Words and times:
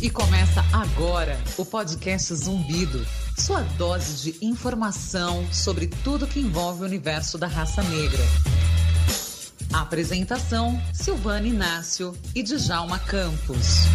E 0.00 0.08
começa 0.08 0.64
agora 0.72 1.36
o 1.56 1.64
podcast 1.66 2.32
Zumbido, 2.32 3.04
sua 3.36 3.62
dose 3.62 4.30
de 4.30 4.46
informação 4.46 5.44
sobre 5.52 5.88
tudo 5.88 6.24
que 6.24 6.38
envolve 6.38 6.82
o 6.82 6.84
universo 6.84 7.36
da 7.36 7.48
raça 7.48 7.82
negra. 7.82 8.22
apresentação: 9.72 10.80
Silvana 10.94 11.48
Inácio 11.48 12.16
e 12.32 12.44
Djalma 12.44 13.00
Campos. 13.00 13.86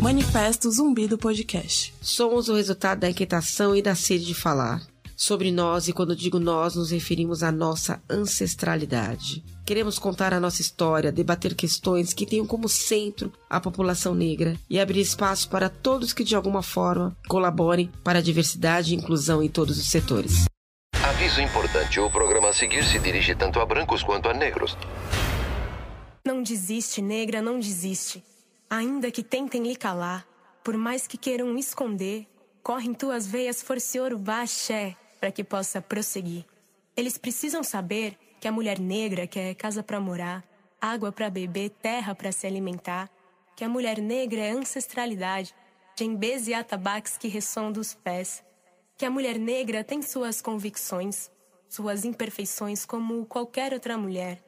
Manifesto 0.00 0.68
Zumbi 0.68 1.06
do 1.06 1.16
Podcast. 1.16 1.94
Somos 2.00 2.48
o 2.48 2.56
resultado 2.56 3.00
da 3.00 3.10
inquietação 3.10 3.76
e 3.76 3.80
da 3.80 3.94
sede 3.94 4.24
de 4.24 4.34
falar. 4.34 4.82
Sobre 5.20 5.50
nós, 5.50 5.88
e 5.88 5.92
quando 5.92 6.14
digo 6.14 6.38
nós, 6.38 6.76
nos 6.76 6.92
referimos 6.92 7.42
à 7.42 7.50
nossa 7.50 8.00
ancestralidade. 8.08 9.44
Queremos 9.66 9.98
contar 9.98 10.32
a 10.32 10.38
nossa 10.38 10.62
história, 10.62 11.10
debater 11.10 11.56
questões 11.56 12.12
que 12.12 12.24
tenham 12.24 12.46
como 12.46 12.68
centro 12.68 13.32
a 13.50 13.60
população 13.60 14.14
negra 14.14 14.56
e 14.70 14.78
abrir 14.78 15.00
espaço 15.00 15.48
para 15.48 15.68
todos 15.68 16.12
que 16.12 16.22
de 16.22 16.36
alguma 16.36 16.62
forma 16.62 17.16
colaborem 17.26 17.90
para 18.04 18.20
a 18.20 18.22
diversidade 18.22 18.94
e 18.94 18.96
inclusão 18.96 19.42
em 19.42 19.48
todos 19.48 19.76
os 19.76 19.90
setores. 19.90 20.44
Aviso 21.02 21.40
importante: 21.40 21.98
o 21.98 22.08
programa 22.08 22.50
a 22.50 22.52
seguir 22.52 22.84
se 22.84 23.00
dirige 23.00 23.34
tanto 23.34 23.58
a 23.58 23.66
brancos 23.66 24.04
quanto 24.04 24.28
a 24.28 24.32
negros. 24.32 24.78
Não 26.24 26.44
desiste, 26.44 27.02
negra, 27.02 27.42
não 27.42 27.58
desiste. 27.58 28.22
Ainda 28.70 29.10
que 29.10 29.24
tentem 29.24 29.64
lhe 29.66 29.74
calar, 29.74 30.24
por 30.62 30.76
mais 30.76 31.08
que 31.08 31.18
queiram 31.18 31.58
esconder, 31.58 32.24
corre 32.62 32.86
em 32.86 32.94
tuas 32.94 33.26
veias 33.26 33.60
força 33.60 34.00
urubá 34.00 34.42
axé, 34.42 34.96
para 35.18 35.32
que 35.32 35.44
possa 35.44 35.80
prosseguir. 35.80 36.44
Eles 36.96 37.18
precisam 37.18 37.62
saber 37.62 38.18
que 38.40 38.48
a 38.48 38.52
mulher 38.52 38.78
negra 38.78 39.26
quer 39.26 39.54
casa 39.54 39.82
para 39.82 40.00
morar, 40.00 40.44
água 40.80 41.10
para 41.10 41.30
beber, 41.30 41.70
terra 41.70 42.14
para 42.14 42.32
se 42.32 42.46
alimentar, 42.46 43.10
que 43.56 43.64
a 43.64 43.68
mulher 43.68 43.98
negra 43.98 44.40
é 44.40 44.50
ancestralidade, 44.50 45.54
djembês 45.96 46.46
e 46.46 46.54
atabaques 46.54 47.16
que 47.16 47.26
ressoam 47.26 47.72
dos 47.72 47.94
pés, 47.94 48.44
que 48.96 49.04
a 49.04 49.10
mulher 49.10 49.38
negra 49.38 49.82
tem 49.82 50.00
suas 50.02 50.40
convicções, 50.40 51.30
suas 51.68 52.04
imperfeições 52.04 52.86
como 52.86 53.26
qualquer 53.26 53.72
outra 53.72 53.98
mulher. 53.98 54.42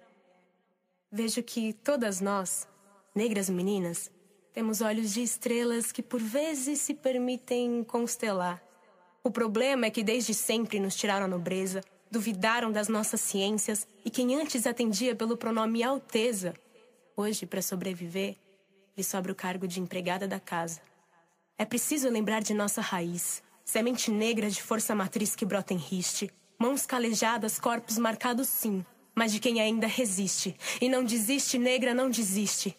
Vejo 1.10 1.42
que 1.42 1.72
todas 1.72 2.20
nós, 2.20 2.68
negras 3.14 3.50
meninas, 3.50 4.10
temos 4.52 4.80
olhos 4.80 5.12
de 5.12 5.22
estrelas 5.22 5.92
que 5.92 6.02
por 6.02 6.20
vezes 6.20 6.80
se 6.80 6.94
permitem 6.94 7.82
constelar. 7.84 8.62
O 9.22 9.30
problema 9.30 9.86
é 9.86 9.90
que 9.90 10.02
desde 10.02 10.32
sempre 10.32 10.80
nos 10.80 10.96
tiraram 10.96 11.26
a 11.26 11.28
nobreza, 11.28 11.82
duvidaram 12.10 12.72
das 12.72 12.88
nossas 12.88 13.20
ciências 13.20 13.86
e 14.04 14.08
quem 14.08 14.34
antes 14.34 14.66
atendia 14.66 15.14
pelo 15.14 15.36
pronome 15.36 15.82
Alteza, 15.82 16.54
hoje, 17.14 17.44
para 17.44 17.60
sobreviver, 17.60 18.36
lhe 18.96 19.04
sobra 19.04 19.30
o 19.30 19.34
cargo 19.34 19.68
de 19.68 19.78
empregada 19.78 20.26
da 20.26 20.40
casa. 20.40 20.80
É 21.58 21.66
preciso 21.66 22.08
lembrar 22.08 22.42
de 22.42 22.54
nossa 22.54 22.80
raiz, 22.80 23.42
semente 23.62 24.10
negra 24.10 24.48
de 24.48 24.62
força 24.62 24.94
matriz 24.94 25.36
que 25.36 25.44
brota 25.44 25.74
em 25.74 25.76
riste, 25.76 26.30
mãos 26.58 26.86
calejadas, 26.86 27.58
corpos 27.58 27.98
marcados 27.98 28.48
sim, 28.48 28.84
mas 29.14 29.32
de 29.32 29.38
quem 29.38 29.60
ainda 29.60 29.86
resiste. 29.86 30.56
E 30.80 30.88
não 30.88 31.04
desiste, 31.04 31.58
negra, 31.58 31.92
não 31.92 32.08
desiste. 32.08 32.74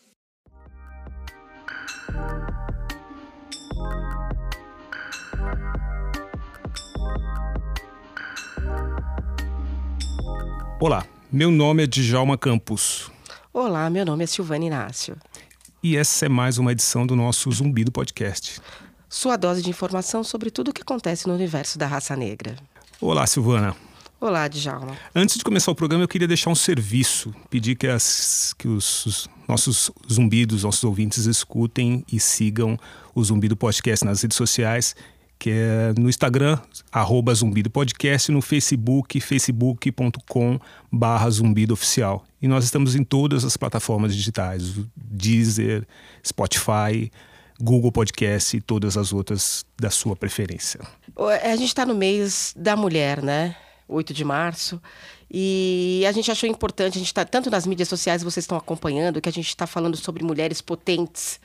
Olá, 10.81 11.05
meu 11.31 11.51
nome 11.51 11.83
é 11.83 11.85
Djalma 11.85 12.35
Campos. 12.35 13.11
Olá, 13.53 13.87
meu 13.87 14.03
nome 14.03 14.23
é 14.23 14.25
Silvana 14.25 14.65
Inácio. 14.65 15.15
E 15.83 15.95
essa 15.95 16.25
é 16.25 16.27
mais 16.27 16.58
uma 16.58 16.71
edição 16.71 17.05
do 17.05 17.15
nosso 17.15 17.52
Zumbi 17.52 17.83
do 17.83 17.92
Podcast. 17.92 18.59
Sua 19.08 19.37
dose 19.37 19.61
de 19.61 19.70
informação 19.70 20.23
sobre 20.23 20.49
tudo 20.49 20.71
o 20.71 20.73
que 20.73 20.81
acontece 20.81 21.27
no 21.27 21.36
universo 21.36 21.77
da 21.77 21.86
raça 21.86 22.15
negra. 22.15 22.55
Olá, 22.99 23.27
Silvana. 23.27 23.75
Olá, 24.20 24.47
Djalma. 24.47 24.97
Antes 25.14 25.37
de 25.37 25.43
começar 25.43 25.70
o 25.70 25.75
programa, 25.75 26.03
eu 26.03 26.08
queria 26.08 26.27
deixar 26.27 26.49
um 26.49 26.55
serviço. 26.55 27.31
Pedir 27.47 27.75
que, 27.75 27.86
as, 27.86 28.55
que 28.58 28.67
os, 28.67 29.05
os 29.05 29.30
nossos 29.47 29.91
zumbidos, 30.11 30.64
nossos 30.64 30.83
ouvintes 30.83 31.27
escutem 31.27 32.03
e 32.11 32.20
sigam 32.20 32.75
o 33.14 33.23
Zumbi 33.23 33.47
do 33.47 33.55
Podcast 33.55 34.03
nas 34.03 34.23
redes 34.23 34.36
sociais 34.36 34.95
que 35.41 35.49
é 35.49 35.91
no 35.99 36.07
Instagram, 36.07 36.59
arroba 36.91 37.33
Podcast, 37.73 38.31
no 38.31 38.43
Facebook, 38.43 39.19
facebook.com 39.19 40.59
barra 40.91 41.27
Zumbido 41.31 41.73
Oficial. 41.73 42.23
E 42.39 42.47
nós 42.47 42.63
estamos 42.63 42.93
em 42.93 43.03
todas 43.03 43.43
as 43.43 43.57
plataformas 43.57 44.15
digitais, 44.15 44.71
Deezer, 44.95 45.87
Spotify, 46.23 47.11
Google 47.59 47.91
Podcast 47.91 48.55
e 48.55 48.61
todas 48.61 48.95
as 48.95 49.11
outras 49.11 49.65
da 49.79 49.89
sua 49.89 50.15
preferência. 50.15 50.79
A 51.17 51.55
gente 51.55 51.69
está 51.69 51.87
no 51.87 51.95
mês 51.95 52.53
da 52.55 52.75
mulher, 52.75 53.23
né? 53.23 53.55
8 53.87 54.13
de 54.13 54.23
março. 54.23 54.79
E 55.33 56.03
a 56.08 56.11
gente 56.11 56.29
achou 56.29 56.47
importante, 56.47 56.97
a 56.97 56.99
gente 56.99 57.08
está 57.08 57.25
tanto 57.25 57.49
nas 57.49 57.65
mídias 57.65 57.87
sociais, 57.87 58.21
vocês 58.21 58.43
estão 58.43 58.58
acompanhando, 58.58 59.19
que 59.19 59.29
a 59.29 59.31
gente 59.31 59.47
está 59.47 59.65
falando 59.65 59.97
sobre 59.97 60.23
mulheres 60.23 60.61
potentes 60.61 61.39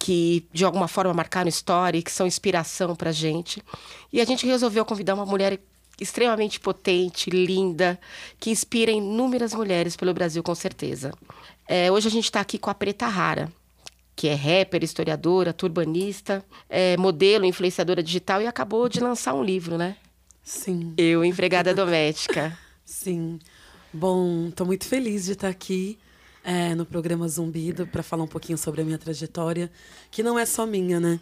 que 0.00 0.48
de 0.50 0.64
alguma 0.64 0.88
forma 0.88 1.12
marcaram 1.12 1.48
história 1.48 1.98
e 1.98 2.02
que 2.02 2.10
são 2.10 2.26
inspiração 2.26 2.96
para 2.96 3.10
a 3.10 3.12
gente. 3.12 3.62
E 4.10 4.18
a 4.18 4.24
gente 4.24 4.46
resolveu 4.46 4.82
convidar 4.82 5.14
uma 5.14 5.26
mulher 5.26 5.60
extremamente 6.00 6.58
potente, 6.58 7.28
linda, 7.28 8.00
que 8.40 8.50
inspira 8.50 8.90
inúmeras 8.90 9.52
mulheres 9.52 9.96
pelo 9.96 10.14
Brasil, 10.14 10.42
com 10.42 10.54
certeza. 10.54 11.12
É, 11.68 11.92
hoje 11.92 12.08
a 12.08 12.10
gente 12.10 12.24
está 12.24 12.40
aqui 12.40 12.58
com 12.58 12.70
a 12.70 12.74
Preta 12.74 13.06
Rara, 13.06 13.52
que 14.16 14.26
é 14.26 14.34
rapper, 14.34 14.82
historiadora, 14.82 15.52
turbanista, 15.52 16.42
é, 16.70 16.96
modelo, 16.96 17.44
influenciadora 17.44 18.02
digital 18.02 18.40
e 18.40 18.46
acabou 18.46 18.88
de 18.88 19.00
lançar 19.00 19.34
um 19.34 19.44
livro, 19.44 19.76
né? 19.76 19.96
Sim. 20.42 20.94
Eu, 20.96 21.22
empregada 21.22 21.74
doméstica. 21.74 22.58
Sim. 22.86 23.38
Bom, 23.92 24.48
estou 24.48 24.66
muito 24.66 24.86
feliz 24.86 25.26
de 25.26 25.32
estar 25.32 25.48
aqui 25.48 25.98
é, 26.44 26.74
no 26.74 26.84
programa 26.84 27.28
Zumbido 27.28 27.86
para 27.86 28.02
falar 28.02 28.24
um 28.24 28.28
pouquinho 28.28 28.58
sobre 28.58 28.82
a 28.82 28.84
minha 28.84 28.98
trajetória, 28.98 29.70
que 30.10 30.22
não 30.22 30.38
é 30.38 30.46
só 30.46 30.66
minha, 30.66 30.98
né? 30.98 31.20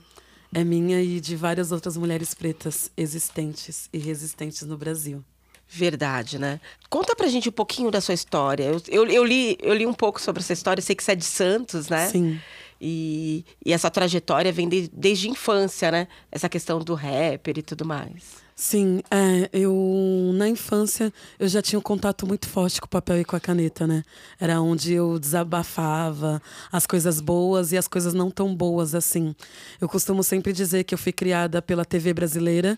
É 0.53 0.65
minha 0.65 1.03
e 1.03 1.21
de 1.21 1.37
várias 1.37 1.73
outras 1.73 1.97
mulheres 1.97 2.33
pretas 2.33 2.91
existentes 2.97 3.89
e 3.93 3.99
resistentes 3.99 4.63
no 4.63 4.79
Brasil. 4.79 5.23
Verdade, 5.69 6.39
né? 6.39 6.61
Conta 6.89 7.15
pra 7.15 7.29
gente 7.29 7.51
um 7.51 7.53
pouquinho 7.53 7.91
da 7.91 8.01
sua 8.01 8.15
história. 8.15 8.65
Eu, 8.65 8.81
eu, 8.89 9.07
eu, 9.07 9.25
li, 9.25 9.59
eu 9.61 9.75
li 9.75 9.87
um 9.87 9.93
pouco 9.93 10.19
sobre 10.21 10.41
essa 10.41 10.55
história, 10.55 10.81
sei 10.81 10.97
que 10.97 11.05
você 11.05 11.13
é 11.13 11.15
de 11.15 11.27
Santos, 11.27 11.91
né? 11.91 12.07
Sim. 12.09 12.41
E, 12.81 13.45
e 13.65 13.73
essa 13.73 13.91
trajetória 13.91 14.51
vem 14.51 14.67
de, 14.67 14.89
desde 14.89 15.29
a 15.29 15.31
infância, 15.31 15.91
né? 15.91 16.09
Essa 16.33 16.49
questão 16.49 16.79
do 16.79 16.95
rapper 16.95 17.59
e 17.59 17.63
tudo 17.63 17.85
mais. 17.85 18.48
Sim, 18.61 19.03
é, 19.09 19.49
eu 19.53 20.33
na 20.35 20.49
infância 20.49 21.13
eu 21.39 21.47
já 21.47 21.63
tinha 21.63 21.79
um 21.79 21.83
contato 21.83 22.27
muito 22.27 22.49
forte 22.49 22.81
com 22.81 22.87
o 22.87 22.91
papel 22.91 23.21
e 23.21 23.25
com 23.25 23.37
a 23.37 23.41
caneta, 23.41 23.87
né? 23.87 24.03
Era 24.41 24.61
onde 24.61 24.93
eu 24.93 25.17
desabafava 25.17 26.43
as 26.73 26.85
coisas 26.85 27.21
boas 27.21 27.71
e 27.71 27.79
as 27.79 27.87
coisas 27.87 28.13
não 28.15 28.33
tão 28.33 28.53
boas 28.53 28.97
assim. 28.97 29.33
Eu 29.81 29.89
costumo 29.89 30.25
sempre 30.25 30.53
dizer 30.53 30.83
que 30.83 30.93
eu 30.93 30.99
fui 30.99 31.13
criada 31.13 31.63
pela 31.63 31.85
TV 31.85 32.13
brasileira, 32.13 32.77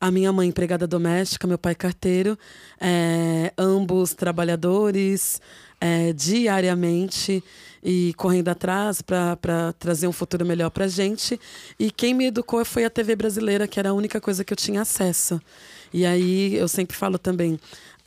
a 0.00 0.10
minha 0.10 0.32
mãe 0.32 0.48
empregada 0.48 0.84
doméstica, 0.84 1.46
meu 1.46 1.58
pai 1.58 1.76
carteiro, 1.76 2.36
é, 2.80 3.52
ambos 3.56 4.12
trabalhadores 4.12 5.40
é, 5.80 6.12
diariamente 6.12 7.42
e 7.82 8.12
correndo 8.16 8.48
atrás 8.48 9.00
para 9.00 9.72
trazer 9.78 10.06
um 10.06 10.12
futuro 10.12 10.44
melhor 10.44 10.70
para 10.70 10.86
gente. 10.86 11.40
E 11.78 11.90
quem 11.90 12.12
me 12.12 12.26
educou 12.26 12.64
foi 12.64 12.84
a 12.84 12.90
TV 12.90 13.16
brasileira, 13.16 13.66
que 13.66 13.78
era 13.78 13.90
a 13.90 13.94
única 13.94 14.20
coisa 14.20 14.44
que 14.44 14.52
eu 14.52 14.56
tinha 14.56 14.82
acesso. 14.82 15.40
E 15.92 16.04
aí 16.06 16.54
eu 16.54 16.68
sempre 16.68 16.96
falo 16.96 17.18
também, 17.18 17.58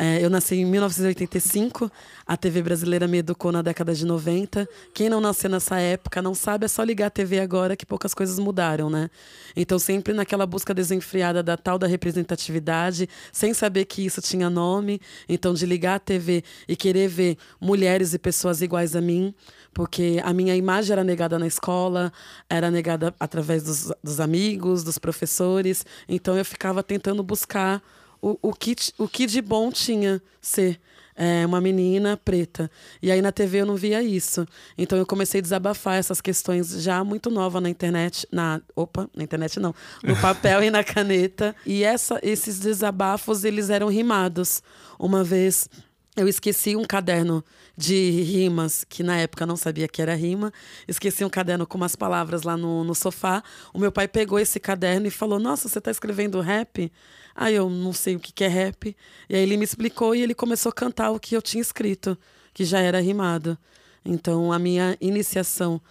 é, 0.04 0.22
eu 0.22 0.30
nasci 0.30 0.56
em 0.56 0.66
1985, 0.66 1.90
a 2.28 2.36
TV 2.36 2.62
brasileira 2.62 3.08
me 3.08 3.20
educou 3.20 3.54
na 3.54 3.62
década 3.62 3.96
de 3.96 4.06
90. 4.06 4.68
Quem 4.94 5.08
não 5.08 5.22
nasceu 5.22 5.50
nessa 5.50 5.80
época 5.80 6.22
não 6.22 6.36
sabe, 6.36 6.66
é 6.66 6.68
só 6.68 6.84
ligar 6.84 7.08
a 7.08 7.10
TV 7.10 7.40
agora 7.40 7.74
que 7.74 7.86
poucas 7.86 8.14
coisas 8.14 8.38
mudaram, 8.38 8.90
né? 8.90 9.10
Então, 9.56 9.80
sempre 9.80 10.14
naquela 10.14 10.46
busca 10.46 10.74
desenfreada 10.74 11.42
da 11.42 11.56
tal 11.56 11.80
da 11.80 11.88
representatividade, 11.88 13.08
sem 13.32 13.54
saber 13.54 13.86
que 13.86 14.06
isso 14.06 14.22
tinha 14.22 14.50
nome. 14.50 15.00
Então, 15.30 15.54
de 15.54 15.66
ligar 15.66 15.96
a 15.96 16.00
TV 16.00 16.44
e 16.68 16.76
querer 16.76 17.08
ver 17.08 17.38
mulheres 17.62 18.14
e 18.14 18.20
pessoas 18.20 18.62
iguais 18.62 18.98
a 18.98 19.00
mim, 19.00 19.34
porque 19.74 20.20
a 20.22 20.34
minha 20.34 20.54
imagem 20.54 20.92
era 20.92 21.04
negada 21.06 21.40
na 21.40 21.48
escola, 21.48 22.12
era 22.50 22.70
negada 22.70 23.16
através 23.18 23.64
dos, 23.64 23.90
dos 24.04 24.20
amigos, 24.20 24.84
dos 24.84 24.98
professores. 24.98 25.86
Então, 26.10 26.38
eu 26.38 26.44
ficava 26.44 26.84
tentando 26.84 27.24
buscar 27.24 27.82
o, 28.24 28.40
o, 28.42 28.54
que, 28.54 28.74
o 28.98 29.06
que 29.06 29.26
de 29.26 29.42
bom 29.42 29.70
tinha 29.70 30.22
ser 30.42 30.80
é, 31.14 31.46
uma 31.46 31.60
menina 31.60 32.16
preta. 32.16 32.72
E 33.02 33.12
aí 33.12 33.22
na 33.22 33.34
TV 33.34 33.60
eu 33.60 33.66
não 33.66 33.76
via 33.76 34.02
isso. 34.02 34.48
Então 34.78 34.98
eu 34.98 35.06
comecei 35.06 35.40
a 35.40 35.42
desabafar 35.42 35.96
essas 35.96 36.22
questões 36.22 36.82
já 36.82 37.04
muito 37.04 37.30
nova 37.30 37.60
na 37.60 37.70
internet, 37.70 38.26
na 38.32 38.62
opa, 38.74 39.10
na 39.14 39.24
internet 39.24 39.60
não, 39.60 39.76
no 40.02 40.16
papel 40.22 40.64
e 40.64 40.72
na 40.72 40.86
caneta. 40.86 41.54
E 41.66 41.84
essa, 41.84 42.18
esses 42.24 42.60
desabafos 42.60 43.44
eles 43.44 43.70
eram 43.70 43.90
rimados. 43.90 44.64
Uma 44.98 45.22
vez 45.22 45.68
eu 46.16 46.28
esqueci 46.28 46.78
um 46.78 46.86
caderno 46.86 47.44
de 47.76 48.10
rimas, 48.22 48.86
que 48.88 49.02
na 49.02 49.18
época 49.18 49.46
não 49.46 49.56
sabia 49.56 49.88
que 49.88 50.02
era 50.02 50.16
rima. 50.16 50.54
Esqueci 50.88 51.26
um 51.26 51.30
caderno 51.30 51.66
com 51.66 51.78
umas 51.78 51.96
palavras 51.96 52.44
lá 52.44 52.56
no, 52.56 52.84
no 52.84 52.94
sofá. 52.94 53.44
O 53.74 53.80
meu 53.80 53.92
pai 53.92 54.08
pegou 54.08 54.40
esse 54.40 54.60
caderno 54.60 55.08
e 55.08 55.12
falou: 55.12 55.40
Nossa, 55.40 55.68
você 55.68 55.80
está 55.80 55.92
escrevendo 55.92 56.40
rap? 56.40 56.92
Aí 57.36 57.56
eu 57.56 57.70
não 57.70 57.94
sei 57.94 58.16
o 58.16 58.20
que, 58.20 58.32
que 58.32 58.44
é 58.44 58.48
rap. 58.48 58.96
E 59.28 59.36
aí 59.36 59.42
ele 59.42 59.58
me 59.58 59.64
explicou 59.64 60.16
e 60.16 60.22
ele 60.22 60.36
começou 60.36 60.70
a 60.70 60.74
cantar 60.74 61.12
o 61.12 61.20
que 61.20 61.36
eu 61.36 61.42
tinha 61.42 61.62
escrito, 61.62 62.18
que 62.54 62.64
já 62.64 62.80
era 62.80 63.02
rimado. 63.02 63.58
Então 64.06 64.52
a 64.52 64.60
minha 64.60 64.96
iniciação 65.02 65.82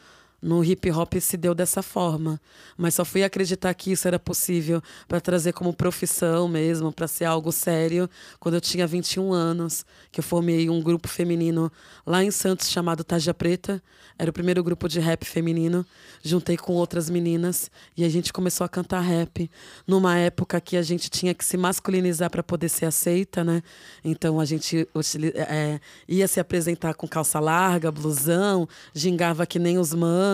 no 0.43 0.65
hip 0.65 0.91
hop 0.91 1.15
se 1.21 1.37
deu 1.37 1.55
dessa 1.55 1.83
forma. 1.83 2.41
Mas 2.77 2.95
só 2.95 3.05
fui 3.05 3.23
acreditar 3.23 3.73
que 3.75 3.93
isso 3.93 4.09
era 4.09 4.19
possível 4.19 4.83
para 5.07 5.21
trazer 5.21 5.53
como 5.53 5.73
profissão 5.73 6.49
mesmo, 6.49 6.93
para 6.93 7.07
ser 7.07 7.27
algo 7.27 7.53
sério, 7.53 8.11
quando 8.41 8.57
eu 8.57 8.61
tinha 8.61 8.85
21 8.85 9.33
anos, 9.33 9.87
que 10.11 10.19
eu 10.19 10.25
formei 10.25 10.69
um 10.69 10.83
grupo 10.83 11.07
feminino 11.07 11.71
lá 12.05 12.25
em 12.25 12.33
Santos 12.33 12.69
chamado 12.69 13.05
Taja 13.05 13.33
Preta. 13.33 13.81
Era 14.19 14.31
o 14.31 14.33
primeiro 14.33 14.63
grupo 14.63 14.89
de 14.89 14.99
rap 14.99 15.25
feminino. 15.25 15.87
Juntei 16.23 16.57
com 16.57 16.73
outras 16.75 17.09
meninas 17.09 17.71
e 17.97 18.05
a 18.05 18.09
gente 18.09 18.33
começou 18.33 18.65
a 18.65 18.69
cantar 18.69 19.01
rap 19.01 19.51
numa 19.87 20.19
época 20.19 20.61
que 20.61 20.77
a 20.77 20.83
gente 20.83 21.09
tinha 21.09 21.33
que 21.33 21.45
se 21.45 21.57
masculinizar 21.57 22.31
para 22.31 22.43
poder 22.43 22.69
ser 22.69 22.87
aceita, 22.87 23.45
né? 23.45 23.63
Então 24.05 24.41
a 24.41 24.45
gente 24.45 24.89
é, 25.35 25.81
ia 26.09 26.29
se 26.29 26.41
apresentar 26.41 26.95
com 26.95 27.07
calça 27.07 27.41
larga, 27.41 27.91
blusão, 27.91 28.69
gingava 28.93 29.47
que 29.47 29.59
nem 29.59 29.79
os 29.79 29.95
manos 29.95 30.32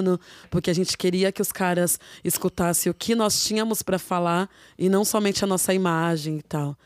porque 0.51 0.71
a 0.71 0.75
gente 0.75 0.97
queria 0.97 1.33
que 1.33 1.43
os 1.43 1.53
caras 1.53 1.99
escutassem 2.23 2.91
o 2.91 2.95
que 2.95 3.15
nós 3.15 3.43
tínhamos 3.45 3.83
para 3.83 3.99
falar 3.99 4.49
e 4.79 4.89
não 4.89 5.05
somente 5.05 5.45
a 5.45 5.47
nossa 5.47 5.75
imagem 5.75 6.39
e 6.39 6.43
tal. 6.43 6.77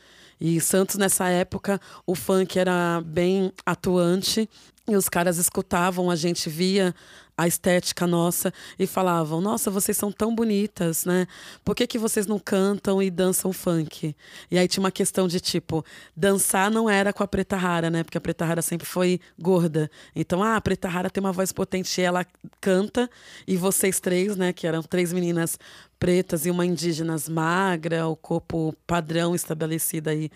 E 0.41 0.61
Santos, 0.61 0.97
nessa 0.97 1.29
época, 1.29 1.81
o 2.05 2.15
funk 2.15 2.59
era 2.59 3.01
bem 3.05 3.53
atuante 3.65 4.49
e 4.89 4.97
os 4.97 5.09
caras 5.09 5.39
escutavam, 5.39 6.11
a 6.11 6.17
gente 6.17 6.51
via 6.51 6.93
a 7.43 7.49
estética 7.49 8.07
nossa 8.07 8.53
e 8.79 8.87
falavam: 8.87 9.41
Nossa, 9.41 9.71
vocês 9.71 9.97
são 9.97 10.13
tão 10.13 10.35
bonitas, 10.35 11.05
né? 11.05 11.27
Por 11.65 11.75
que, 11.75 11.87
que 11.87 11.99
vocês 11.99 12.27
não 12.27 12.39
cantam 12.39 13.03
e 13.03 13.11
dançam 13.11 13.53
funk? 13.53 14.15
E 14.51 14.59
aí 14.59 14.69
tinha 14.69 14.83
uma 14.83 14.91
questão 14.91 15.27
de 15.27 15.41
tipo: 15.41 15.85
dançar 16.17 16.71
não 16.71 16.89
era 16.89 17.13
com 17.13 17.23
a 17.23 17.29
Preta 17.29 17.57
Rara, 17.57 17.91
né? 17.91 18.05
Porque 18.05 18.19
a 18.19 18.21
Preta 18.21 18.45
Rara 18.45 18.63
sempre 18.63 18.87
foi 18.87 19.21
gorda. 19.39 19.91
Então, 20.15 20.43
ah, 20.43 20.57
a 20.57 20.61
Preta 20.61 20.89
Rara 20.89 21.11
tem 21.11 21.23
uma 21.23 21.33
voz 21.33 21.53
potente 21.53 22.01
e 22.01 22.05
ela 22.05 22.25
canta, 22.61 23.11
e 23.47 23.57
vocês 23.57 23.99
três, 23.99 24.37
né, 24.37 24.53
que 24.53 24.67
eram 24.67 24.83
três 24.83 25.13
meninas 25.13 25.59
pretas 26.03 26.47
e 26.47 26.51
uma 26.51 26.67
indígena 26.67 27.15
magra, 27.31 28.09
o 28.09 28.17
corpo 28.17 28.75
padrão 28.85 29.37
estabelecido 29.37 30.11
aí 30.11 30.33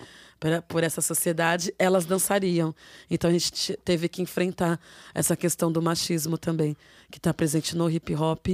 por 0.68 0.84
essa 0.84 1.00
sociedade, 1.00 1.74
elas 1.76 2.06
dançariam. 2.06 2.72
Então 3.10 3.28
a 3.28 3.32
gente 3.32 3.76
teve 3.84 4.08
que 4.08 4.22
enfrentar 4.22 4.78
essa 5.12 5.36
questão 5.36 5.72
do 5.72 5.82
machismo 5.82 6.38
também, 6.38 6.76
que 7.10 7.18
está 7.18 7.34
presente 7.34 7.76
no 7.76 7.90
hip 7.90 8.14
hop 8.14 8.46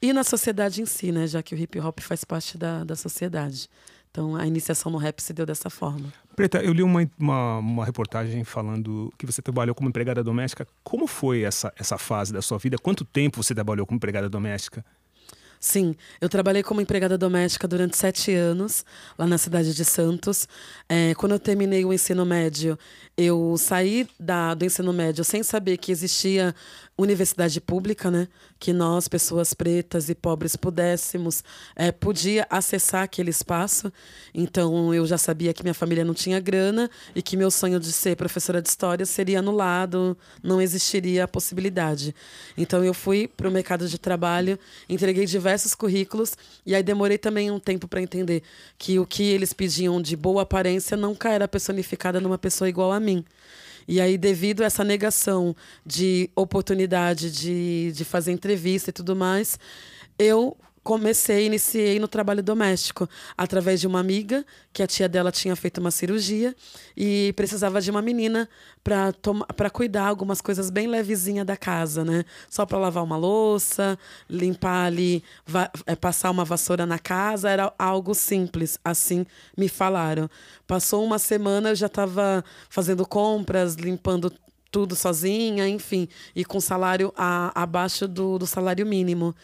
e 0.00 0.12
na 0.12 0.22
sociedade 0.22 0.80
em 0.80 0.86
si, 0.86 1.10
né? 1.10 1.26
Já 1.26 1.42
que 1.42 1.56
o 1.56 1.58
hip 1.58 1.80
hop 1.80 1.98
faz 1.98 2.22
parte 2.22 2.56
da, 2.56 2.84
da 2.84 2.94
sociedade. 2.94 3.68
Então 4.08 4.36
a 4.36 4.46
iniciação 4.46 4.92
no 4.92 4.98
rap 4.98 5.18
se 5.18 5.32
deu 5.32 5.44
dessa 5.44 5.70
forma. 5.70 6.12
Preta, 6.36 6.58
eu 6.58 6.72
li 6.72 6.84
uma, 6.84 7.10
uma, 7.18 7.58
uma, 7.58 7.84
reportagem 7.84 8.44
falando 8.44 9.12
que 9.18 9.26
você 9.26 9.42
trabalhou 9.42 9.74
como 9.74 9.88
empregada 9.88 10.22
doméstica. 10.22 10.68
Como 10.84 11.08
foi 11.08 11.42
essa, 11.42 11.72
essa 11.76 11.98
fase 11.98 12.32
da 12.32 12.40
sua 12.40 12.58
vida? 12.58 12.78
Quanto 12.78 13.04
tempo 13.04 13.42
você 13.42 13.56
trabalhou 13.56 13.84
como 13.84 13.96
empregada 13.96 14.28
doméstica? 14.28 14.84
Sim, 15.62 15.94
eu 16.22 16.26
trabalhei 16.26 16.62
como 16.62 16.80
empregada 16.80 17.18
doméstica 17.18 17.68
durante 17.68 17.94
sete 17.94 18.32
anos, 18.32 18.82
lá 19.18 19.26
na 19.26 19.36
cidade 19.36 19.74
de 19.74 19.84
Santos. 19.84 20.48
É, 20.88 21.14
quando 21.16 21.32
eu 21.32 21.38
terminei 21.38 21.84
o 21.84 21.92
ensino 21.92 22.24
médio, 22.24 22.78
eu 23.14 23.54
saí 23.58 24.08
da, 24.18 24.54
do 24.54 24.64
ensino 24.64 24.90
médio 24.90 25.22
sem 25.22 25.42
saber 25.42 25.76
que 25.76 25.92
existia 25.92 26.54
universidade 27.00 27.60
pública, 27.60 28.10
né? 28.10 28.28
Que 28.58 28.72
nós, 28.72 29.08
pessoas 29.08 29.54
pretas 29.54 30.08
e 30.08 30.14
pobres, 30.14 30.56
pudéssemos, 30.56 31.42
é, 31.74 31.90
podia 31.90 32.46
acessar 32.50 33.02
aquele 33.02 33.30
espaço. 33.30 33.92
Então, 34.34 34.94
eu 34.94 35.06
já 35.06 35.16
sabia 35.16 35.52
que 35.54 35.62
minha 35.62 35.74
família 35.74 36.04
não 36.04 36.14
tinha 36.14 36.38
grana 36.38 36.90
e 37.14 37.22
que 37.22 37.36
meu 37.36 37.50
sonho 37.50 37.80
de 37.80 37.92
ser 37.92 38.16
professora 38.16 38.60
de 38.60 38.68
história 38.68 39.06
seria 39.06 39.38
anulado, 39.38 40.16
não 40.42 40.60
existiria 40.60 41.24
a 41.24 41.28
possibilidade. 41.28 42.14
Então, 42.56 42.84
eu 42.84 42.92
fui 42.92 43.26
para 43.26 43.48
o 43.48 43.50
mercado 43.50 43.88
de 43.88 43.98
trabalho, 43.98 44.58
entreguei 44.88 45.26
diversos 45.26 45.74
currículos 45.74 46.36
e 46.66 46.74
aí 46.74 46.82
demorei 46.82 47.18
também 47.18 47.50
um 47.50 47.58
tempo 47.58 47.88
para 47.88 48.02
entender 48.02 48.42
que 48.78 48.98
o 48.98 49.06
que 49.06 49.22
eles 49.22 49.52
pediam 49.52 50.00
de 50.00 50.16
boa 50.16 50.42
aparência 50.42 50.96
nunca 50.96 51.30
era 51.30 51.48
personificada 51.48 52.20
numa 52.20 52.38
pessoa 52.38 52.68
igual 52.68 52.92
a 52.92 53.00
mim. 53.00 53.24
E 53.86 54.00
aí, 54.00 54.16
devido 54.16 54.62
a 54.62 54.66
essa 54.66 54.84
negação 54.84 55.54
de 55.84 56.30
oportunidade 56.34 57.30
de, 57.30 57.92
de 57.92 58.04
fazer 58.04 58.32
entrevista 58.32 58.90
e 58.90 58.92
tudo 58.92 59.16
mais, 59.16 59.58
eu 60.18 60.56
comecei, 60.90 61.46
iniciei 61.46 62.00
no 62.00 62.08
trabalho 62.08 62.42
doméstico 62.42 63.08
através 63.38 63.80
de 63.80 63.86
uma 63.86 64.00
amiga 64.00 64.44
que 64.72 64.82
a 64.82 64.88
tia 64.88 65.08
dela 65.08 65.30
tinha 65.30 65.54
feito 65.54 65.78
uma 65.78 65.92
cirurgia 65.92 66.52
e 66.96 67.32
precisava 67.36 67.80
de 67.80 67.92
uma 67.92 68.02
menina 68.02 68.48
para 68.82 69.70
cuidar 69.70 70.08
algumas 70.08 70.40
coisas 70.40 70.68
bem 70.68 70.88
levezinha 70.88 71.44
da 71.44 71.56
casa, 71.56 72.04
né? 72.04 72.24
Só 72.48 72.66
para 72.66 72.76
lavar 72.76 73.04
uma 73.04 73.16
louça, 73.16 73.96
limpar 74.28 74.86
ali, 74.86 75.22
é, 75.86 75.94
passar 75.94 76.28
uma 76.28 76.44
vassoura 76.44 76.84
na 76.84 76.98
casa, 76.98 77.48
era 77.48 77.72
algo 77.78 78.12
simples, 78.12 78.76
assim 78.84 79.24
me 79.56 79.68
falaram. 79.68 80.28
Passou 80.66 81.04
uma 81.04 81.20
semana, 81.20 81.68
eu 81.68 81.76
já 81.76 81.86
estava 81.86 82.44
fazendo 82.68 83.06
compras, 83.06 83.74
limpando 83.74 84.32
tudo 84.70 84.94
sozinha, 84.94 85.68
enfim, 85.68 86.08
e 86.34 86.44
com 86.44 86.60
salário 86.60 87.12
a, 87.16 87.62
abaixo 87.62 88.06
do, 88.06 88.38
do 88.38 88.46
salário 88.46 88.86
mínimo. 88.86 89.34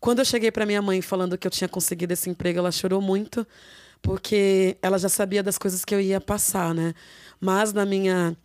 Quando 0.00 0.18
eu 0.18 0.24
cheguei 0.24 0.50
para 0.50 0.66
minha 0.66 0.82
mãe 0.82 1.00
falando 1.00 1.38
que 1.38 1.46
eu 1.46 1.50
tinha 1.50 1.68
conseguido 1.68 2.12
esse 2.12 2.28
emprego, 2.28 2.58
ela 2.58 2.70
chorou 2.70 3.00
muito, 3.00 3.46
porque 4.02 4.76
ela 4.82 4.98
já 4.98 5.08
sabia 5.08 5.42
das 5.42 5.56
coisas 5.56 5.84
que 5.84 5.94
eu 5.94 6.00
ia 6.00 6.20
passar, 6.20 6.74
né? 6.74 6.94
Mas 7.40 7.72
na 7.72 7.86
minha 7.86 8.36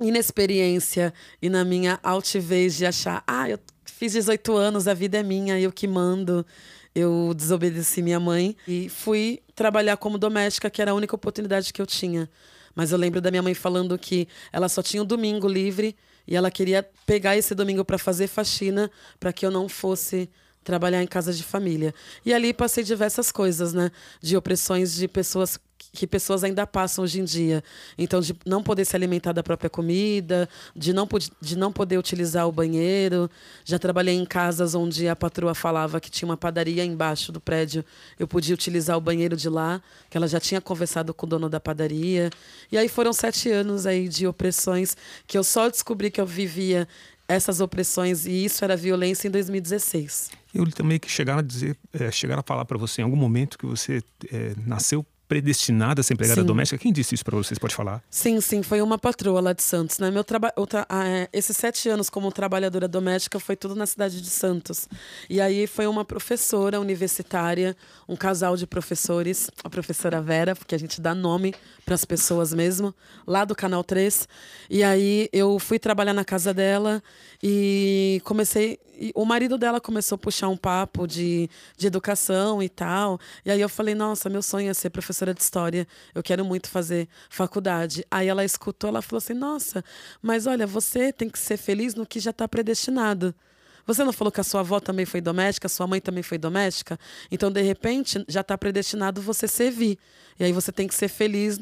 inexperiência 0.00 1.12
e 1.40 1.48
na 1.48 1.64
minha 1.64 1.98
altivez 2.02 2.76
de 2.76 2.86
achar, 2.86 3.24
ah, 3.26 3.48
eu 3.48 3.58
fiz 3.84 4.12
18 4.12 4.56
anos, 4.56 4.86
a 4.86 4.94
vida 4.94 5.18
é 5.18 5.22
minha, 5.22 5.58
eu 5.58 5.72
que 5.72 5.88
mando. 5.88 6.46
Eu 6.94 7.34
desobedeci 7.36 8.00
minha 8.00 8.18
mãe 8.18 8.56
e 8.66 8.88
fui 8.88 9.42
trabalhar 9.54 9.98
como 9.98 10.16
doméstica, 10.16 10.70
que 10.70 10.80
era 10.80 10.92
a 10.92 10.94
única 10.94 11.14
oportunidade 11.14 11.70
que 11.70 11.82
eu 11.82 11.86
tinha. 11.86 12.30
Mas 12.76 12.92
eu 12.92 12.98
lembro 12.98 13.22
da 13.22 13.30
minha 13.30 13.42
mãe 13.42 13.54
falando 13.54 13.98
que 13.98 14.28
ela 14.52 14.68
só 14.68 14.82
tinha 14.82 15.02
o 15.02 15.06
domingo 15.06 15.48
livre 15.48 15.96
e 16.28 16.36
ela 16.36 16.50
queria 16.50 16.86
pegar 17.06 17.34
esse 17.34 17.54
domingo 17.54 17.82
para 17.82 17.96
fazer 17.96 18.26
faxina 18.26 18.90
para 19.18 19.32
que 19.32 19.46
eu 19.46 19.50
não 19.50 19.66
fosse 19.66 20.28
trabalhar 20.66 21.00
em 21.00 21.06
casa 21.06 21.32
de 21.32 21.44
família. 21.44 21.94
E 22.24 22.34
ali 22.34 22.52
passei 22.52 22.82
diversas 22.82 23.30
coisas, 23.30 23.72
né? 23.72 23.90
De 24.20 24.36
opressões 24.36 24.94
de 24.96 25.06
pessoas 25.06 25.58
que 25.92 26.06
pessoas 26.06 26.44
ainda 26.44 26.66
passam 26.66 27.04
hoje 27.04 27.20
em 27.20 27.24
dia. 27.24 27.64
Então, 27.96 28.20
de 28.20 28.36
não 28.44 28.62
poder 28.62 28.84
se 28.84 28.94
alimentar 28.94 29.32
da 29.32 29.42
própria 29.42 29.70
comida, 29.70 30.48
de 30.74 30.92
não, 30.92 31.08
de 31.40 31.56
não 31.56 31.72
poder 31.72 31.98
utilizar 31.98 32.46
o 32.46 32.52
banheiro. 32.52 33.30
Já 33.64 33.78
trabalhei 33.78 34.14
em 34.14 34.24
casas 34.24 34.74
onde 34.74 35.08
a 35.08 35.16
patroa 35.16 35.54
falava 35.54 36.00
que 36.00 36.10
tinha 36.10 36.28
uma 36.28 36.36
padaria 36.36 36.84
embaixo 36.84 37.32
do 37.32 37.40
prédio, 37.40 37.84
eu 38.18 38.26
podia 38.26 38.54
utilizar 38.54 38.96
o 38.96 39.00
banheiro 39.00 39.36
de 39.36 39.48
lá, 39.48 39.80
que 40.10 40.16
ela 40.16 40.28
já 40.28 40.38
tinha 40.38 40.60
conversado 40.60 41.14
com 41.14 41.24
o 41.24 41.28
dono 41.28 41.48
da 41.48 41.60
padaria. 41.60 42.28
E 42.70 42.76
aí 42.76 42.88
foram 42.88 43.12
sete 43.12 43.50
anos 43.50 43.86
aí 43.86 44.08
de 44.08 44.26
opressões 44.26 44.96
que 45.26 45.38
eu 45.38 45.44
só 45.44 45.70
descobri 45.70 46.10
que 46.10 46.20
eu 46.20 46.26
vivia 46.26 46.86
essas 47.28 47.60
opressões 47.60 48.26
e 48.26 48.44
isso 48.44 48.64
era 48.64 48.76
violência 48.76 49.28
em 49.28 49.30
2016. 49.30 50.30
Eu 50.54 50.70
também 50.70 50.98
que 50.98 51.10
chegaram 51.10 51.40
a 51.40 51.42
dizer, 51.42 51.76
é, 51.92 52.10
chegaram 52.10 52.40
a 52.40 52.42
falar 52.42 52.64
para 52.64 52.78
você 52.78 53.02
em 53.02 53.04
algum 53.04 53.16
momento 53.16 53.58
que 53.58 53.66
você 53.66 54.02
é, 54.32 54.54
nasceu 54.66 55.04
predestinada 55.28 56.00
a 56.00 56.04
ser 56.04 56.14
empregada 56.14 56.40
sim. 56.40 56.46
doméstica? 56.46 56.78
Quem 56.78 56.92
disse 56.92 57.14
isso 57.14 57.24
para 57.24 57.36
vocês? 57.36 57.58
Pode 57.58 57.74
falar? 57.74 58.02
Sim, 58.08 58.40
sim, 58.40 58.62
foi 58.62 58.80
uma 58.80 58.98
patroa 58.98 59.40
lá 59.40 59.52
de 59.52 59.62
Santos, 59.62 59.98
né? 59.98 60.10
Meu 60.10 60.24
traba 60.24 60.52
tra 60.68 60.86
ah, 60.88 61.06
é, 61.06 61.28
esses 61.32 61.56
sete 61.56 61.88
anos 61.88 62.08
como 62.08 62.30
trabalhadora 62.30 62.86
doméstica 62.86 63.40
foi 63.40 63.56
tudo 63.56 63.74
na 63.74 63.86
cidade 63.86 64.20
de 64.20 64.30
Santos. 64.30 64.88
E 65.28 65.40
aí 65.40 65.66
foi 65.66 65.86
uma 65.86 66.04
professora 66.04 66.80
universitária, 66.80 67.76
um 68.08 68.16
casal 68.16 68.56
de 68.56 68.66
professores, 68.66 69.50
a 69.64 69.70
professora 69.70 70.20
Vera, 70.22 70.54
porque 70.54 70.74
a 70.74 70.78
gente 70.78 71.00
dá 71.00 71.14
nome 71.14 71.54
para 71.84 71.94
as 71.94 72.04
pessoas 72.04 72.52
mesmo, 72.54 72.94
lá 73.26 73.44
do 73.44 73.54
Canal 73.54 73.82
3. 73.82 74.28
E 74.70 74.82
aí 74.82 75.28
eu 75.32 75.58
fui 75.58 75.78
trabalhar 75.78 76.14
na 76.14 76.24
casa 76.24 76.54
dela 76.54 77.02
e 77.42 78.20
comecei. 78.24 78.78
O 79.14 79.26
marido 79.26 79.58
dela 79.58 79.78
começou 79.78 80.16
a 80.16 80.18
puxar 80.18 80.48
um 80.48 80.56
papo 80.56 81.06
de, 81.06 81.50
de 81.76 81.86
educação 81.86 82.62
e 82.62 82.68
tal. 82.68 83.20
E 83.44 83.50
aí 83.50 83.60
eu 83.60 83.68
falei: 83.68 83.94
Nossa, 83.94 84.30
meu 84.30 84.40
sonho 84.40 84.70
é 84.70 84.74
ser 84.74 84.88
professora 84.88 85.15
de 85.24 85.40
história. 85.40 85.86
Eu 86.14 86.22
quero 86.22 86.44
muito 86.44 86.68
fazer 86.68 87.08
faculdade. 87.30 88.04
Aí 88.10 88.28
ela 88.28 88.44
escutou, 88.44 88.88
ela 88.88 89.00
falou 89.02 89.18
assim: 89.18 89.34
Nossa, 89.34 89.84
mas 90.20 90.46
olha, 90.46 90.66
você 90.66 91.12
tem 91.12 91.28
que 91.28 91.38
ser 91.38 91.56
feliz 91.56 91.94
no 91.94 92.04
que 92.04 92.20
já 92.20 92.30
está 92.30 92.46
predestinado. 92.46 93.34
Você 93.86 94.02
não 94.02 94.12
falou 94.12 94.32
que 94.32 94.40
a 94.40 94.44
sua 94.44 94.60
avó 94.60 94.80
também 94.80 95.06
foi 95.06 95.20
doméstica, 95.20 95.68
sua 95.68 95.86
mãe 95.86 96.00
também 96.00 96.22
foi 96.22 96.38
doméstica? 96.38 96.98
Então, 97.30 97.52
de 97.52 97.62
repente, 97.62 98.24
já 98.28 98.40
está 98.40 98.58
predestinado 98.58 99.22
você 99.22 99.46
servir. 99.46 99.96
E 100.38 100.44
aí 100.44 100.52
você 100.52 100.72
tem 100.72 100.88
que 100.88 100.94
ser 100.94 101.06
feliz 101.08 101.60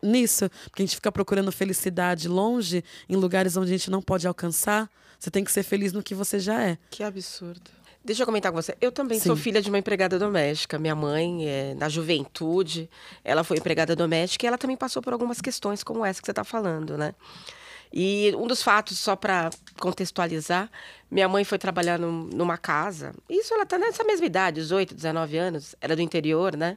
nisso. 0.00 0.48
Porque 0.70 0.82
a 0.82 0.86
gente 0.86 0.94
fica 0.94 1.10
procurando 1.10 1.50
felicidade 1.50 2.28
longe, 2.28 2.84
em 3.08 3.16
lugares 3.16 3.56
onde 3.56 3.74
a 3.74 3.76
gente 3.76 3.90
não 3.90 4.00
pode 4.00 4.26
alcançar. 4.26 4.88
Você 5.18 5.30
tem 5.30 5.42
que 5.42 5.50
ser 5.50 5.64
feliz 5.64 5.92
no 5.92 6.02
que 6.02 6.14
você 6.14 6.38
já 6.38 6.62
é. 6.62 6.78
Que 6.90 7.02
absurdo. 7.02 7.70
Deixa 8.04 8.22
eu 8.22 8.26
comentar 8.26 8.52
com 8.52 8.60
você. 8.60 8.76
Eu 8.82 8.92
também 8.92 9.18
Sim. 9.18 9.28
sou 9.28 9.36
filha 9.36 9.62
de 9.62 9.70
uma 9.70 9.78
empregada 9.78 10.18
doméstica. 10.18 10.78
Minha 10.78 10.94
mãe, 10.94 11.48
é, 11.48 11.74
na 11.74 11.88
juventude, 11.88 12.90
ela 13.24 13.42
foi 13.42 13.56
empregada 13.56 13.96
doméstica 13.96 14.44
e 14.44 14.46
ela 14.46 14.58
também 14.58 14.76
passou 14.76 15.00
por 15.00 15.14
algumas 15.14 15.40
questões 15.40 15.82
como 15.82 16.04
essa 16.04 16.20
que 16.20 16.26
você 16.26 16.32
está 16.32 16.44
falando, 16.44 16.98
né? 16.98 17.14
E 17.90 18.34
um 18.36 18.46
dos 18.46 18.62
fatos, 18.62 18.98
só 18.98 19.16
para 19.16 19.48
contextualizar, 19.78 20.68
minha 21.10 21.28
mãe 21.28 21.44
foi 21.44 21.56
trabalhar 21.58 21.98
num, 21.98 22.24
numa 22.24 22.58
casa. 22.58 23.14
Isso 23.30 23.54
ela 23.54 23.62
está 23.62 23.78
nessa 23.78 24.04
mesma 24.04 24.26
idade, 24.26 24.60
18, 24.60 24.94
19 24.94 25.38
anos. 25.38 25.74
Era 25.80 25.96
do 25.96 26.02
interior, 26.02 26.56
né? 26.56 26.76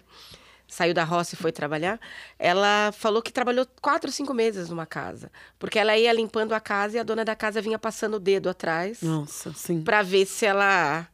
Saiu 0.65 0.93
da 0.93 1.03
roça 1.03 1.33
e 1.33 1.37
foi 1.37 1.51
trabalhar. 1.51 1.99
Ela 2.39 2.91
falou 2.93 3.21
que 3.21 3.33
trabalhou 3.33 3.65
quatro, 3.81 4.11
cinco 4.11 4.33
meses 4.33 4.69
numa 4.69 4.85
casa. 4.85 5.29
Porque 5.57 5.79
ela 5.79 5.97
ia 5.97 6.13
limpando 6.13 6.53
a 6.53 6.59
casa 6.59 6.97
e 6.97 6.99
a 6.99 7.03
dona 7.03 7.25
da 7.25 7.35
casa 7.35 7.61
vinha 7.61 7.79
passando 7.79 8.15
o 8.15 8.19
dedo 8.19 8.47
atrás. 8.47 9.01
Nossa, 9.01 9.51
sim. 9.53 9.81
Para 9.81 10.03
ver 10.03 10.25
se 10.25 10.45
ela 10.45 11.07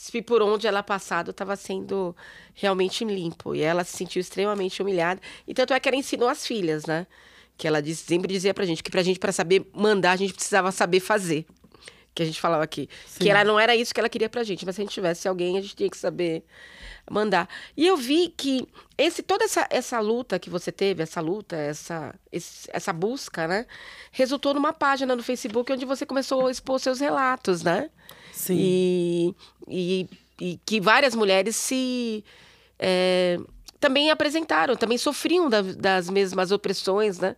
se 0.00 0.22
por 0.22 0.40
onde 0.40 0.66
ela 0.66 0.82
passado 0.82 1.30
estava 1.30 1.54
sendo 1.56 2.16
realmente 2.54 3.04
limpo. 3.04 3.54
E 3.54 3.60
ela 3.60 3.84
se 3.84 3.94
sentiu 3.94 4.18
extremamente 4.18 4.80
humilhada. 4.80 5.20
E 5.46 5.52
tanto 5.52 5.74
é 5.74 5.78
que 5.78 5.86
ela 5.88 5.96
ensinou 5.98 6.26
as 6.26 6.46
filhas, 6.46 6.86
né? 6.86 7.06
que 7.58 7.68
ela 7.68 7.82
disse, 7.82 8.04
sempre 8.06 8.32
dizia 8.32 8.54
pra 8.54 8.64
gente 8.64 8.82
que 8.82 8.90
pra 8.90 9.02
gente, 9.02 9.18
para 9.18 9.32
saber 9.32 9.68
mandar, 9.74 10.12
a 10.12 10.16
gente 10.16 10.32
precisava 10.32 10.72
saber 10.72 10.98
fazer. 10.98 11.44
Que 12.14 12.22
a 12.22 12.26
gente 12.26 12.40
falava 12.40 12.64
aqui. 12.64 12.88
Sim. 13.06 13.20
Que 13.20 13.30
ela 13.30 13.44
não 13.44 13.58
era 13.58 13.74
isso 13.76 13.94
que 13.94 14.00
ela 14.00 14.08
queria 14.08 14.28
pra 14.28 14.42
gente, 14.42 14.66
mas 14.66 14.74
se 14.74 14.80
a 14.80 14.84
gente 14.84 14.92
tivesse 14.92 15.28
alguém, 15.28 15.56
a 15.56 15.60
gente 15.60 15.76
tinha 15.76 15.90
que 15.90 15.96
saber 15.96 16.44
mandar. 17.10 17.48
E 17.76 17.86
eu 17.86 17.96
vi 17.96 18.28
que 18.28 18.66
esse 18.96 19.22
toda 19.22 19.44
essa, 19.44 19.66
essa 19.70 20.00
luta 20.00 20.38
que 20.38 20.48
você 20.48 20.70
teve, 20.70 21.02
essa 21.02 21.20
luta, 21.20 21.56
essa, 21.56 22.14
esse, 22.30 22.68
essa 22.72 22.92
busca, 22.92 23.46
né? 23.46 23.66
Resultou 24.12 24.54
numa 24.54 24.72
página 24.72 25.14
no 25.14 25.22
Facebook 25.22 25.72
onde 25.72 25.84
você 25.84 26.06
começou 26.06 26.46
a 26.46 26.50
expor 26.50 26.78
seus 26.78 27.00
relatos, 27.00 27.62
né? 27.62 27.90
Sim. 28.32 28.56
E, 28.58 29.34
e, 29.68 30.08
e 30.40 30.60
que 30.64 30.80
várias 30.80 31.14
mulheres 31.14 31.56
se. 31.56 32.24
É, 32.78 33.38
também 33.78 34.10
apresentaram, 34.10 34.76
também 34.76 34.98
sofriam 34.98 35.48
da, 35.48 35.62
das 35.62 36.08
mesmas 36.08 36.50
opressões, 36.50 37.18
né? 37.18 37.36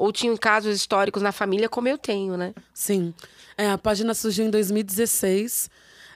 Ou 0.00 0.10
tinham 0.10 0.34
casos 0.34 0.74
históricos 0.74 1.20
na 1.20 1.30
família, 1.30 1.68
como 1.68 1.86
eu 1.86 1.98
tenho, 1.98 2.34
né? 2.34 2.54
Sim. 2.72 3.12
É, 3.54 3.68
a 3.68 3.76
página 3.76 4.14
surgiu 4.14 4.46
em 4.46 4.50
2016. 4.50 5.68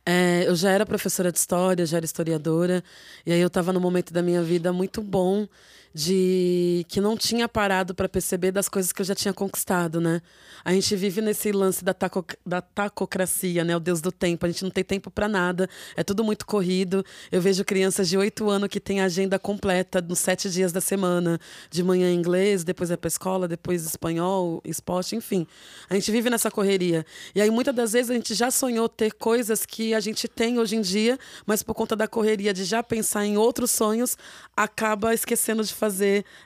É, 0.06 0.44
eu 0.46 0.56
já 0.56 0.70
era 0.70 0.86
professora 0.86 1.30
de 1.30 1.36
história, 1.36 1.84
já 1.84 1.98
era 1.98 2.06
historiadora. 2.06 2.82
E 3.26 3.32
aí 3.32 3.40
eu 3.40 3.48
estava 3.48 3.74
num 3.74 3.80
momento 3.80 4.10
da 4.10 4.22
minha 4.22 4.42
vida 4.42 4.72
muito 4.72 5.02
bom 5.02 5.46
de 5.94 6.84
que 6.88 7.00
não 7.00 7.16
tinha 7.16 7.48
parado 7.48 7.94
para 7.94 8.08
perceber 8.08 8.50
das 8.50 8.68
coisas 8.68 8.92
que 8.92 9.00
eu 9.00 9.06
já 9.06 9.14
tinha 9.14 9.32
conquistado, 9.32 10.00
né? 10.00 10.20
A 10.64 10.72
gente 10.72 10.96
vive 10.96 11.20
nesse 11.20 11.52
lance 11.52 11.84
da, 11.84 11.94
taco, 11.94 12.24
da 12.44 12.60
tacocracia, 12.60 13.62
né? 13.62 13.76
O 13.76 13.80
Deus 13.80 14.00
do 14.00 14.10
tempo. 14.10 14.44
A 14.44 14.48
gente 14.48 14.64
não 14.64 14.72
tem 14.72 14.82
tempo 14.82 15.08
para 15.08 15.28
nada, 15.28 15.70
é 15.96 16.02
tudo 16.02 16.24
muito 16.24 16.44
corrido. 16.46 17.04
Eu 17.30 17.40
vejo 17.40 17.64
crianças 17.64 18.08
de 18.08 18.18
oito 18.18 18.50
anos 18.50 18.68
que 18.68 18.80
têm 18.80 19.00
agenda 19.00 19.38
completa 19.38 20.00
nos 20.00 20.18
sete 20.18 20.50
dias 20.50 20.72
da 20.72 20.80
semana. 20.80 21.38
De 21.70 21.80
manhã 21.84 22.12
inglês, 22.12 22.64
depois 22.64 22.90
é 22.90 22.96
para 22.96 23.06
escola, 23.06 23.46
depois 23.46 23.86
espanhol, 23.86 24.60
esporte, 24.64 25.14
enfim. 25.14 25.46
A 25.88 25.94
gente 25.94 26.10
vive 26.10 26.28
nessa 26.28 26.50
correria. 26.50 27.06
E 27.36 27.40
aí, 27.40 27.50
muitas 27.52 27.74
das 27.74 27.92
vezes, 27.92 28.10
a 28.10 28.14
gente 28.14 28.34
já 28.34 28.50
sonhou 28.50 28.88
ter 28.88 29.12
coisas 29.12 29.64
que 29.64 29.94
a 29.94 30.00
gente 30.00 30.26
tem 30.26 30.58
hoje 30.58 30.74
em 30.74 30.80
dia, 30.80 31.16
mas 31.46 31.62
por 31.62 31.74
conta 31.74 31.94
da 31.94 32.08
correria 32.08 32.52
de 32.52 32.64
já 32.64 32.82
pensar 32.82 33.24
em 33.24 33.36
outros 33.36 33.70
sonhos, 33.70 34.18
acaba 34.56 35.14
esquecendo 35.14 35.62
de 35.62 35.72
fazer 35.72 35.83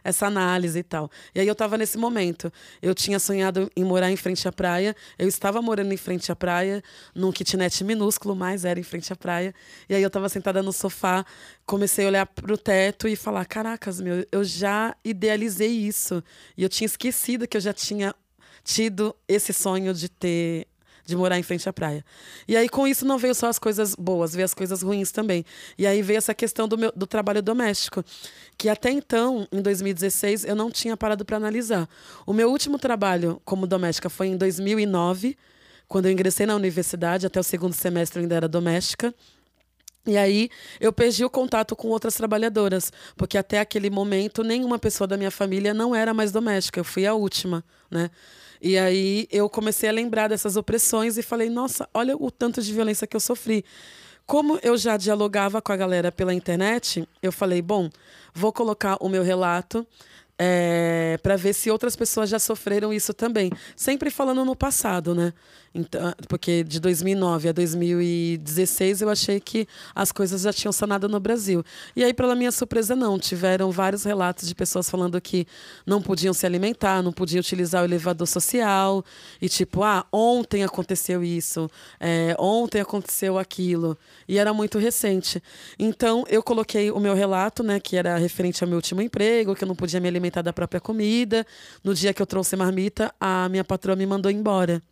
essa 0.04 0.26
análise 0.26 0.78
e 0.78 0.82
tal. 0.82 1.10
E 1.34 1.40
aí 1.40 1.46
eu 1.46 1.52
estava 1.52 1.76
nesse 1.76 1.98
momento. 1.98 2.52
Eu 2.80 2.94
tinha 2.94 3.18
sonhado 3.18 3.70
em 3.76 3.84
morar 3.84 4.10
em 4.10 4.16
frente 4.16 4.46
à 4.46 4.52
praia. 4.52 4.94
Eu 5.18 5.28
estava 5.28 5.60
morando 5.60 5.92
em 5.92 5.96
frente 5.96 6.30
à 6.32 6.36
praia, 6.36 6.82
num 7.14 7.32
kitnet 7.32 7.82
minúsculo, 7.84 8.34
mas 8.34 8.64
era 8.64 8.78
em 8.78 8.82
frente 8.82 9.12
à 9.12 9.16
praia. 9.16 9.54
E 9.88 9.94
aí 9.94 10.02
eu 10.02 10.08
estava 10.08 10.28
sentada 10.28 10.62
no 10.62 10.72
sofá, 10.72 11.24
comecei 11.66 12.04
a 12.04 12.08
olhar 12.08 12.26
para 12.26 12.52
o 12.52 12.58
teto 12.58 13.08
e 13.08 13.16
falar: 13.16 13.44
caracas, 13.44 14.00
meu, 14.00 14.26
eu 14.30 14.44
já 14.44 14.96
idealizei 15.04 15.70
isso. 15.70 16.22
E 16.56 16.62
eu 16.62 16.68
tinha 16.68 16.86
esquecido 16.86 17.46
que 17.46 17.56
eu 17.56 17.60
já 17.60 17.72
tinha 17.72 18.14
tido 18.64 19.14
esse 19.26 19.52
sonho 19.52 19.94
de 19.94 20.08
ter 20.08 20.66
de 21.08 21.16
morar 21.16 21.38
em 21.38 21.42
frente 21.42 21.66
à 21.66 21.72
praia. 21.72 22.04
E 22.46 22.54
aí, 22.54 22.68
com 22.68 22.86
isso, 22.86 23.06
não 23.06 23.16
veio 23.16 23.34
só 23.34 23.48
as 23.48 23.58
coisas 23.58 23.94
boas, 23.94 24.34
veio 24.34 24.44
as 24.44 24.52
coisas 24.52 24.82
ruins 24.82 25.10
também. 25.10 25.42
E 25.78 25.86
aí 25.86 26.02
veio 26.02 26.18
essa 26.18 26.34
questão 26.34 26.68
do, 26.68 26.76
meu, 26.76 26.92
do 26.94 27.06
trabalho 27.06 27.42
doméstico, 27.42 28.04
que 28.58 28.68
até 28.68 28.90
então, 28.90 29.48
em 29.50 29.62
2016, 29.62 30.44
eu 30.44 30.54
não 30.54 30.70
tinha 30.70 30.98
parado 30.98 31.24
para 31.24 31.38
analisar. 31.38 31.88
O 32.26 32.34
meu 32.34 32.50
último 32.50 32.78
trabalho 32.78 33.40
como 33.42 33.66
doméstica 33.66 34.10
foi 34.10 34.26
em 34.26 34.36
2009, 34.36 35.34
quando 35.88 36.04
eu 36.04 36.12
ingressei 36.12 36.44
na 36.44 36.54
universidade, 36.54 37.26
até 37.26 37.40
o 37.40 37.42
segundo 37.42 37.72
semestre 37.72 38.18
eu 38.18 38.22
ainda 38.22 38.34
era 38.34 38.46
doméstica. 38.46 39.14
E 40.06 40.18
aí 40.18 40.50
eu 40.78 40.92
perdi 40.92 41.24
o 41.24 41.30
contato 41.30 41.74
com 41.74 41.88
outras 41.88 42.14
trabalhadoras, 42.14 42.92
porque 43.16 43.38
até 43.38 43.60
aquele 43.60 43.88
momento 43.88 44.44
nenhuma 44.44 44.78
pessoa 44.78 45.08
da 45.08 45.16
minha 45.16 45.30
família 45.30 45.72
não 45.72 45.94
era 45.94 46.12
mais 46.12 46.30
doméstica, 46.30 46.78
eu 46.78 46.84
fui 46.84 47.06
a 47.06 47.14
última, 47.14 47.64
né? 47.90 48.10
E 48.60 48.76
aí 48.78 49.28
eu 49.30 49.48
comecei 49.48 49.88
a 49.88 49.92
lembrar 49.92 50.28
dessas 50.28 50.56
opressões 50.56 51.16
e 51.16 51.22
falei, 51.22 51.48
nossa, 51.48 51.88
olha 51.94 52.16
o 52.16 52.30
tanto 52.30 52.60
de 52.62 52.72
violência 52.72 53.06
que 53.06 53.16
eu 53.16 53.20
sofri. 53.20 53.64
Como 54.26 54.58
eu 54.62 54.76
já 54.76 54.96
dialogava 54.96 55.62
com 55.62 55.72
a 55.72 55.76
galera 55.76 56.12
pela 56.12 56.34
internet, 56.34 57.08
eu 57.22 57.32
falei, 57.32 57.62
bom, 57.62 57.88
vou 58.34 58.52
colocar 58.52 58.98
o 59.00 59.08
meu 59.08 59.22
relato 59.22 59.86
é, 60.38 61.18
para 61.22 61.36
ver 61.36 61.52
se 61.52 61.70
outras 61.70 61.96
pessoas 61.96 62.30
já 62.30 62.38
sofreram 62.38 62.92
isso 62.92 63.12
também. 63.12 63.50
Sempre 63.74 64.10
falando 64.10 64.44
no 64.44 64.54
passado, 64.54 65.14
né? 65.14 65.32
Então, 65.74 66.12
porque 66.28 66.64
de 66.64 66.80
2009 66.80 67.50
a 67.50 67.52
2016 67.52 69.02
eu 69.02 69.10
achei 69.10 69.38
que 69.38 69.66
as 69.94 70.10
coisas 70.10 70.42
já 70.42 70.52
tinham 70.52 70.72
sanado 70.72 71.08
no 71.08 71.20
Brasil. 71.20 71.62
E 71.94 72.02
aí, 72.02 72.14
pela 72.14 72.34
minha 72.34 72.50
surpresa, 72.50 72.96
não. 72.96 73.18
Tiveram 73.18 73.70
vários 73.70 74.04
relatos 74.04 74.48
de 74.48 74.54
pessoas 74.54 74.88
falando 74.88 75.20
que 75.20 75.46
não 75.86 76.00
podiam 76.00 76.32
se 76.32 76.46
alimentar, 76.46 77.02
não 77.02 77.12
podiam 77.12 77.40
utilizar 77.40 77.82
o 77.82 77.84
elevador 77.84 78.26
social. 78.26 79.04
E 79.40 79.48
tipo, 79.48 79.82
ah, 79.82 80.06
ontem 80.12 80.64
aconteceu 80.64 81.22
isso, 81.22 81.70
é, 82.00 82.34
ontem 82.38 82.80
aconteceu 82.80 83.38
aquilo. 83.38 83.96
E 84.26 84.38
era 84.38 84.52
muito 84.52 84.78
recente. 84.78 85.42
Então, 85.78 86.24
eu 86.28 86.42
coloquei 86.42 86.90
o 86.90 86.98
meu 86.98 87.14
relato, 87.14 87.62
né, 87.62 87.78
que 87.78 87.96
era 87.96 88.16
referente 88.16 88.62
ao 88.62 88.68
meu 88.68 88.76
último 88.76 89.02
emprego, 89.02 89.54
que 89.54 89.64
eu 89.64 89.68
não 89.68 89.76
podia 89.76 90.00
me 90.00 90.08
alimentar 90.08 90.42
da 90.42 90.52
própria 90.52 90.80
comida. 90.80 91.46
No 91.84 91.94
dia 91.94 92.14
que 92.14 92.22
eu 92.22 92.26
trouxe 92.26 92.56
marmita, 92.56 93.12
a 93.20 93.48
minha 93.48 93.64
patroa 93.64 93.96
me 93.96 94.06
mandou 94.06 94.30
embora. 94.30 94.82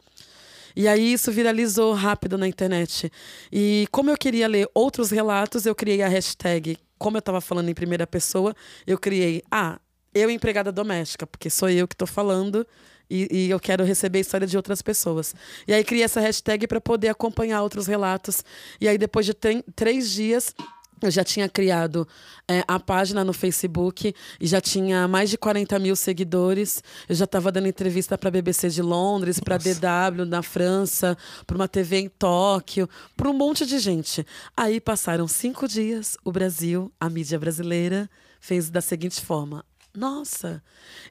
E 0.77 0.87
aí 0.87 1.15
isso 1.15 1.33
viralizou 1.33 1.95
rápido 1.95 2.37
na 2.37 2.47
internet. 2.47 3.11
E 3.51 3.89
como 3.91 4.11
eu 4.11 4.17
queria 4.17 4.47
ler 4.47 4.69
outros 4.75 5.11
relatos, 5.11 5.65
eu 5.65 5.75
criei 5.75 6.03
a 6.03 6.09
hashtag. 6.09 6.77
Como 6.99 7.17
eu 7.17 7.21
estava 7.21 7.41
falando 7.41 7.71
em 7.71 7.75
primeira 7.75 8.07
pessoa, 8.07 8.55
eu 8.87 8.99
criei, 8.99 9.43
ah, 9.51 9.81
eu 10.15 10.31
empregada 10.31 10.71
doméstica, 10.71 11.27
porque 11.27 11.49
sou 11.49 11.71
eu 11.71 11.89
que 11.89 11.95
estou 11.95 12.07
falando 12.07 12.67
e, 13.09 13.29
e, 13.31 13.51
eu 13.51 13.61
quero 13.61 13.85
receber 13.85 14.21
história 14.21 14.47
de 14.47 14.57
outras 14.57 14.83
pessoas. 14.83 15.35
E 15.67 15.73
aí 15.73 15.85
criei 15.85 16.03
essa 16.03 16.21
hashtag 16.21 16.67
para 16.67 16.81
poder 16.81 17.09
acompanhar 17.09 17.63
outros 17.63 17.87
relatos. 17.87 18.45
E 18.81 18.89
aí 18.89 18.99
depois 18.99 19.25
de 19.25 19.33
três 19.75 20.11
dias 20.11 20.55
eu 21.03 21.11
já 21.11 21.23
tinha 21.23 21.49
criado 21.49 22.07
é, 22.49 22.65
a 22.67 22.81
página 22.81 23.23
no 23.23 23.33
Facebook 23.33 24.15
e 24.41 24.47
já 24.47 24.61
tinha 24.61 25.07
mais 25.07 25.29
de 25.29 25.37
40 25.37 25.79
mil 25.79 25.95
seguidores. 25.95 26.83
Eu 27.09 27.15
já 27.15 27.25
estava 27.25 27.53
dando 27.53 27.69
entrevista 27.69 28.17
para 28.17 28.29
a 28.29 28.33
BBC 28.33 28.71
de 28.71 28.83
Londres, 28.83 29.39
para 29.39 29.57
a 29.57 29.59
DW 29.59 30.25
na 30.25 30.43
França, 30.43 31.17
para 31.47 31.57
uma 31.57 31.69
TV 31.69 31.99
em 31.99 32.09
Tóquio, 32.09 32.89
para 33.17 33.29
um 33.29 33.35
monte 33.35 33.67
de 33.67 33.79
gente. 33.79 34.27
Aí 34.57 34.81
passaram 34.81 35.29
cinco 35.29 35.69
dias, 35.69 36.17
o 36.25 36.33
Brasil, 36.33 36.91
a 36.99 37.11
mídia 37.11 37.39
brasileira, 37.39 38.09
fez 38.41 38.71
da 38.71 38.81
seguinte 38.81 39.21
forma: 39.21 39.65
nossa, 39.97 40.63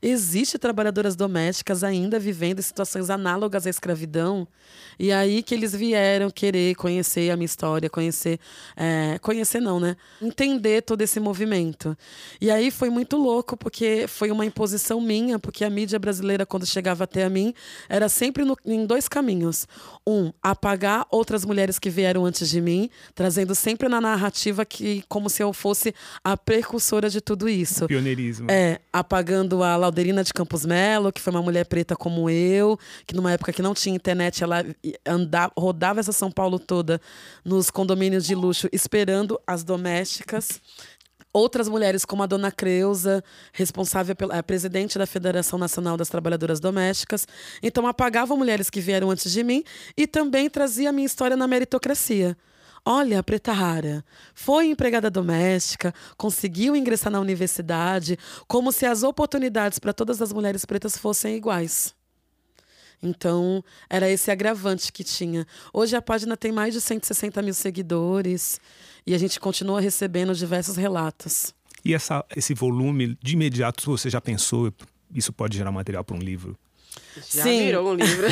existe 0.02 0.58
trabalhadoras 0.58 1.16
domésticas 1.16 1.84
ainda 1.84 2.20
vivendo 2.20 2.60
em 2.60 2.62
situações 2.62 3.10
análogas 3.10 3.66
à 3.66 3.70
escravidão. 3.70 4.48
E 4.98 5.12
aí 5.12 5.44
que 5.44 5.54
eles 5.54 5.74
vieram 5.74 6.30
querer 6.30 6.76
conhecer 6.76 7.32
a 7.32 7.36
minha 7.36 7.46
história, 7.46 7.90
conhecer. 7.90 8.40
É, 8.76 9.18
conhecer 9.20 9.60
não, 9.60 9.80
né? 9.80 9.98
Entender 10.22 10.82
todo 10.84 11.02
esse 11.02 11.20
movimento. 11.20 11.98
E 12.40 12.50
aí 12.50 12.72
foi 12.72 12.90
muito 12.90 13.18
louco, 13.18 13.58
porque 13.58 14.06
foi 14.08 14.32
uma 14.32 14.46
imposição 14.46 15.02
minha, 15.02 15.40
porque 15.40 15.66
a 15.66 15.70
mídia 15.70 16.00
brasileira, 16.00 16.46
quando 16.46 16.66
chegava 16.66 17.04
até 17.04 17.24
a 17.24 17.30
mim, 17.30 17.54
era 17.90 18.08
sempre 18.08 18.44
no, 18.44 18.56
em 18.66 18.86
dois 18.86 19.08
caminhos. 19.08 19.68
Um, 20.08 20.32
apagar 20.42 21.06
outras 21.10 21.44
mulheres 21.44 21.80
que 21.80 21.90
vieram 21.90 22.26
antes 22.26 22.50
de 22.50 22.62
mim, 22.62 22.90
trazendo 23.14 23.56
sempre 23.56 23.90
na 23.90 24.00
narrativa 24.00 24.66
que 24.66 25.04
como 25.10 25.30
se 25.30 25.44
eu 25.44 25.52
fosse 25.52 25.94
a 26.24 26.38
precursora 26.38 27.10
de 27.10 27.20
tudo 27.20 27.50
isso. 27.50 27.88
Pioneirismo. 27.88 28.50
É, 28.50 28.75
é, 28.76 28.82
apagando 28.92 29.64
a 29.64 29.76
Lauderina 29.76 30.24
de 30.24 30.34
Campos 30.34 30.66
Melo, 30.66 31.12
que 31.12 31.22
foi 31.22 31.32
uma 31.32 31.42
mulher 31.42 31.66
preta 31.66 31.96
como 31.96 32.30
eu, 32.30 32.78
que 33.06 33.16
numa 33.16 33.32
época 33.32 33.54
que 33.54 33.62
não 33.62 33.74
tinha 33.74 33.96
internet, 33.96 34.44
ela 34.44 34.64
andava, 35.06 35.52
rodava 35.58 36.00
essa 36.00 36.12
São 36.12 36.32
Paulo 36.32 36.60
toda 36.60 37.00
nos 37.44 37.70
condomínios 37.72 38.26
de 38.26 38.36
luxo 38.36 38.68
esperando 38.72 39.40
as 39.48 39.64
domésticas 39.64 40.62
outras 41.32 41.68
mulheres, 41.68 42.06
como 42.06 42.24
a 42.24 42.26
dona 42.26 42.50
Creuza, 42.50 43.22
responsável 43.52 44.16
pela 44.16 44.42
presidente 44.42 44.98
da 44.98 45.06
Federação 45.06 45.60
Nacional 45.60 45.98
das 45.98 46.08
Trabalhadoras 46.08 46.62
Domésticas. 46.62 47.28
Então, 47.62 47.86
apagava 47.86 48.38
mulheres 48.38 48.70
que 48.70 48.80
vieram 48.80 49.12
antes 49.12 49.30
de 49.30 49.44
mim 49.44 49.62
e 49.98 50.08
também 50.08 50.50
trazia 50.50 50.92
a 50.92 50.94
minha 50.94 51.06
história 51.06 51.36
na 51.36 51.46
meritocracia. 51.46 52.38
Olha, 52.88 53.24
Preta 53.24 53.52
Rara 53.52 54.06
foi 54.36 54.68
empregada 54.68 55.10
doméstica, 55.10 55.92
conseguiu 56.16 56.76
ingressar 56.76 57.12
na 57.12 57.20
universidade, 57.20 58.16
como 58.48 58.72
se 58.72 58.86
as 58.86 59.02
oportunidades 59.02 59.80
para 59.80 59.92
todas 59.92 60.22
as 60.22 60.32
mulheres 60.32 60.66
pretas 60.66 60.96
fossem 60.96 61.36
iguais. 61.36 61.96
Então, 63.02 63.64
era 63.90 64.08
esse 64.08 64.30
agravante 64.30 64.94
que 64.94 65.04
tinha. 65.04 65.48
Hoje 65.74 65.96
a 65.96 66.02
página 66.02 66.38
tem 66.38 66.52
mais 66.52 66.76
de 66.76 66.82
160 66.82 67.42
mil 67.42 67.56
seguidores 67.56 68.62
e 69.06 69.16
a 69.16 69.18
gente 69.18 69.40
continua 69.40 69.82
recebendo 69.82 70.36
diversos 70.36 70.78
relatos. 70.78 71.56
E 71.84 71.92
essa, 71.94 72.24
esse 72.36 72.54
volume, 72.54 73.18
de 73.20 73.34
imediato, 73.34 73.84
você 73.86 74.12
já 74.12 74.22
pensou, 74.22 74.72
isso 75.14 75.34
pode 75.34 75.58
gerar 75.58 75.72
material 75.72 76.04
para 76.04 76.16
um 76.16 76.20
livro? 76.20 76.56
Já 77.16 77.44
Sim. 77.44 77.66
virou 77.66 77.92
um 77.92 77.94
livro. 77.94 78.28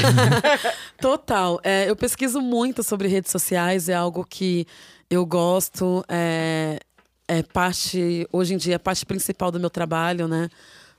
Total. 0.99 1.59
É, 1.63 1.89
eu 1.89 1.95
pesquiso 1.95 2.41
muito 2.41 2.83
sobre 2.83 3.07
redes 3.07 3.31
sociais, 3.31 3.89
é 3.89 3.93
algo 3.93 4.25
que 4.25 4.65
eu 5.09 5.25
gosto, 5.25 6.03
é, 6.07 6.79
é 7.27 7.43
parte, 7.43 8.27
hoje 8.31 8.53
em 8.53 8.57
dia, 8.57 8.75
é 8.75 8.77
parte 8.77 9.05
principal 9.05 9.51
do 9.51 9.59
meu 9.59 9.69
trabalho, 9.69 10.27
né? 10.27 10.49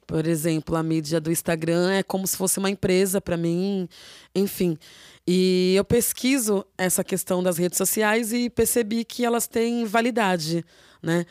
Por 0.06 0.26
exemplo, 0.26 0.76
a 0.76 0.82
mídia 0.82 1.20
do 1.20 1.30
Instagram 1.30 1.90
é 1.90 2.02
como 2.02 2.26
se 2.26 2.36
fosse 2.36 2.58
uma 2.58 2.70
empresa 2.70 3.20
para 3.20 3.36
mim, 3.36 3.88
enfim. 4.34 4.78
E 5.26 5.74
eu 5.76 5.84
pesquiso 5.84 6.64
essa 6.76 7.02
questão 7.02 7.42
das 7.42 7.56
redes 7.56 7.78
sociais 7.78 8.32
e 8.32 8.50
percebi 8.50 9.04
que 9.04 9.24
elas 9.24 9.46
têm 9.46 9.84
validade, 9.86 10.64
né? 11.02 11.24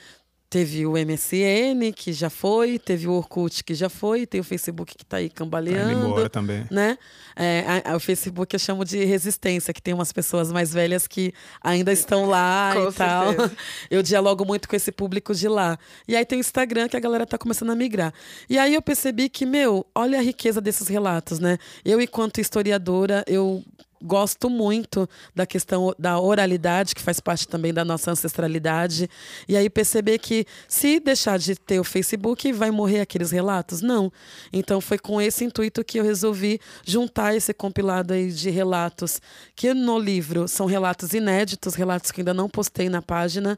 Teve 0.53 0.86
o 0.86 0.91
MSN, 0.91 1.91
que 1.95 2.13
já 2.13 2.29
foi, 2.29 2.77
teve 2.77 3.07
o 3.07 3.13
Orkut, 3.13 3.63
que 3.63 3.74
já 3.74 3.89
foi, 3.89 4.27
tem 4.27 4.39
o 4.39 4.43
Facebook 4.43 4.95
que 4.95 5.01
está 5.01 5.17
aí 5.17 5.27
cambaleando. 5.27 6.00
Tá 6.00 6.07
embora 6.07 6.29
também. 6.29 6.63
Né? 6.69 6.95
É, 7.36 7.63
a- 7.88 7.93
a- 7.93 7.95
o 7.95 8.00
Facebook 8.00 8.53
eu 8.55 8.60
chamo 8.60 8.86
de 8.86 9.03
resistência, 9.03 9.74
que 9.74 9.81
tem 9.81 9.95
umas 9.95 10.13
pessoas 10.13 10.51
mais 10.51 10.72
velhas 10.72 11.07
que 11.07 11.33
ainda 11.60 11.91
estão 11.91 12.27
lá 12.27 12.72
Com 12.75 12.89
e 12.89 12.93
tal. 12.93 13.27
certeza. 13.29 13.51
Eu 13.89 14.03
dialogo 14.03 14.45
muito 14.45 14.69
com 14.69 14.75
esse 14.75 14.91
público 14.91 15.33
de 15.33 15.48
lá. 15.48 15.75
E 16.07 16.15
aí 16.15 16.24
tem 16.24 16.38
o 16.38 16.41
Instagram, 16.41 16.88
que 16.88 16.95
a 16.95 17.00
galera 17.00 17.25
tá 17.25 17.36
começando 17.39 17.72
a 17.72 17.75
migrar. 17.75 18.13
E 18.48 18.60
aí 18.60 18.75
eu 18.75 18.81
percebi 18.83 19.29
que, 19.29 19.48
meu, 19.48 19.83
olha 19.95 20.19
a 20.19 20.22
riqueza 20.22 20.62
desses 20.62 20.88
relatos, 20.88 21.39
né? 21.39 21.57
Eu, 21.83 22.00
enquanto 22.00 22.39
historiadora, 22.39 23.24
eu 23.25 23.63
gosto 24.03 24.50
muito 24.50 25.07
da 25.33 25.45
questão 25.45 25.93
da 25.98 26.19
oralidade, 26.19 26.93
que 26.93 27.01
faz 27.01 27.19
parte 27.19 27.48
também 27.48 27.74
da 27.74 27.86
nossa 27.86 28.12
ancestralidade. 28.12 29.10
E 29.48 29.55
aí 29.55 29.69
perceber 29.69 30.19
que 30.19 30.45
se 30.67 31.00
deixar 31.00 31.39
de 31.39 31.55
ter 31.55 31.79
o 31.79 31.83
Facebook, 31.83 32.51
vai 32.51 32.69
morrer 32.69 33.00
aqueles 33.00 33.31
relatos? 33.31 33.81
Não. 33.81 34.12
Então 34.51 34.81
foi 34.81 34.98
com 34.98 35.22
esse 35.22 35.45
intuito 35.45 35.83
que 35.83 36.00
eu 36.00 36.03
resolvi 36.03 36.60
juntar 36.86 37.36
esse 37.36 37.53
compilado 37.53 38.13
aí 38.13 38.31
de 38.31 38.50
relatos, 38.50 39.22
que 39.55 39.74
no 39.74 39.98
livro 39.98 40.48
são 40.48 40.65
relatos 40.65 41.13
inéditos, 41.13 41.75
relatos 41.75 42.12
que 42.12 42.22
ainda 42.22 42.33
não 42.33 42.50
postei 42.50 42.89
na 42.89 43.01
página, 43.01 43.57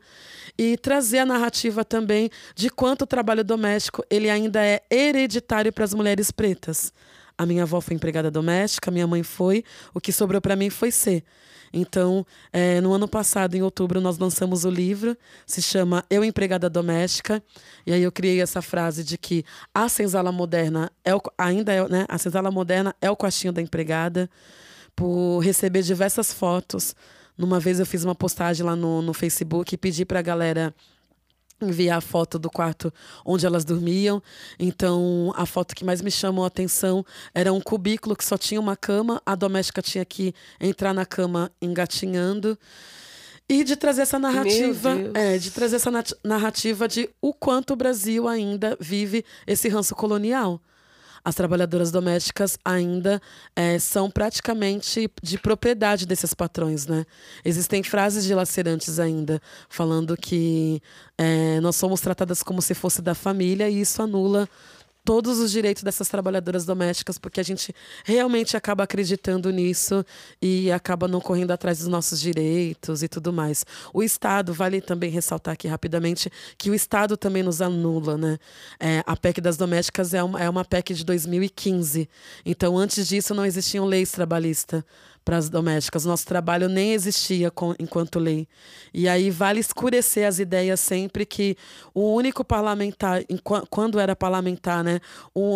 e 0.57 0.77
trazer 0.77 1.19
a 1.19 1.25
narrativa 1.25 1.83
também 1.83 2.29
de 2.55 2.69
quanto 2.69 3.01
o 3.01 3.07
trabalho 3.07 3.43
doméstico 3.43 4.03
ele 4.09 4.29
ainda 4.29 4.63
é 4.63 4.83
hereditário 4.91 5.73
para 5.73 5.83
as 5.83 5.93
mulheres 5.93 6.31
pretas. 6.31 6.93
A 7.37 7.45
minha 7.45 7.63
avó 7.63 7.81
foi 7.81 7.95
empregada 7.95 8.31
doméstica, 8.31 8.91
minha 8.91 9.07
mãe 9.07 9.23
foi. 9.23 9.63
O 9.93 9.99
que 9.99 10.11
sobrou 10.11 10.41
para 10.41 10.55
mim 10.55 10.69
foi 10.69 10.91
ser. 10.91 11.23
Então, 11.73 12.25
eh, 12.53 12.79
no 12.79 12.93
ano 12.93 13.07
passado, 13.07 13.55
em 13.55 13.61
outubro, 13.61 13.99
nós 13.99 14.17
lançamos 14.17 14.63
o 14.63 14.69
livro, 14.69 15.17
se 15.45 15.61
chama 15.61 16.05
Eu 16.09 16.23
Empregada 16.23 16.69
Doméstica. 16.69 17.43
E 17.85 17.91
aí 17.91 18.01
eu 18.01 18.11
criei 18.11 18.41
essa 18.41 18.61
frase 18.61 19.03
de 19.03 19.17
que 19.17 19.43
a 19.73 19.89
senzala 19.89 20.31
moderna 20.31 20.89
é 21.03 21.13
o, 21.13 21.21
ainda 21.37 21.73
é, 21.73 21.87
né? 21.89 22.05
A 22.07 22.17
senzala 22.17 22.49
moderna 22.49 22.95
é 23.01 23.11
o 23.11 23.17
quartinho 23.17 23.51
da 23.51 23.61
empregada, 23.61 24.29
por 24.95 25.39
receber 25.39 25.81
diversas 25.81 26.31
fotos. 26.31 26.95
Numa 27.37 27.59
vez 27.59 27.79
eu 27.81 27.85
fiz 27.85 28.05
uma 28.05 28.15
postagem 28.15 28.65
lá 28.65 28.75
no, 28.75 29.01
no 29.01 29.13
Facebook 29.13 29.75
e 29.75 29.77
pedi 29.77 30.05
para 30.05 30.19
a 30.19 30.21
galera 30.21 30.73
enviar 31.61 31.97
a 31.97 32.01
foto 32.01 32.37
do 32.37 32.49
quarto 32.49 32.93
onde 33.25 33.45
elas 33.45 33.63
dormiam. 33.63 34.21
Então, 34.59 35.33
a 35.35 35.45
foto 35.45 35.75
que 35.75 35.85
mais 35.85 36.01
me 36.01 36.11
chamou 36.11 36.43
a 36.43 36.47
atenção 36.47 37.05
era 37.33 37.51
um 37.53 37.61
cubículo 37.61 38.15
que 38.15 38.25
só 38.25 38.37
tinha 38.37 38.59
uma 38.59 38.75
cama, 38.75 39.21
a 39.25 39.35
doméstica 39.35 39.81
tinha 39.81 40.05
que 40.05 40.33
entrar 40.59 40.93
na 40.93 41.05
cama 41.05 41.51
engatinhando. 41.61 42.57
E 43.47 43.63
de 43.63 43.75
trazer 43.75 44.01
essa 44.01 44.17
narrativa, 44.17 44.95
é, 45.13 45.37
de 45.37 45.51
trazer 45.51 45.75
essa 45.75 45.91
narrativa 46.23 46.87
de 46.87 47.09
o 47.21 47.31
quanto 47.31 47.73
o 47.73 47.75
Brasil 47.75 48.27
ainda 48.27 48.75
vive 48.79 49.23
esse 49.45 49.69
ranço 49.69 49.93
colonial. 49.95 50.59
As 51.25 51.33
trabalhadoras 51.33 51.89
domésticas 51.89 52.55
ainda 52.63 53.19
eh, 53.55 53.79
são 53.79 54.11
praticamente 54.11 55.09
de 55.23 55.39
propriedade 55.39 56.05
desses 56.05 56.35
patrões, 56.35 56.85
né? 56.85 57.03
Existem 57.43 57.81
frases 57.81 58.23
dilacerantes 58.25 58.99
ainda, 58.99 59.41
falando 59.67 60.15
que 60.15 60.79
eh, 61.17 61.59
nós 61.61 61.75
somos 61.77 61.99
tratadas 61.99 62.43
como 62.43 62.61
se 62.61 62.75
fosse 62.75 63.01
da 63.01 63.15
família 63.15 63.67
e 63.67 63.81
isso 63.81 64.03
anula 64.03 64.47
todos 65.05 65.37
os 65.37 65.51
direitos 65.51 65.83
dessas 65.83 66.09
trabalhadoras 66.09 66.65
domésticas, 66.65 67.19
porque 67.19 67.39
a 67.39 67.43
gente 67.43 67.73
realmente 68.03 68.57
acaba 68.57 68.83
acreditando 68.83 69.51
nisso 69.51 70.03
e 70.41 70.71
acaba 70.71 71.07
não 71.07 71.21
correndo 71.21 71.51
atrás 71.51 71.77
dos 71.77 71.87
nossos 71.87 72.19
direitos 72.19 73.03
e 73.03 73.07
tudo 73.07 73.31
mais. 73.31 73.63
O 73.93 74.01
Estado, 74.01 74.51
vale 74.51 74.81
também 74.81 75.11
ressaltar 75.11 75.53
aqui 75.53 75.67
rapidamente, 75.67 76.31
que 76.57 76.71
o 76.71 76.73
Estado 76.73 77.15
também 77.15 77.43
nos 77.43 77.61
anula, 77.61 78.17
né? 78.17 78.39
É, 78.79 79.03
a 79.05 79.15
PEC 79.15 79.39
das 79.39 79.55
domésticas 79.55 80.13
é 80.15 80.23
uma, 80.23 80.41
é 80.41 80.49
uma 80.49 80.65
PEC 80.65 80.95
de 80.95 81.05
2015. 81.05 82.09
Então, 82.43 82.75
antes 82.75 83.07
disso, 83.07 83.35
não 83.35 83.45
existiam 83.45 83.85
leis 83.85 84.11
trabalhistas 84.11 84.83
para 85.25 85.37
as 85.37 85.49
domésticas. 85.49 86.05
Nosso 86.05 86.25
trabalho 86.25 86.69
nem 86.69 86.93
existia 86.93 87.49
com- 87.49 87.73
enquanto 87.79 88.19
lei. 88.19 88.47
E 88.93 89.09
aí 89.09 89.31
vale 89.31 89.59
escurecer 89.59 90.27
as 90.27 90.37
ideias 90.37 90.79
sempre 90.79 91.25
que 91.25 91.57
o 91.93 92.13
único 92.13 92.45
parlamentar, 92.45 93.23
quando 93.69 93.99
era 93.99 94.15
parlamentar, 94.15 94.83
né, 94.83 94.99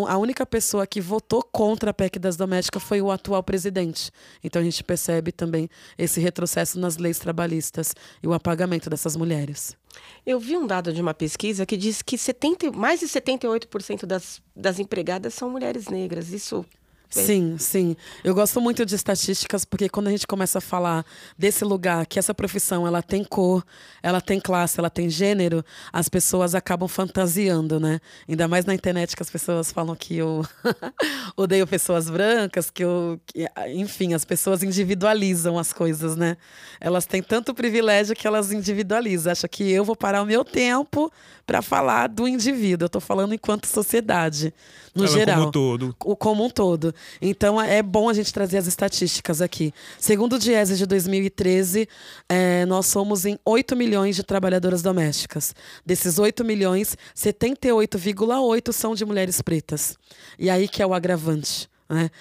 a 0.07 0.17
única 0.17 0.45
pessoa 0.45 0.87
que 0.87 0.99
votou 0.99 1.43
contra 1.43 1.91
a 1.91 1.93
PEC 1.93 2.17
das 2.17 2.35
domésticas 2.35 2.81
foi 2.81 2.99
o 2.99 3.11
atual 3.11 3.43
presidente. 3.43 4.11
Então 4.43 4.59
a 4.59 4.65
gente 4.65 4.83
percebe 4.83 5.31
também 5.31 5.69
esse 5.97 6.19
retrocesso 6.19 6.79
nas 6.79 6.97
leis 6.97 7.19
trabalhistas 7.19 7.93
e 8.23 8.27
o 8.27 8.33
apagamento 8.33 8.89
dessas 8.89 9.15
mulheres. 9.15 9.77
Eu 10.25 10.39
vi 10.39 10.57
um 10.57 10.65
dado 10.65 10.91
de 10.91 11.01
uma 11.01 11.13
pesquisa 11.13 11.65
que 11.65 11.77
diz 11.77 12.01
que 12.01 12.17
70, 12.17 12.71
mais 12.71 12.99
de 12.99 13.05
78% 13.07 14.05
das, 14.05 14.41
das 14.55 14.79
empregadas 14.79 15.33
são 15.33 15.49
mulheres 15.49 15.87
negras. 15.87 16.29
Isso. 16.31 16.65
Sim, 17.09 17.57
sim. 17.57 17.95
Eu 18.23 18.35
gosto 18.35 18.61
muito 18.61 18.85
de 18.85 18.93
estatísticas 18.95 19.65
porque 19.65 19.89
quando 19.89 20.07
a 20.07 20.11
gente 20.11 20.27
começa 20.27 20.59
a 20.59 20.61
falar 20.61 21.03
desse 21.37 21.65
lugar, 21.65 22.05
que 22.05 22.19
essa 22.19 22.33
profissão 22.35 22.85
ela 22.85 23.01
tem 23.01 23.23
cor, 23.23 23.63
ela 24.03 24.21
tem 24.21 24.39
classe, 24.39 24.79
ela 24.79 24.89
tem 24.89 25.09
gênero, 25.09 25.63
as 25.91 26.07
pessoas 26.07 26.53
acabam 26.53 26.87
fantasiando, 26.87 27.79
né? 27.79 27.99
Ainda 28.27 28.47
mais 28.47 28.65
na 28.65 28.75
internet 28.75 29.15
que 29.15 29.23
as 29.23 29.29
pessoas 29.29 29.71
falam 29.71 29.95
que 29.95 30.17
eu 30.17 30.45
odeio 31.35 31.65
pessoas 31.65 32.09
brancas, 32.09 32.69
que 32.69 32.83
eu, 32.83 33.19
que- 33.25 33.47
enfim, 33.73 34.13
as 34.13 34.23
pessoas 34.25 34.61
individualizam 34.63 35.57
as 35.57 35.73
coisas, 35.73 36.15
né? 36.15 36.37
Elas 36.79 37.05
têm 37.05 37.21
tanto 37.23 37.53
privilégio 37.53 38.15
que 38.15 38.27
elas 38.27 38.51
individualizam. 38.51 39.31
Acha 39.31 39.47
que 39.47 39.69
eu 39.69 39.83
vou 39.83 39.95
parar 39.95 40.21
o 40.21 40.25
meu 40.25 40.45
tempo 40.45 41.11
para 41.45 41.61
falar 41.61 42.07
do 42.07 42.27
indivíduo. 42.27 42.85
Eu 42.85 42.89
tô 42.89 42.99
falando 42.99 43.33
enquanto 43.33 43.65
sociedade, 43.65 44.53
no 44.93 45.05
Ela 45.05 45.13
geral 45.13 45.35
como 45.37 45.47
um 45.47 45.51
todo. 45.51 45.95
o 46.05 46.15
como 46.15 46.45
um 46.45 46.49
todo. 46.49 46.93
Então 47.21 47.61
é 47.61 47.81
bom 47.81 48.09
a 48.09 48.13
gente 48.13 48.33
trazer 48.33 48.57
as 48.57 48.67
estatísticas 48.67 49.41
aqui. 49.41 49.73
Segundo 49.99 50.33
o 50.33 50.39
Diese 50.39 50.75
de 50.75 50.85
2013, 50.85 51.87
eh, 52.27 52.65
nós 52.65 52.85
somos 52.85 53.25
em 53.25 53.37
8 53.45 53.75
milhões 53.75 54.15
de 54.15 54.23
trabalhadoras 54.23 54.81
domésticas. 54.81 55.53
Desses 55.85 56.19
8 56.19 56.43
milhões, 56.43 56.97
78,8 57.15 58.71
são 58.71 58.95
de 58.95 59.05
mulheres 59.05 59.41
pretas. 59.41 59.97
E 60.37 60.49
aí 60.49 60.67
que 60.67 60.81
é 60.81 60.85
o 60.85 60.93
agravante. 60.93 61.69
Né? 61.89 62.11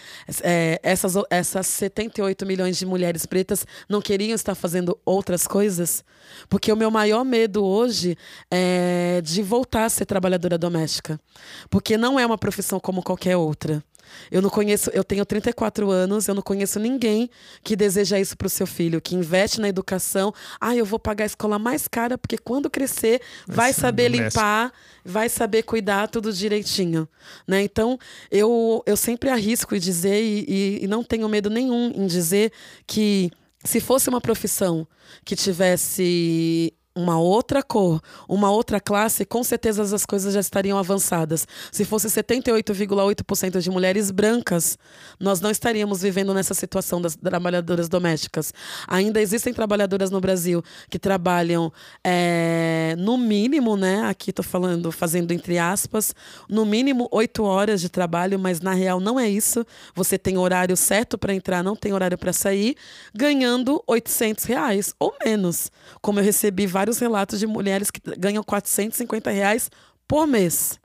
É, 0.43 0.81
essas, 0.83 1.13
essas 1.29 1.67
78 1.67 2.47
milhões 2.47 2.79
de 2.79 2.87
mulheres 2.87 3.27
pretas 3.27 3.67
não 3.87 4.01
queriam 4.01 4.35
estar 4.35 4.55
fazendo 4.55 4.99
outras 5.05 5.47
coisas? 5.47 6.03
Porque 6.49 6.73
o 6.73 6.77
meu 6.77 6.91
maior 6.91 7.23
medo 7.23 7.63
hoje 7.63 8.17
é 8.51 9.21
de 9.23 9.43
voltar 9.43 9.85
a 9.85 9.91
ser 9.91 10.07
trabalhadora 10.07 10.57
doméstica. 10.57 11.21
Porque 11.69 11.99
não 11.99 12.19
é 12.19 12.25
uma 12.25 12.39
profissão 12.39 12.81
como 12.81 13.03
qualquer 13.03 13.37
outra. 13.37 13.85
Eu 14.31 14.43
não 14.43 14.51
conheço, 14.51 14.91
eu 14.91 15.05
tenho 15.05 15.25
34 15.25 15.91
anos, 15.91 16.29
eu 16.29 16.35
não 16.35 16.43
conheço 16.43 16.79
ninguém 16.79 17.31
que 17.63 17.77
deseja 17.77 18.19
isso 18.19 18.37
para 18.37 18.47
o 18.47 18.51
seu 18.51 18.67
filho, 18.67 19.01
que 19.01 19.15
investe 19.15 19.61
na 19.61 19.69
educação. 19.69 20.33
Ah, 20.61 20.75
eu 20.75 20.85
vou 20.85 20.99
pagar 20.99 21.25
a 21.25 21.27
escola 21.27 21.59
mais 21.59 21.89
cara, 21.89 22.17
porque 22.17 22.39
quando 22.39 22.71
crescer, 22.71 23.21
vai 23.47 23.73
saber 23.73 24.09
limpar, 24.09 24.73
vai 25.05 25.29
saber 25.29 25.63
cuidar 25.63 26.09
tudo 26.09 26.33
direitinho. 26.33 27.09
Né? 27.47 27.63
Então, 27.63 27.99
eu, 28.31 28.83
eu 28.87 28.97
sempre 28.97 29.31
arrisco 29.31 29.75
em 29.75 29.81
dizer, 29.81 30.23
e, 30.23 30.45
e, 30.49 30.85
e 30.85 30.87
não 30.87 31.03
tenho 31.03 31.29
medo 31.29 31.51
nenhum 31.51 31.93
em 31.95 32.07
dizer 32.07 32.53
que 32.87 33.31
se 33.65 33.81
fosse 33.81 34.09
uma 34.09 34.21
profissão 34.21 34.87
que 35.25 35.35
tivesse 35.35 36.73
uma 36.99 37.19
outra 37.19 37.63
cor, 37.63 38.01
uma 38.29 38.51
outra 38.51 38.81
classe, 38.81 39.25
com 39.25 39.45
certeza 39.45 39.83
as 39.83 40.05
coisas 40.05 40.35
já 40.35 40.41
estariam 40.41 40.77
avançadas. 40.77 41.47
Se 41.71 41.85
fosse 41.85 42.09
78,8% 42.09 43.61
de 43.61 43.71
mulheres 43.71 44.11
brancas, 44.11 44.77
nós 45.21 45.41
não 45.41 45.51
estaríamos 45.51 46.03
vivendo 46.03 46.35
nessa 46.35 46.55
situação 46.55 47.01
das 47.01 47.15
trabalhadoras 47.15 47.89
domésticas. 47.89 48.53
Ainda 48.89 49.21
existem 49.21 49.55
trabalhadoras 49.55 50.11
no 50.11 50.21
Brasil 50.21 50.63
que 50.91 50.99
trabalham 50.99 51.73
é, 52.03 52.97
no 52.99 53.17
mínimo, 53.17 53.77
né? 53.77 54.03
Aqui 54.07 54.31
estou 54.31 54.45
falando, 54.45 54.91
fazendo 54.91 55.31
entre 55.33 55.57
aspas, 55.57 56.13
no 56.49 56.67
mínimo 56.67 57.09
oito 57.13 57.45
horas 57.45 57.81
de 57.81 57.89
trabalho, 57.89 58.39
mas 58.39 58.61
na 58.61 58.75
real 58.75 58.99
não 58.99 59.21
é 59.21 59.29
isso. 59.29 59.65
Você 59.95 60.19
tem 60.19 60.37
horário 60.37 60.77
certo 60.77 61.17
para 61.17 61.33
entrar, 61.33 61.63
não 61.63 61.77
tem 61.77 61.93
horário 61.93 62.19
para 62.19 62.33
sair, 62.33 62.75
ganhando 63.15 63.83
800 63.87 64.45
reais 64.45 64.95
ou 64.99 65.15
menos. 65.25 65.71
Como 66.01 66.19
eu 66.19 66.25
recebi 66.25 66.67
vários 66.67 66.88
vários 66.89 66.99
relatos 66.99 67.39
de 67.39 67.47
mulheres 67.47 67.91
que 67.91 68.01
ganham 68.17 68.43
450 68.43 69.31
reais 69.31 69.71
por 70.07 70.27
mês. 70.27 70.79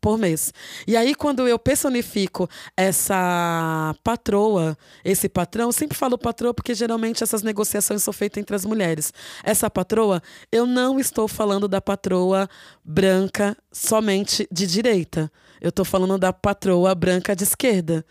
Por 0.00 0.18
mês. 0.18 0.52
E 0.86 0.96
aí, 0.96 1.14
quando 1.14 1.46
eu 1.46 1.56
personifico 1.58 2.48
essa 2.76 3.94
patroa, 4.02 4.76
esse 5.04 5.28
patrão, 5.28 5.70
sempre 5.70 5.96
falo 5.96 6.18
patroa 6.18 6.52
porque 6.52 6.74
geralmente 6.74 7.22
essas 7.22 7.42
negociações 7.42 8.02
são 8.02 8.12
feitas 8.12 8.40
entre 8.40 8.56
as 8.56 8.64
mulheres. 8.64 9.12
Essa 9.44 9.70
patroa, 9.70 10.20
eu 10.50 10.66
não 10.66 10.98
estou 10.98 11.28
falando 11.28 11.68
da 11.68 11.80
patroa 11.80 12.48
branca 12.84 13.56
somente 13.70 14.46
de 14.50 14.66
direita. 14.66 15.30
Eu 15.60 15.68
estou 15.68 15.84
falando 15.84 16.18
da 16.18 16.32
patroa 16.32 16.92
branca 16.96 17.36
de 17.36 17.44
esquerda. 17.44 18.04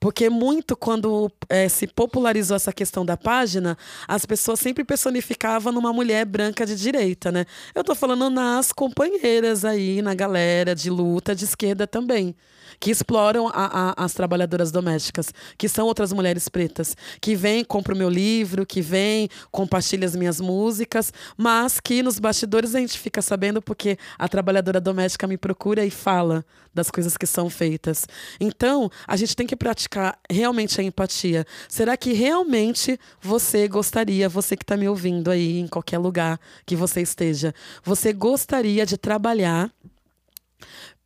Porque 0.00 0.30
muito 0.30 0.74
quando 0.74 1.30
é, 1.46 1.68
se 1.68 1.86
popularizou 1.86 2.56
essa 2.56 2.72
questão 2.72 3.04
da 3.04 3.18
página, 3.18 3.76
as 4.08 4.24
pessoas 4.24 4.58
sempre 4.58 4.82
personificavam 4.82 5.70
numa 5.72 5.92
mulher 5.92 6.24
branca 6.24 6.64
de 6.64 6.74
direita, 6.74 7.30
né? 7.30 7.44
Eu 7.74 7.84
tô 7.84 7.94
falando 7.94 8.30
nas 8.30 8.72
companheiras 8.72 9.62
aí, 9.62 10.00
na 10.00 10.14
galera 10.14 10.74
de 10.74 10.88
luta 10.88 11.34
de 11.34 11.44
esquerda 11.44 11.86
também 11.86 12.34
que 12.80 12.90
exploram 12.90 13.48
a, 13.48 13.52
a, 13.90 14.04
as 14.04 14.14
trabalhadoras 14.14 14.72
domésticas, 14.72 15.32
que 15.58 15.68
são 15.68 15.86
outras 15.86 16.12
mulheres 16.12 16.48
pretas, 16.48 16.96
que 17.20 17.36
vêm, 17.36 17.62
compram 17.62 17.94
meu 17.94 18.08
livro, 18.08 18.64
que 18.64 18.80
vêm, 18.80 19.28
compartilham 19.52 20.06
as 20.06 20.16
minhas 20.16 20.40
músicas, 20.40 21.12
mas 21.36 21.78
que 21.78 22.02
nos 22.02 22.18
bastidores 22.18 22.74
a 22.74 22.80
gente 22.80 22.98
fica 22.98 23.20
sabendo 23.20 23.60
porque 23.60 23.98
a 24.18 24.26
trabalhadora 24.26 24.80
doméstica 24.80 25.26
me 25.26 25.36
procura 25.36 25.84
e 25.84 25.90
fala 25.90 26.44
das 26.72 26.90
coisas 26.90 27.16
que 27.16 27.26
são 27.26 27.50
feitas. 27.50 28.06
Então, 28.40 28.90
a 29.06 29.16
gente 29.16 29.36
tem 29.36 29.46
que 29.46 29.56
praticar 29.56 30.18
realmente 30.30 30.80
a 30.80 30.84
empatia. 30.84 31.44
Será 31.68 31.96
que 31.96 32.12
realmente 32.12 32.98
você 33.20 33.68
gostaria, 33.68 34.28
você 34.28 34.56
que 34.56 34.64
está 34.64 34.76
me 34.76 34.88
ouvindo 34.88 35.30
aí 35.30 35.58
em 35.58 35.68
qualquer 35.68 35.98
lugar 35.98 36.40
que 36.64 36.74
você 36.74 37.02
esteja, 37.02 37.54
você 37.84 38.12
gostaria 38.12 38.86
de 38.86 38.96
trabalhar 38.96 39.70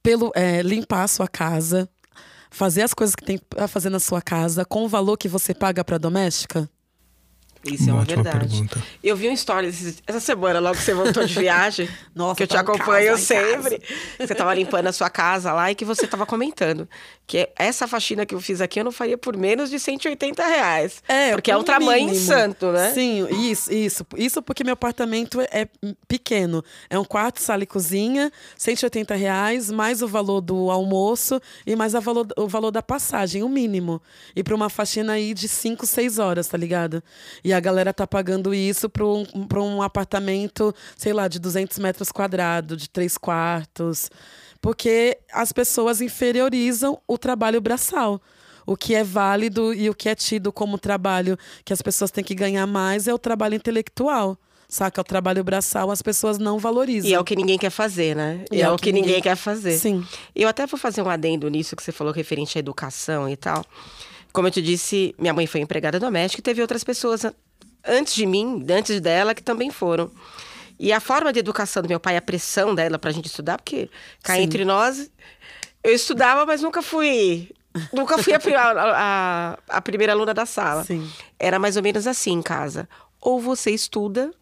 pelo 0.04 0.30
é, 0.34 0.60
limpar 0.60 1.04
a 1.04 1.08
sua 1.08 1.26
casa, 1.26 1.88
fazer 2.50 2.82
as 2.82 2.92
coisas 2.92 3.16
que 3.16 3.24
tem 3.24 3.38
para 3.38 3.66
fazer 3.66 3.88
na 3.88 3.98
sua 3.98 4.20
casa 4.20 4.62
com 4.62 4.84
o 4.84 4.88
valor 4.88 5.16
que 5.16 5.26
você 5.26 5.54
paga 5.54 5.82
para 5.82 5.96
doméstica? 5.96 6.68
Isso 7.66 7.84
uma 7.84 7.90
é 7.90 7.94
uma 7.94 8.04
verdade. 8.04 8.48
Pergunta. 8.48 8.82
Eu 9.02 9.16
vi 9.16 9.28
um 9.28 9.32
story 9.32 9.72
essa 10.06 10.20
semana, 10.20 10.60
logo 10.60 10.76
que 10.76 10.82
você 10.82 10.94
voltou 10.94 11.24
de 11.24 11.34
viagem. 11.34 11.88
Nossa, 12.14 12.36
que 12.36 12.42
eu 12.42 12.46
te 12.46 12.56
acompanho 12.56 13.16
sempre. 13.16 13.80
Você 14.18 14.32
estava 14.32 14.54
limpando 14.54 14.86
a 14.86 14.92
sua 14.92 15.10
casa 15.10 15.52
lá 15.52 15.70
e 15.70 15.74
que 15.74 15.84
você 15.84 16.04
estava 16.04 16.26
comentando 16.26 16.88
que 17.26 17.48
essa 17.56 17.88
faxina 17.88 18.26
que 18.26 18.34
eu 18.34 18.40
fiz 18.40 18.60
aqui 18.60 18.80
eu 18.80 18.84
não 18.84 18.92
faria 18.92 19.16
por 19.16 19.36
menos 19.36 19.70
de 19.70 19.78
180 19.78 20.46
reais. 20.46 21.02
É, 21.08 21.32
porque 21.32 21.50
é 21.50 21.56
um 21.56 21.62
tamanho 21.62 22.14
santo, 22.14 22.70
né? 22.70 22.92
Sim, 22.92 23.26
isso, 23.50 23.72
isso. 23.72 24.06
Isso 24.16 24.42
porque 24.42 24.62
meu 24.62 24.74
apartamento 24.74 25.40
é 25.40 25.66
pequeno. 26.06 26.62
É 26.90 26.98
um 26.98 27.04
quarto, 27.04 27.40
sala 27.40 27.62
e 27.62 27.66
cozinha, 27.66 28.30
180 28.56 29.14
reais, 29.14 29.70
mais 29.70 30.02
o 30.02 30.08
valor 30.08 30.40
do 30.40 30.70
almoço 30.70 31.40
e 31.66 31.74
mais 31.74 31.94
valor, 31.94 32.26
o 32.36 32.46
valor 32.46 32.70
da 32.70 32.82
passagem, 32.82 33.42
o 33.42 33.48
mínimo. 33.48 34.02
E 34.36 34.42
para 34.42 34.54
uma 34.54 34.68
faxina 34.68 35.14
aí 35.14 35.32
de 35.32 35.48
5, 35.48 35.86
6 35.86 36.18
horas, 36.18 36.46
tá 36.46 36.58
ligado? 36.58 37.02
E 37.42 37.53
a 37.54 37.60
galera 37.60 37.92
tá 37.92 38.06
pagando 38.06 38.52
isso 38.52 38.88
para 38.88 39.06
um, 39.06 39.24
pra 39.46 39.62
um 39.62 39.80
apartamento, 39.80 40.74
sei 40.96 41.12
lá, 41.12 41.28
de 41.28 41.38
200 41.38 41.78
metros 41.78 42.10
quadrados, 42.12 42.76
de 42.76 42.90
três 42.90 43.16
quartos 43.16 44.10
porque 44.64 45.18
as 45.30 45.52
pessoas 45.52 46.00
inferiorizam 46.00 46.98
o 47.06 47.18
trabalho 47.18 47.60
braçal. 47.60 48.18
O 48.64 48.78
que 48.78 48.94
é 48.94 49.04
válido 49.04 49.74
e 49.74 49.90
o 49.90 49.94
que 49.94 50.08
é 50.08 50.14
tido 50.14 50.50
como 50.50 50.78
trabalho 50.78 51.36
que 51.62 51.70
as 51.70 51.82
pessoas 51.82 52.10
têm 52.10 52.24
que 52.24 52.34
ganhar 52.34 52.66
mais 52.66 53.06
é 53.06 53.12
o 53.12 53.18
trabalho 53.18 53.56
intelectual. 53.56 54.38
Saca? 54.66 55.02
O 55.02 55.04
trabalho 55.04 55.44
braçal 55.44 55.90
as 55.90 56.00
pessoas 56.00 56.38
não 56.38 56.58
valorizam. 56.58 57.10
E 57.10 57.12
é 57.12 57.20
o 57.20 57.24
que 57.24 57.36
ninguém 57.36 57.58
quer 57.58 57.68
fazer, 57.68 58.16
né? 58.16 58.42
E, 58.50 58.56
e 58.56 58.62
é, 58.62 58.64
é, 58.64 58.70
o 58.70 58.76
que, 58.76 58.84
que 58.84 58.92
ninguém... 58.92 59.08
ninguém 59.08 59.22
quer 59.22 59.36
fazer. 59.36 59.76
Sim. 59.76 60.02
Eu 60.34 60.48
até 60.48 60.66
vou 60.66 60.80
fazer 60.80 61.02
um 61.02 61.10
adendo 61.10 61.46
nisso 61.50 61.76
que 61.76 61.82
você 61.82 61.92
falou 61.92 62.10
referente 62.10 62.56
à 62.56 62.60
educação 62.60 63.28
e 63.28 63.36
tal. 63.36 63.62
Como 64.34 64.48
eu 64.48 64.50
te 64.50 64.60
disse, 64.60 65.14
minha 65.16 65.32
mãe 65.32 65.46
foi 65.46 65.60
empregada 65.60 66.00
doméstica 66.00 66.40
e 66.40 66.42
teve 66.42 66.60
outras 66.60 66.82
pessoas 66.82 67.24
antes 67.86 68.16
de 68.16 68.26
mim, 68.26 68.66
antes 68.68 69.00
dela, 69.00 69.32
que 69.32 69.40
também 69.40 69.70
foram. 69.70 70.10
E 70.76 70.92
a 70.92 70.98
forma 70.98 71.32
de 71.32 71.38
educação 71.38 71.84
do 71.84 71.88
meu 71.88 72.00
pai, 72.00 72.16
a 72.16 72.20
pressão 72.20 72.74
dela 72.74 72.98
pra 72.98 73.12
gente 73.12 73.26
estudar, 73.26 73.58
porque 73.58 73.88
cá 74.24 74.36
entre 74.36 74.64
nós, 74.64 75.08
eu 75.84 75.94
estudava, 75.94 76.44
mas 76.44 76.62
nunca 76.62 76.82
fui. 76.82 77.48
Nunca 77.92 78.18
fui 78.18 78.32
a, 78.34 78.40
a, 78.58 79.58
a, 79.68 79.80
primeira 79.80 80.12
aluna 80.12 80.34
da 80.34 80.44
sala. 80.44 80.82
Sim. 80.82 81.08
Era 81.38 81.60
mais 81.60 81.76
ou 81.76 81.82
menos 81.82 82.04
assim 82.08 82.32
em 82.32 82.42
casa. 82.42 82.88
Ou 83.20 83.40
você 83.40 83.70
estuda, 83.70 84.32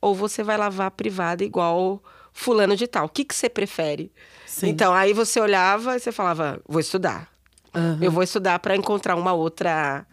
ou 0.00 0.14
você 0.14 0.44
vai 0.44 0.56
lavar 0.56 0.92
privada 0.92 1.42
igual 1.42 2.00
fulano 2.32 2.76
de 2.76 2.86
tal. 2.86 3.06
O 3.06 3.08
que, 3.08 3.24
que 3.24 3.34
você 3.34 3.48
prefere? 3.48 4.12
Sim. 4.46 4.68
Então, 4.68 4.94
aí 4.94 5.12
você 5.12 5.40
olhava 5.40 5.96
e 5.96 6.00
você 6.00 6.12
falava, 6.12 6.60
vou 6.68 6.80
estudar. 6.80 7.31
Uhum. 7.74 7.98
Eu 8.00 8.10
vou 8.10 8.22
estudar 8.22 8.58
para 8.58 8.76
encontrar 8.76 9.16
uma 9.16 9.32
outra, 9.32 10.06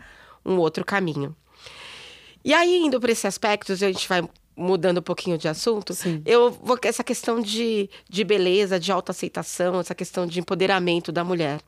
um 0.46 0.58
outro 0.58 0.86
caminho. 0.86 1.36
E 2.44 2.54
aí, 2.54 2.78
indo 2.78 3.00
para 3.00 3.12
esse 3.12 3.28
aspecto, 3.28 3.74
a 3.74 3.76
gente 3.76 4.08
vai 4.08 4.28
mudando 4.60 4.98
um 4.98 5.02
pouquinho 5.02 5.38
de 5.38 5.48
assunto, 5.48 5.94
Sim. 5.94 6.22
eu 6.26 6.52
vou 6.52 6.78
essa 6.84 7.04
questão 7.04 7.40
de, 7.40 7.90
de 8.10 8.24
beleza, 8.26 8.78
de 8.78 8.92
autoaceitação, 8.92 9.80
essa 9.80 9.96
questão 9.96 10.28
de 10.28 10.40
empoderamento 10.40 11.12
da 11.12 11.24
mulher. 11.24 11.62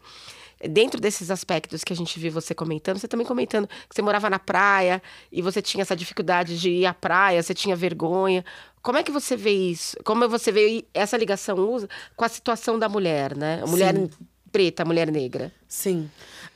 Dentro 0.69 1.01
desses 1.01 1.31
aspectos 1.31 1.83
que 1.83 1.91
a 1.91 1.95
gente 1.95 2.19
viu 2.19 2.31
você 2.31 2.53
comentando, 2.53 2.99
você 2.99 3.07
também 3.07 3.25
comentando 3.25 3.67
que 3.67 3.95
você 3.95 4.01
morava 4.01 4.29
na 4.29 4.37
praia 4.37 5.01
e 5.31 5.41
você 5.41 5.59
tinha 5.59 5.81
essa 5.81 5.95
dificuldade 5.95 6.59
de 6.59 6.69
ir 6.69 6.85
à 6.85 6.93
praia, 6.93 7.41
você 7.41 7.53
tinha 7.53 7.75
vergonha. 7.75 8.45
Como 8.81 8.97
é 8.97 9.03
que 9.03 9.11
você 9.11 9.35
vê 9.35 9.51
isso? 9.51 9.97
Como 10.03 10.27
você 10.29 10.51
vê 10.51 10.85
essa 10.93 11.17
ligação 11.17 11.57
usa 11.57 11.89
com 12.15 12.25
a 12.25 12.29
situação 12.29 12.77
da 12.77 12.87
mulher, 12.87 13.35
né? 13.35 13.61
A 13.63 13.67
mulher 13.67 13.95
Sim. 13.95 14.09
Preta, 14.51 14.85
mulher 14.85 15.11
negra. 15.11 15.51
Sim. 15.67 16.09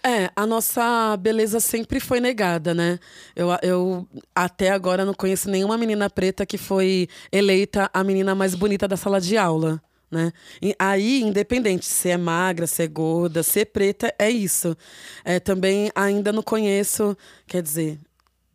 É, 0.03 0.29
a 0.35 0.45
nossa 0.45 1.17
beleza 1.17 1.59
sempre 1.59 1.99
foi 1.99 2.19
negada, 2.19 2.73
né? 2.73 2.99
Eu, 3.35 3.47
eu 3.63 4.07
até 4.35 4.69
agora 4.69 5.03
não 5.03 5.13
conheço 5.13 5.49
nenhuma 5.49 5.77
menina 5.77 6.09
preta 6.09 6.45
que 6.45 6.57
foi 6.57 7.07
eleita 7.31 7.89
a 7.91 8.03
menina 8.03 8.35
mais 8.35 8.53
bonita 8.53 8.87
da 8.87 8.97
sala 8.97 9.19
de 9.19 9.35
aula. 9.35 9.81
Né? 10.11 10.31
E 10.61 10.75
aí, 10.77 11.21
independente 11.21 11.85
se 11.85 12.09
é 12.09 12.17
magra, 12.17 12.67
se 12.67 12.83
é 12.83 12.87
gorda, 12.87 13.41
se 13.41 13.61
é 13.61 13.65
preta, 13.65 14.13
é 14.19 14.29
isso. 14.29 14.77
É, 15.23 15.39
também 15.39 15.91
ainda 15.95 16.31
não 16.31 16.43
conheço, 16.43 17.17
quer 17.47 17.63
dizer, 17.63 17.99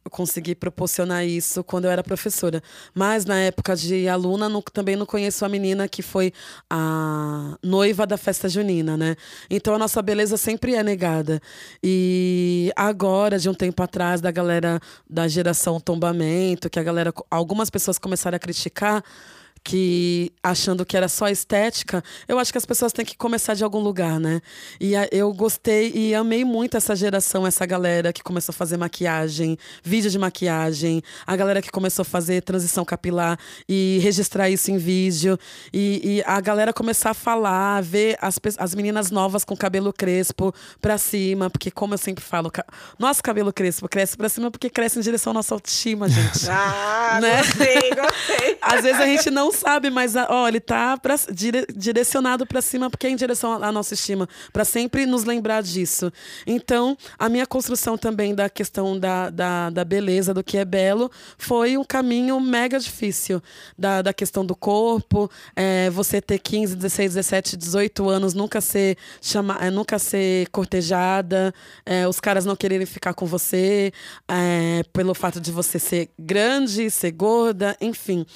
eu 0.05 0.11
consegui 0.11 0.55
proporcionar 0.55 1.27
isso 1.27 1.63
quando 1.63 1.85
eu 1.85 1.91
era 1.91 2.03
professora. 2.03 2.63
Mas 2.95 3.25
na 3.25 3.39
época 3.39 3.77
de 3.77 4.09
aluna, 4.09 4.49
não, 4.49 4.63
também 4.63 4.97
não 4.97 5.05
conheço 5.05 5.45
a 5.45 5.49
menina 5.49 5.87
que 5.87 6.03
foi 6.03 6.33
a 6.69 7.59
noiva 7.63 8.07
da 8.07 8.17
festa 8.17 8.49
junina, 8.49 8.97
né? 8.97 9.17
Então 9.51 9.75
a 9.75 9.79
nossa 9.79 10.01
beleza 10.01 10.37
sempre 10.37 10.75
é 10.75 10.83
negada. 10.83 11.41
E 11.83 12.73
agora, 12.75 13.39
de 13.39 13.49
um 13.49 13.55
tempo 13.55 13.83
atrás, 13.83 14.21
da 14.21 14.31
galera 14.31 14.81
da 15.09 15.29
geração 15.29 15.79
tombamento, 15.79 16.71
que 16.71 16.79
a 16.79 16.83
galera, 16.83 17.13
algumas 17.31 17.69
pessoas 17.69 17.99
começaram 17.99 18.37
a 18.37 18.39
criticar 18.39 19.05
que 19.63 20.33
achando 20.43 20.85
que 20.85 20.97
era 20.97 21.09
só 21.09 21.29
estética, 21.29 22.03
eu 22.27 22.39
acho 22.39 22.51
que 22.51 22.59
as 22.59 22.67
pessoas 22.67 22.93
têm 22.93 23.05
que 23.05 23.17
começar 23.17 23.55
de 23.55 23.63
algum 23.63 23.81
lugar, 23.81 24.19
né? 24.19 24.41
E 24.81 24.97
a, 24.97 25.09
eu 25.13 25.33
gostei 25.33 25.93
e 25.95 26.15
amei 26.15 26.45
muito 26.45 26.77
essa 26.77 26.97
geração, 26.97 27.47
essa 27.47 27.67
galera 27.67 28.13
que 28.13 28.23
começou 28.23 28.53
a 28.53 28.57
fazer 28.57 28.77
maquiagem, 28.77 29.59
vídeo 29.83 30.11
de 30.11 30.19
maquiagem, 30.19 31.03
a 31.27 31.37
galera 31.37 31.61
que 31.61 31.71
começou 31.71 32.03
a 32.03 32.05
fazer 32.05 32.43
transição 32.43 32.85
capilar 32.85 33.39
e 33.69 34.01
registrar 34.03 34.49
isso 34.49 34.71
em 34.71 34.79
vídeo, 34.79 35.39
e, 35.73 36.01
e 36.03 36.23
a 36.27 36.41
galera 36.41 36.73
começar 36.73 37.11
a 37.11 37.15
falar, 37.15 37.83
ver 37.83 38.17
as, 38.21 38.39
as 38.57 38.75
meninas 38.75 39.11
novas 39.11 39.45
com 39.45 39.57
cabelo 39.57 39.93
crespo 39.93 40.55
pra 40.81 40.97
cima, 40.97 41.51
porque 41.51 41.71
como 41.71 41.95
eu 41.95 41.99
sempre 41.99 42.25
falo, 42.25 42.51
nosso 42.99 43.23
cabelo 43.23 43.53
crespo 43.53 43.89
cresce 43.89 44.17
pra 44.17 44.29
cima 44.29 44.51
porque 44.51 44.71
cresce 44.71 44.99
em 44.99 45.03
direção 45.03 45.33
à 45.33 45.35
nossa 45.35 45.55
autoestima, 45.55 46.09
gente. 46.09 46.47
ah, 46.51 47.19
né? 47.21 47.39
gostei, 47.39 47.91
gostei. 47.95 48.59
Às 48.63 48.83
vezes 48.83 49.01
a 49.01 49.07
gente 49.07 49.31
não 49.31 49.50
sabe, 49.53 49.91
mas 49.91 50.15
ó, 50.17 50.49
ele 50.49 50.61
tá 50.61 50.97
pra, 50.97 51.15
dire, 51.33 51.67
direcionado 51.75 52.47
para 52.47 52.61
cima 52.61 52.91
porque 52.91 53.07
é 53.07 53.11
em 53.11 53.17
direção 53.17 53.63
à 53.63 53.73
nossa 53.73 53.95
estima, 53.95 54.29
para 54.53 54.65
sempre 54.65 55.07
nos 55.07 55.25
lembrar 55.25 55.63
disso. 55.63 56.13
Então, 56.47 56.97
a 57.19 57.29
minha 57.29 57.47
construção 57.47 57.97
também 57.97 58.35
da 58.35 58.49
questão 58.49 58.99
da, 58.99 59.31
da, 59.31 59.71
da 59.71 59.85
beleza, 59.85 60.35
do 60.35 60.45
que 60.45 60.59
é 60.59 60.65
belo, 60.65 61.11
foi 61.39 61.77
um 61.77 61.85
caminho 61.85 62.39
mega 62.41 62.79
difícil. 62.79 63.43
Da, 63.79 64.03
da 64.03 64.13
questão 64.13 64.45
do 64.45 64.55
corpo, 64.55 65.31
é, 65.57 65.91
você 65.91 66.21
ter 66.21 66.39
15, 66.39 66.77
16, 66.77 67.15
17, 67.15 67.57
18 67.57 68.09
anos, 68.09 68.35
nunca 68.35 68.61
ser, 68.61 68.97
chama, 69.21 69.59
é, 69.61 69.71
nunca 69.71 69.99
ser 69.99 70.49
cortejada, 70.51 71.55
é, 71.85 72.07
os 72.07 72.21
caras 72.21 72.45
não 72.45 72.55
quererem 72.57 72.87
ficar 72.87 73.15
com 73.15 73.27
você, 73.27 73.93
é, 74.29 74.83
pelo 74.93 75.15
fato 75.15 75.41
de 75.41 75.51
você 75.51 75.79
ser 75.79 76.11
grande, 76.19 76.91
ser 76.91 77.13
gorda, 77.13 77.77
enfim. 77.81 78.27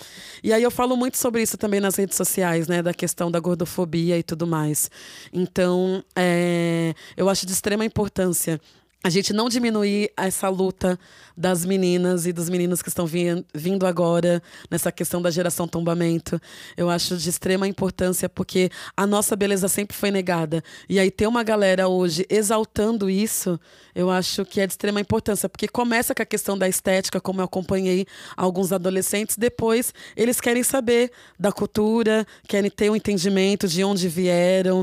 E 0.43 0.53
aí 0.53 0.63
eu 0.63 0.71
falo 0.71 0.97
muito 0.97 1.04
sobre 1.13 1.43
isso 1.43 1.57
também 1.57 1.81
nas 1.81 1.97
redes 1.97 2.17
sociais, 2.17 2.69
né? 2.69 2.83
Da 2.83 2.95
questão 2.95 3.31
da 3.31 3.39
gordofobia 3.39 4.19
e 4.19 4.23
tudo 4.23 4.47
mais. 4.47 4.91
Então, 5.33 6.03
é, 6.17 6.95
eu 7.17 7.29
acho 7.29 7.47
de 7.47 7.53
extrema 7.53 7.85
importância 7.85 8.61
a 9.05 9.11
gente 9.11 9.35
não 9.35 9.51
diminuir 9.51 10.11
essa 10.17 10.49
luta 10.49 10.99
das 11.37 11.63
meninas 11.67 12.25
e 12.27 12.33
dos 12.33 12.49
meninos 12.49 12.81
que 12.81 12.89
estão 12.89 13.07
vindo 13.55 13.87
agora 13.87 14.43
nessa 14.71 14.91
questão 14.91 15.21
da 15.21 15.31
geração 15.31 15.69
tombamento. 15.69 16.41
Eu 16.75 16.89
acho 16.89 17.19
de 17.19 17.29
extrema 17.29 17.69
importância 17.69 18.31
porque 18.31 18.71
a 18.97 19.07
nossa 19.07 19.37
beleza 19.37 19.69
sempre 19.69 19.95
foi 19.95 20.11
negada. 20.11 20.65
E 20.89 20.99
aí 20.99 21.11
ter 21.11 21.27
uma 21.27 21.43
galera 21.43 21.87
hoje 21.87 22.25
exaltando 22.31 23.11
isso, 23.11 23.61
eu 23.95 24.11
acho 24.11 24.43
que 24.43 24.59
é 24.59 24.67
de 24.67 24.73
extrema 24.73 25.01
importância, 25.01 25.51
porque 25.51 25.69
começa 25.69 26.15
com 26.15 26.23
a 26.23 26.27
questão 26.27 26.57
da 26.57 26.67
estética, 26.67 27.21
como 27.21 27.43
eu 27.43 27.45
acompanhei 27.45 28.07
alguns 28.35 28.73
adolescentes, 28.73 29.37
depois 29.37 29.93
eles 30.17 30.41
querem 30.41 30.63
saber 30.63 31.11
da 31.39 31.53
cultura, 31.53 32.27
querem 32.49 32.71
ter 32.71 32.91
um 32.91 32.97
entendimento 32.97 33.69
de 33.69 33.85
onde 33.85 34.09
vieram, 34.09 34.83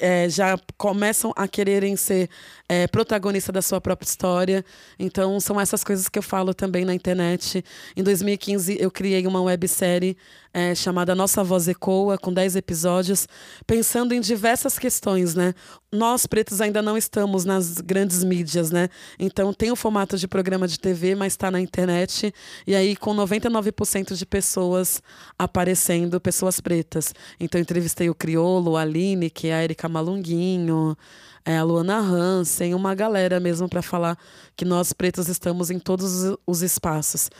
é, 0.00 0.28
já 0.28 0.58
começam 0.76 1.32
a 1.34 1.48
quererem 1.48 1.96
ser 1.96 2.28
é, 2.68 2.86
protagonista 2.86 3.53
da 3.54 3.62
sua 3.62 3.80
própria 3.80 4.06
história. 4.06 4.64
Então, 4.98 5.40
são 5.40 5.58
essas 5.58 5.82
coisas 5.82 6.08
que 6.08 6.18
eu 6.18 6.22
falo 6.22 6.52
também 6.52 6.84
na 6.84 6.94
internet. 6.94 7.64
Em 7.96 8.02
2015, 8.02 8.76
eu 8.78 8.90
criei 8.90 9.26
uma 9.26 9.40
websérie 9.40 10.16
é, 10.52 10.74
chamada 10.74 11.14
Nossa 11.14 11.42
Voz 11.42 11.66
Ecoa, 11.66 12.18
com 12.18 12.32
10 12.32 12.56
episódios, 12.56 13.26
pensando 13.66 14.12
em 14.12 14.20
diversas 14.20 14.78
questões, 14.78 15.34
né? 15.34 15.54
Nós, 15.94 16.26
pretos, 16.26 16.60
ainda 16.60 16.82
não 16.82 16.98
estamos 16.98 17.44
nas 17.44 17.80
grandes 17.80 18.24
mídias, 18.24 18.70
né? 18.70 18.88
Então, 19.18 19.52
tem 19.52 19.70
o 19.70 19.76
formato 19.76 20.18
de 20.18 20.26
programa 20.26 20.66
de 20.66 20.78
TV, 20.78 21.14
mas 21.14 21.32
está 21.32 21.50
na 21.50 21.60
internet. 21.60 22.34
E 22.66 22.74
aí, 22.74 22.96
com 22.96 23.14
99% 23.14 24.14
de 24.14 24.26
pessoas 24.26 25.02
aparecendo, 25.38 26.20
pessoas 26.20 26.60
pretas. 26.60 27.14
Então, 27.38 27.60
entrevistei 27.60 28.10
o 28.10 28.14
Criolo, 28.14 28.76
a 28.76 28.82
Aline, 28.82 29.30
que 29.30 29.48
é 29.48 29.54
a 29.54 29.64
Erika 29.64 29.88
Malunguinho 29.88 30.96
é, 31.44 31.58
a 31.58 31.62
Luana 31.62 31.98
Hansen, 31.98 32.74
uma 32.74 32.94
galera 32.94 33.38
mesmo 33.38 33.68
para 33.68 33.82
falar 33.82 34.18
que 34.56 34.64
nós 34.64 34.92
pretos 34.92 35.28
estamos 35.28 35.70
em 35.70 35.78
todos 35.78 36.34
os 36.46 36.62
espaços. 36.62 37.30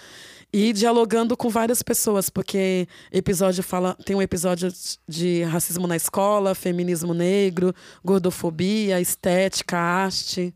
E 0.56 0.72
dialogando 0.72 1.36
com 1.36 1.48
várias 1.48 1.82
pessoas, 1.82 2.30
porque 2.30 2.86
episódio 3.10 3.60
fala, 3.60 3.96
tem 4.04 4.14
um 4.14 4.22
episódio 4.22 4.72
de 5.08 5.42
racismo 5.42 5.84
na 5.88 5.96
escola, 5.96 6.54
feminismo 6.54 7.12
negro, 7.12 7.74
gordofobia, 8.04 9.00
estética, 9.00 9.76
haste. 9.76 10.54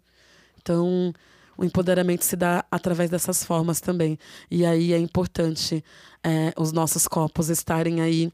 Então, 0.62 1.12
o 1.56 1.64
empoderamento 1.64 2.24
se 2.24 2.36
dá 2.36 2.64
através 2.70 3.10
dessas 3.10 3.42
formas 3.42 3.80
também. 3.80 4.16
E 4.48 4.64
aí 4.64 4.92
é 4.92 4.98
importante 4.98 5.84
é, 6.22 6.52
os 6.56 6.70
nossos 6.70 7.08
corpos 7.08 7.48
estarem 7.48 8.00
aí 8.00 8.32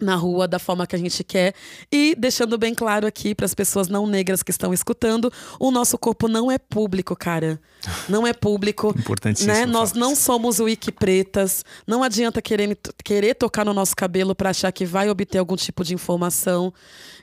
na 0.00 0.14
rua 0.14 0.46
da 0.46 0.58
forma 0.58 0.86
que 0.86 0.94
a 0.94 0.98
gente 0.98 1.24
quer 1.24 1.54
e 1.90 2.14
deixando 2.16 2.56
bem 2.56 2.74
claro 2.74 3.06
aqui 3.06 3.34
para 3.34 3.46
as 3.46 3.54
pessoas 3.54 3.88
não 3.88 4.06
negras 4.06 4.42
que 4.42 4.50
estão 4.50 4.72
escutando, 4.72 5.32
o 5.58 5.70
nosso 5.70 5.98
corpo 5.98 6.28
não 6.28 6.50
é 6.50 6.58
público, 6.58 7.16
cara. 7.16 7.60
Não 8.08 8.26
é 8.26 8.32
público, 8.32 8.94
né? 9.44 9.66
Nós 9.66 9.92
não 9.92 10.14
somos 10.14 10.60
wiki 10.60 10.92
pretas. 10.92 11.64
Não 11.86 12.02
adianta 12.02 12.40
querer, 12.40 12.78
querer 13.04 13.34
tocar 13.34 13.64
no 13.64 13.74
nosso 13.74 13.96
cabelo 13.96 14.34
para 14.34 14.50
achar 14.50 14.70
que 14.72 14.84
vai 14.84 15.10
obter 15.10 15.38
algum 15.38 15.56
tipo 15.56 15.82
de 15.82 15.94
informação. 15.94 16.72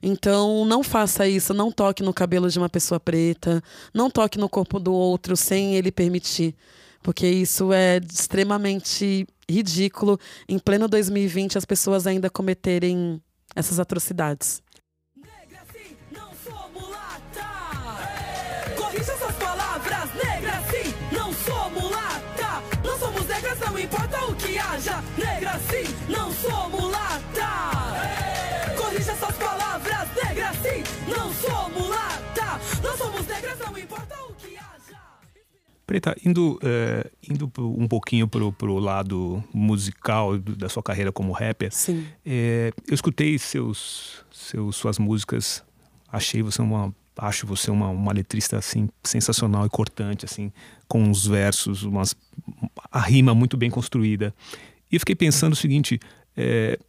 Então, 0.01 0.65
não 0.65 0.83
faça 0.83 1.27
isso, 1.27 1.53
não 1.53 1.71
toque 1.71 2.03
no 2.03 2.13
cabelo 2.13 2.49
de 2.49 2.59
uma 2.59 2.69
pessoa 2.69 2.99
preta, 2.99 3.63
não 3.93 4.09
toque 4.09 4.37
no 4.37 4.49
corpo 4.49 4.79
do 4.79 4.93
outro 4.93 5.35
sem 5.35 5.75
ele 5.75 5.91
permitir 5.91 6.55
porque 7.05 7.27
isso 7.27 7.71
é 7.71 8.01
extremamente 8.11 9.27
ridículo 9.49 10.19
em 10.47 10.59
pleno 10.59 10.87
2020 10.87 11.57
as 11.57 11.65
pessoas 11.65 12.07
ainda 12.07 12.29
cometerem 12.29 13.21
essas 13.55 13.79
atrocidades. 13.79 14.61
Preta, 35.85 36.15
indo, 36.25 36.59
é, 36.63 37.09
indo 37.29 37.51
um 37.59 37.87
pouquinho 37.87 38.27
pro, 38.27 38.51
pro 38.51 38.79
lado 38.79 39.43
musical 39.53 40.37
da 40.37 40.67
sua 40.67 40.81
carreira 40.81 41.11
como 41.11 41.31
rapper, 41.31 41.71
Sim. 41.71 42.07
É, 42.25 42.71
eu 42.87 42.93
escutei 42.95 43.37
seus, 43.37 44.25
seus, 44.31 44.75
suas 44.75 44.97
músicas, 44.97 45.63
achei 46.11 46.41
você 46.41 46.59
uma, 46.61 46.93
acho 47.17 47.45
você 47.45 47.69
uma, 47.69 47.89
uma 47.89 48.11
letrista 48.11 48.57
assim 48.57 48.89
sensacional 49.03 49.65
e 49.65 49.69
cortante, 49.69 50.25
assim, 50.25 50.51
com 50.87 51.03
uns 51.03 51.27
versos, 51.27 51.83
umas, 51.83 52.15
a 52.91 53.01
rima 53.01 53.35
muito 53.35 53.55
bem 53.55 53.69
construída. 53.69 54.33
E 54.91 54.95
eu 54.95 54.99
fiquei 54.99 55.15
pensando 55.15 55.53
o 55.53 55.55
seguinte, 55.55 55.99
é, 56.35 56.79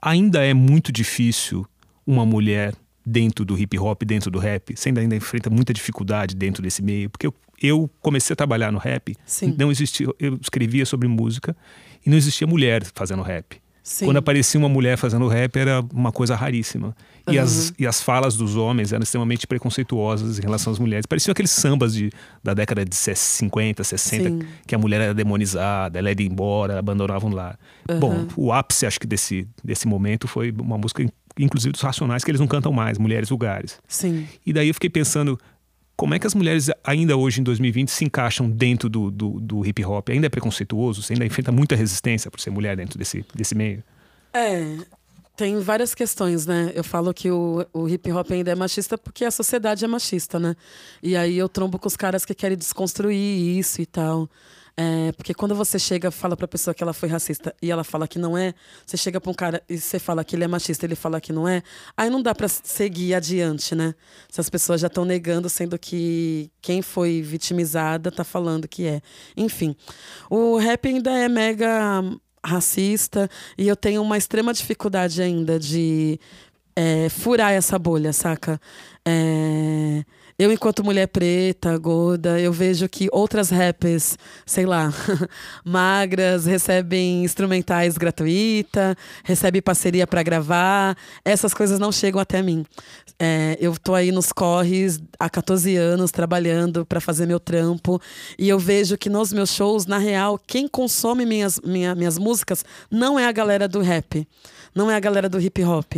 ainda 0.00 0.44
é 0.44 0.54
muito 0.54 0.92
difícil 0.92 1.66
uma 2.06 2.24
mulher 2.24 2.74
dentro 3.04 3.44
do 3.44 3.58
hip 3.58 3.78
hop, 3.78 4.02
dentro 4.02 4.30
do 4.30 4.38
rap? 4.38 4.76
Você 4.76 4.88
ainda, 4.88 5.00
ainda 5.00 5.16
enfrenta 5.16 5.48
muita 5.48 5.72
dificuldade 5.72 6.34
dentro 6.34 6.62
desse 6.62 6.82
meio? 6.82 7.08
Porque 7.08 7.26
eu, 7.26 7.34
eu 7.62 7.90
comecei 8.00 8.34
a 8.34 8.36
trabalhar 8.36 8.70
no 8.70 8.78
rap, 8.78 9.16
Sim. 9.24 9.54
não 9.58 9.70
existia, 9.70 10.06
eu 10.18 10.38
escrevia 10.40 10.84
sobre 10.84 11.08
música 11.08 11.56
e 12.04 12.10
não 12.10 12.16
existia 12.16 12.46
mulher 12.46 12.84
fazendo 12.94 13.22
rap. 13.22 13.60
Sim. 13.86 14.06
Quando 14.06 14.16
aparecia 14.16 14.58
uma 14.58 14.68
mulher 14.68 14.98
fazendo 14.98 15.28
rap 15.28 15.56
era 15.56 15.80
uma 15.94 16.10
coisa 16.10 16.34
raríssima. 16.34 16.88
Uhum. 17.24 17.34
E, 17.34 17.38
as, 17.38 17.72
e 17.78 17.86
as 17.86 18.02
falas 18.02 18.36
dos 18.36 18.56
homens 18.56 18.92
eram 18.92 19.04
extremamente 19.04 19.46
preconceituosas 19.46 20.40
em 20.40 20.42
relação 20.42 20.72
às 20.72 20.78
mulheres. 20.80 21.06
Pareciam 21.06 21.30
aqueles 21.30 21.52
sambas 21.52 21.94
de, 21.94 22.10
da 22.42 22.52
década 22.52 22.84
de 22.84 22.96
50, 22.96 23.84
60, 23.84 24.28
Sim. 24.28 24.40
que 24.66 24.74
a 24.74 24.78
mulher 24.78 25.00
era 25.00 25.14
demonizada, 25.14 26.00
ela 26.00 26.10
ia 26.10 26.26
embora, 26.26 26.80
abandonavam 26.80 27.30
lá. 27.30 27.56
Uhum. 27.88 28.00
Bom, 28.00 28.26
o 28.36 28.52
ápice, 28.52 28.86
acho 28.86 28.98
que 28.98 29.06
desse, 29.06 29.46
desse 29.62 29.86
momento 29.86 30.26
foi 30.26 30.50
uma 30.50 30.76
música 30.76 31.06
inclusive 31.38 31.70
dos 31.70 31.80
Racionais, 31.80 32.24
que 32.24 32.30
eles 32.30 32.40
não 32.40 32.46
cantam 32.48 32.72
mais, 32.72 32.98
Mulheres 32.98 33.28
Vulgares. 33.28 33.78
Sim. 33.86 34.26
E 34.44 34.52
daí 34.52 34.68
eu 34.68 34.74
fiquei 34.74 34.90
pensando, 34.90 35.38
como 35.96 36.14
é 36.14 36.18
que 36.18 36.26
as 36.26 36.34
mulheres 36.34 36.70
ainda 36.84 37.16
hoje, 37.16 37.40
em 37.40 37.44
2020, 37.44 37.88
se 37.90 38.04
encaixam 38.04 38.50
dentro 38.50 38.88
do, 38.88 39.10
do, 39.10 39.40
do 39.40 39.66
hip 39.66 39.82
hop? 39.84 40.10
Ainda 40.10 40.26
é 40.26 40.28
preconceituoso? 40.28 41.02
Você 41.02 41.14
ainda 41.14 41.24
enfrenta 41.24 41.50
muita 41.50 41.74
resistência 41.74 42.30
por 42.30 42.38
ser 42.38 42.50
mulher 42.50 42.76
dentro 42.76 42.98
desse, 42.98 43.24
desse 43.34 43.54
meio? 43.54 43.82
É, 44.34 44.76
tem 45.36 45.58
várias 45.60 45.94
questões, 45.94 46.46
né? 46.46 46.70
Eu 46.74 46.84
falo 46.84 47.14
que 47.14 47.30
o, 47.30 47.66
o 47.72 47.88
hip 47.88 48.12
hop 48.12 48.30
ainda 48.30 48.50
é 48.50 48.54
machista 48.54 48.98
porque 48.98 49.24
a 49.24 49.30
sociedade 49.30 49.84
é 49.84 49.88
machista, 49.88 50.38
né? 50.38 50.54
E 51.02 51.16
aí 51.16 51.36
eu 51.36 51.48
trombo 51.48 51.78
com 51.78 51.88
os 51.88 51.96
caras 51.96 52.24
que 52.24 52.34
querem 52.34 52.58
desconstruir 52.58 53.58
isso 53.58 53.80
e 53.80 53.86
tal. 53.86 54.28
É, 54.78 55.10
porque 55.12 55.32
quando 55.32 55.54
você 55.54 55.78
chega 55.78 56.10
fala 56.10 56.36
pra 56.36 56.46
pessoa 56.46 56.74
que 56.74 56.82
ela 56.82 56.92
foi 56.92 57.08
racista 57.08 57.54
e 57.62 57.70
ela 57.70 57.82
fala 57.82 58.06
que 58.06 58.18
não 58.18 58.36
é, 58.36 58.52
você 58.84 58.98
chega 58.98 59.18
pra 59.18 59.30
um 59.30 59.34
cara 59.34 59.62
e 59.66 59.78
você 59.78 59.98
fala 59.98 60.22
que 60.22 60.36
ele 60.36 60.44
é 60.44 60.46
machista 60.46 60.84
ele 60.84 60.94
fala 60.94 61.18
que 61.18 61.32
não 61.32 61.48
é, 61.48 61.62
aí 61.96 62.10
não 62.10 62.20
dá 62.20 62.34
pra 62.34 62.46
seguir 62.46 63.14
adiante, 63.14 63.74
né? 63.74 63.94
Se 64.28 64.38
as 64.38 64.50
pessoas 64.50 64.82
já 64.82 64.88
estão 64.88 65.06
negando, 65.06 65.48
sendo 65.48 65.78
que 65.78 66.50
quem 66.60 66.82
foi 66.82 67.22
vitimizada 67.22 68.12
tá 68.12 68.22
falando 68.22 68.68
que 68.68 68.86
é. 68.86 69.00
Enfim, 69.34 69.74
o 70.28 70.58
rap 70.58 70.86
ainda 70.86 71.10
é 71.10 71.26
mega 71.26 72.02
racista 72.44 73.30
e 73.56 73.66
eu 73.66 73.76
tenho 73.76 74.02
uma 74.02 74.18
extrema 74.18 74.52
dificuldade 74.52 75.22
ainda 75.22 75.58
de 75.58 76.20
é, 76.76 77.08
furar 77.08 77.52
essa 77.52 77.78
bolha, 77.78 78.12
saca? 78.12 78.60
É, 79.06 80.04
eu, 80.38 80.52
enquanto 80.52 80.84
mulher 80.84 81.08
preta, 81.08 81.78
gorda, 81.78 82.38
eu 82.38 82.52
vejo 82.52 82.86
que 82.90 83.08
outras 83.10 83.48
rappers, 83.48 84.18
sei 84.44 84.66
lá, 84.66 84.92
magras, 85.64 86.44
recebem 86.44 87.24
instrumentais 87.24 87.96
gratuita, 87.96 88.94
recebem 89.24 89.62
parceria 89.62 90.06
para 90.06 90.22
gravar. 90.22 90.94
Essas 91.24 91.54
coisas 91.54 91.78
não 91.78 91.90
chegam 91.90 92.20
até 92.20 92.42
mim. 92.42 92.66
É, 93.18 93.56
eu 93.58 93.74
tô 93.78 93.94
aí 93.94 94.12
nos 94.12 94.30
corres 94.30 95.00
há 95.18 95.30
14 95.30 95.74
anos 95.74 96.10
trabalhando 96.10 96.84
para 96.84 97.00
fazer 97.00 97.24
meu 97.24 97.40
trampo 97.40 97.98
e 98.38 98.46
eu 98.46 98.58
vejo 98.58 98.98
que 98.98 99.08
nos 99.08 99.32
meus 99.32 99.54
shows, 99.54 99.86
na 99.86 99.96
real, 99.96 100.38
quem 100.46 100.68
consome 100.68 101.24
minhas, 101.24 101.58
minha, 101.64 101.94
minhas 101.94 102.18
músicas 102.18 102.62
não 102.90 103.18
é 103.18 103.26
a 103.26 103.32
galera 103.32 103.66
do 103.66 103.80
rap, 103.80 104.28
não 104.74 104.90
é 104.90 104.96
a 104.96 105.00
galera 105.00 105.30
do 105.30 105.40
hip 105.40 105.64
hop. 105.64 105.94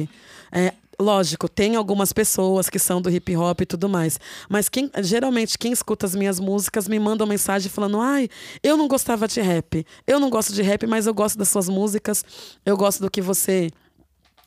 É, 0.52 0.72
Lógico, 1.00 1.48
tem 1.48 1.76
algumas 1.76 2.12
pessoas 2.12 2.68
que 2.68 2.78
são 2.78 3.00
do 3.00 3.08
hip 3.08 3.36
hop 3.36 3.60
e 3.60 3.66
tudo 3.66 3.88
mais. 3.88 4.18
Mas 4.48 4.68
quem, 4.68 4.90
geralmente 5.00 5.56
quem 5.56 5.70
escuta 5.70 6.04
as 6.04 6.14
minhas 6.14 6.40
músicas 6.40 6.88
me 6.88 6.98
manda 6.98 7.22
uma 7.22 7.30
mensagem 7.30 7.70
falando: 7.70 8.00
ai, 8.00 8.28
eu 8.64 8.76
não 8.76 8.88
gostava 8.88 9.28
de 9.28 9.40
rap. 9.40 9.86
Eu 10.06 10.18
não 10.18 10.28
gosto 10.28 10.52
de 10.52 10.60
rap, 10.60 10.86
mas 10.88 11.06
eu 11.06 11.14
gosto 11.14 11.38
das 11.38 11.48
suas 11.50 11.68
músicas. 11.68 12.24
Eu 12.66 12.76
gosto 12.76 13.00
do 13.00 13.08
que 13.08 13.22
você 13.22 13.70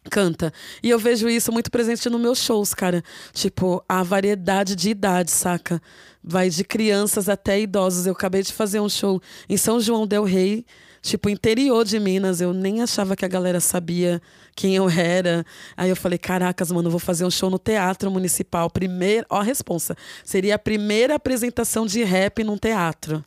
canta. 0.09 0.51
E 0.83 0.89
eu 0.89 0.99
vejo 0.99 1.29
isso 1.29 1.53
muito 1.53 1.71
presente 1.71 2.09
nos 2.09 2.19
meus 2.19 2.39
shows, 2.39 2.73
cara. 2.73 3.01
Tipo, 3.31 3.81
a 3.87 4.03
variedade 4.03 4.75
de 4.75 4.89
idades, 4.89 5.33
saca? 5.33 5.81
Vai 6.21 6.49
de 6.49 6.65
crianças 6.65 7.29
até 7.29 7.61
idosos. 7.61 8.05
Eu 8.05 8.11
acabei 8.11 8.43
de 8.43 8.51
fazer 8.51 8.81
um 8.81 8.89
show 8.89 9.21
em 9.47 9.55
São 9.55 9.79
João 9.79 10.05
Del 10.05 10.25
Rei 10.25 10.65
tipo, 11.01 11.29
interior 11.29 11.83
de 11.83 11.99
Minas. 11.99 12.41
Eu 12.41 12.53
nem 12.53 12.81
achava 12.81 13.15
que 13.15 13.25
a 13.25 13.27
galera 13.27 13.59
sabia 13.59 14.21
quem 14.61 14.75
eu 14.75 14.87
era. 14.87 15.43
Aí 15.75 15.89
eu 15.89 15.95
falei, 15.95 16.19
caracas, 16.19 16.71
mano, 16.71 16.91
vou 16.91 16.99
fazer 16.99 17.25
um 17.25 17.31
show 17.31 17.49
no 17.49 17.57
Teatro 17.57 18.11
Municipal. 18.11 18.69
Primeiro, 18.69 19.25
ó 19.27 19.39
a 19.39 19.43
responsa. 19.43 19.95
Seria 20.23 20.53
a 20.53 20.59
primeira 20.59 21.15
apresentação 21.15 21.87
de 21.87 22.03
rap 22.03 22.43
num 22.43 22.57
teatro. 22.57 23.25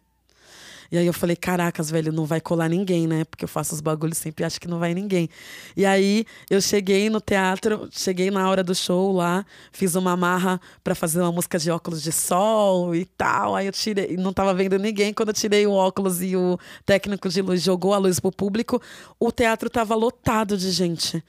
E 0.95 0.97
aí 0.97 1.07
eu 1.07 1.13
falei, 1.13 1.35
caracas, 1.35 1.91
velho, 1.91 2.13
não 2.13 2.25
vai 2.25 2.41
colar 2.41 2.69
ninguém, 2.69 3.09
né? 3.09 3.25
Porque 3.25 3.45
eu 3.45 3.49
faço 3.49 3.75
os 3.75 3.81
bagulhos 3.81 4.17
sempre 4.17 4.45
acho 4.45 4.61
que 4.61 4.69
não 4.69 4.79
vai 4.79 4.95
ninguém. 4.95 5.29
E 5.77 5.85
aí 5.85 6.25
eu 6.49 6.61
cheguei 6.61 7.11
no 7.11 7.21
teatro, 7.21 7.89
cheguei 7.91 8.31
na 8.31 8.49
hora 8.49 8.63
do 8.63 8.73
show 8.77 9.11
lá, 9.11 9.45
fiz 9.73 9.97
uma 9.97 10.17
marra 10.17 10.61
para 10.85 10.95
fazer 10.95 11.21
uma 11.21 11.33
música 11.33 11.59
de 11.59 11.69
óculos 11.69 12.01
de 12.01 12.13
sol 12.13 12.95
e 12.95 13.05
tal. 13.05 13.57
Aí 13.57 13.67
eu 13.67 13.73
tirei, 13.73 14.17
não 14.17 14.33
tava 14.33 14.55
vendo 14.55 14.79
ninguém. 14.79 15.13
Quando 15.13 15.31
eu 15.31 15.35
tirei 15.35 15.67
o 15.67 15.73
óculos 15.73 16.23
e 16.23 16.37
o 16.37 16.57
técnico 16.87 17.29
de 17.29 17.43
luz 17.43 17.61
jogou 17.61 17.93
a 17.93 17.99
luz 17.99 18.21
pro 18.21 18.31
público, 18.31 18.81
o 19.19 19.33
teatro 19.33 19.69
tava 19.69 19.97
lotado 19.97 20.57
de 20.57 20.71
gente. 20.71 21.21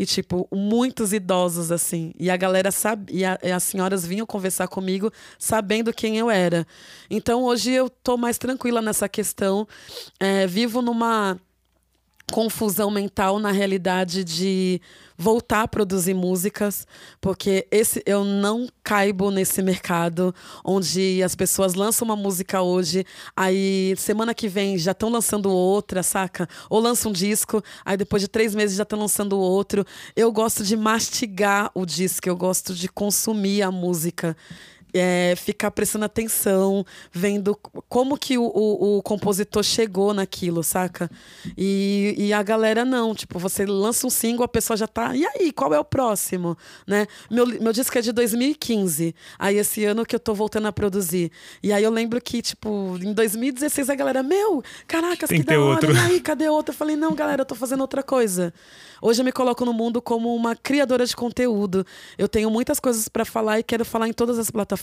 E, 0.00 0.06
tipo, 0.06 0.48
muitos 0.50 1.12
idosos, 1.12 1.70
assim. 1.70 2.14
E 2.18 2.30
a 2.30 2.36
galera 2.38 2.70
sabia, 2.70 3.38
e, 3.42 3.52
as 3.52 3.62
senhoras 3.64 4.02
vinham 4.02 4.24
conversar 4.24 4.66
comigo 4.66 5.12
sabendo 5.38 5.92
quem 5.92 6.16
eu 6.16 6.30
era. 6.30 6.66
Então, 7.10 7.44
hoje 7.44 7.72
eu 7.72 7.90
tô 7.90 8.16
mais 8.16 8.38
tranquila 8.38 8.80
nessa 8.80 9.10
questão. 9.10 9.68
É, 10.18 10.46
vivo 10.46 10.80
numa 10.80 11.38
confusão 12.30 12.90
mental 12.90 13.38
na 13.38 13.50
realidade 13.50 14.24
de 14.24 14.80
voltar 15.16 15.62
a 15.62 15.68
produzir 15.68 16.14
músicas, 16.14 16.86
porque 17.20 17.66
esse 17.70 18.02
eu 18.06 18.24
não 18.24 18.66
caibo 18.82 19.30
nesse 19.30 19.60
mercado 19.60 20.34
onde 20.64 21.22
as 21.22 21.34
pessoas 21.34 21.74
lançam 21.74 22.06
uma 22.06 22.16
música 22.16 22.62
hoje, 22.62 23.04
aí 23.36 23.94
semana 23.98 24.32
que 24.32 24.48
vem 24.48 24.78
já 24.78 24.92
estão 24.92 25.10
lançando 25.10 25.50
outra, 25.50 26.02
saca? 26.02 26.48
Ou 26.70 26.80
lançam 26.80 27.10
um 27.10 27.12
disco, 27.12 27.62
aí 27.84 27.98
depois 27.98 28.22
de 28.22 28.28
três 28.28 28.54
meses 28.54 28.76
já 28.76 28.82
estão 28.82 28.98
lançando 28.98 29.38
outro. 29.38 29.84
Eu 30.16 30.32
gosto 30.32 30.64
de 30.64 30.74
mastigar 30.74 31.70
o 31.74 31.84
disco, 31.84 32.26
eu 32.26 32.36
gosto 32.36 32.74
de 32.74 32.88
consumir 32.88 33.60
a 33.60 33.70
música 33.70 34.34
é, 34.92 35.34
ficar 35.36 35.70
prestando 35.70 36.04
atenção, 36.04 36.84
vendo 37.12 37.56
como 37.88 38.16
que 38.16 38.36
o, 38.36 38.44
o, 38.44 38.98
o, 38.98 39.02
compositor 39.02 39.62
chegou 39.62 40.12
naquilo, 40.12 40.62
saca? 40.62 41.10
E, 41.56 42.14
e 42.16 42.32
a 42.32 42.42
galera 42.42 42.84
não, 42.84 43.14
tipo, 43.14 43.38
você 43.38 43.64
lança 43.64 44.06
um 44.06 44.10
single, 44.10 44.44
a 44.44 44.48
pessoa 44.48 44.76
já 44.76 44.86
tá. 44.86 45.14
E 45.14 45.24
aí, 45.24 45.52
qual 45.52 45.72
é 45.72 45.78
o 45.78 45.84
próximo? 45.84 46.56
Né? 46.86 47.06
Meu, 47.30 47.46
meu 47.46 47.72
disco 47.72 47.96
é 47.96 48.00
de 48.00 48.12
2015. 48.12 49.14
Aí 49.38 49.56
esse 49.56 49.84
ano 49.84 50.04
que 50.04 50.14
eu 50.14 50.20
tô 50.20 50.34
voltando 50.34 50.66
a 50.68 50.72
produzir. 50.72 51.30
E 51.62 51.72
aí 51.72 51.84
eu 51.84 51.90
lembro 51.90 52.20
que, 52.20 52.42
tipo, 52.42 52.98
em 53.00 53.12
2016 53.12 53.90
a 53.90 53.94
galera, 53.94 54.22
meu, 54.22 54.62
caracas, 54.86 55.28
Tem 55.28 55.40
que, 55.40 55.46
que 55.46 55.54
da 55.54 55.60
hora. 55.60 55.86
Outro. 55.86 55.92
E 55.92 55.98
aí, 55.98 56.20
cadê 56.20 56.48
outro? 56.48 56.72
Eu 56.72 56.76
falei, 56.76 56.96
não, 56.96 57.14
galera, 57.14 57.42
eu 57.42 57.46
tô 57.46 57.54
fazendo 57.54 57.80
outra 57.80 58.02
coisa. 58.02 58.52
Hoje 59.02 59.20
eu 59.20 59.24
me 59.24 59.32
coloco 59.32 59.64
no 59.64 59.72
mundo 59.72 60.02
como 60.02 60.34
uma 60.34 60.54
criadora 60.54 61.06
de 61.06 61.16
conteúdo. 61.16 61.86
Eu 62.18 62.28
tenho 62.28 62.50
muitas 62.50 62.78
coisas 62.78 63.08
para 63.08 63.24
falar 63.24 63.58
e 63.58 63.62
quero 63.62 63.84
falar 63.84 64.08
em 64.08 64.12
todas 64.12 64.38
as 64.38 64.50
plataformas. 64.50 64.79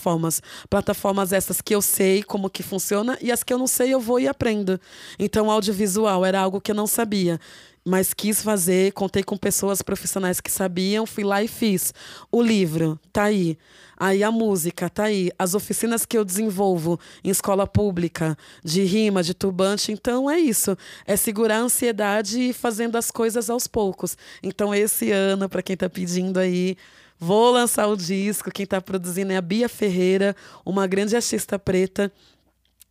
Plataformas 0.68 1.32
essas 1.32 1.60
que 1.60 1.74
eu 1.74 1.82
sei 1.82 2.22
como 2.22 2.50
que 2.50 2.62
funciona 2.62 3.18
e 3.20 3.30
as 3.32 3.42
que 3.42 3.52
eu 3.52 3.58
não 3.58 3.66
sei 3.66 3.94
eu 3.94 4.00
vou 4.00 4.20
e 4.20 4.28
aprendo. 4.28 4.80
Então, 5.18 5.50
audiovisual 5.50 6.24
era 6.24 6.40
algo 6.40 6.60
que 6.60 6.70
eu 6.70 6.76
não 6.76 6.86
sabia 6.86 7.40
mas 7.88 8.12
quis 8.12 8.42
fazer, 8.42 8.92
contei 8.92 9.22
com 9.22 9.36
pessoas 9.36 9.80
profissionais 9.80 10.42
que 10.42 10.50
sabiam, 10.50 11.06
fui 11.06 11.24
lá 11.24 11.42
e 11.42 11.48
fiz. 11.48 11.94
O 12.30 12.42
livro 12.42 13.00
tá 13.10 13.24
aí. 13.24 13.56
Aí 13.96 14.22
a 14.22 14.30
música 14.30 14.90
tá 14.90 15.04
aí. 15.04 15.30
As 15.38 15.54
oficinas 15.54 16.04
que 16.04 16.16
eu 16.16 16.24
desenvolvo 16.24 17.00
em 17.24 17.30
escola 17.30 17.66
pública, 17.66 18.36
de 18.62 18.82
rima, 18.84 19.22
de 19.22 19.32
turbante, 19.32 19.90
então 19.90 20.30
é 20.30 20.38
isso. 20.38 20.76
É 21.06 21.16
segurar 21.16 21.56
a 21.56 21.62
ansiedade 21.62 22.50
e 22.50 22.52
fazendo 22.52 22.96
as 22.96 23.10
coisas 23.10 23.48
aos 23.48 23.66
poucos. 23.66 24.16
Então 24.42 24.74
esse 24.74 25.10
ano, 25.10 25.48
para 25.48 25.62
quem 25.62 25.76
tá 25.76 25.88
pedindo 25.88 26.38
aí, 26.38 26.76
vou 27.18 27.52
lançar 27.52 27.86
o 27.86 27.96
disco. 27.96 28.50
Quem 28.50 28.66
tá 28.66 28.80
produzindo 28.80 29.32
é 29.32 29.36
a 29.36 29.42
Bia 29.42 29.68
Ferreira, 29.68 30.36
uma 30.64 30.86
grande 30.86 31.16
artista 31.16 31.58
preta 31.58 32.12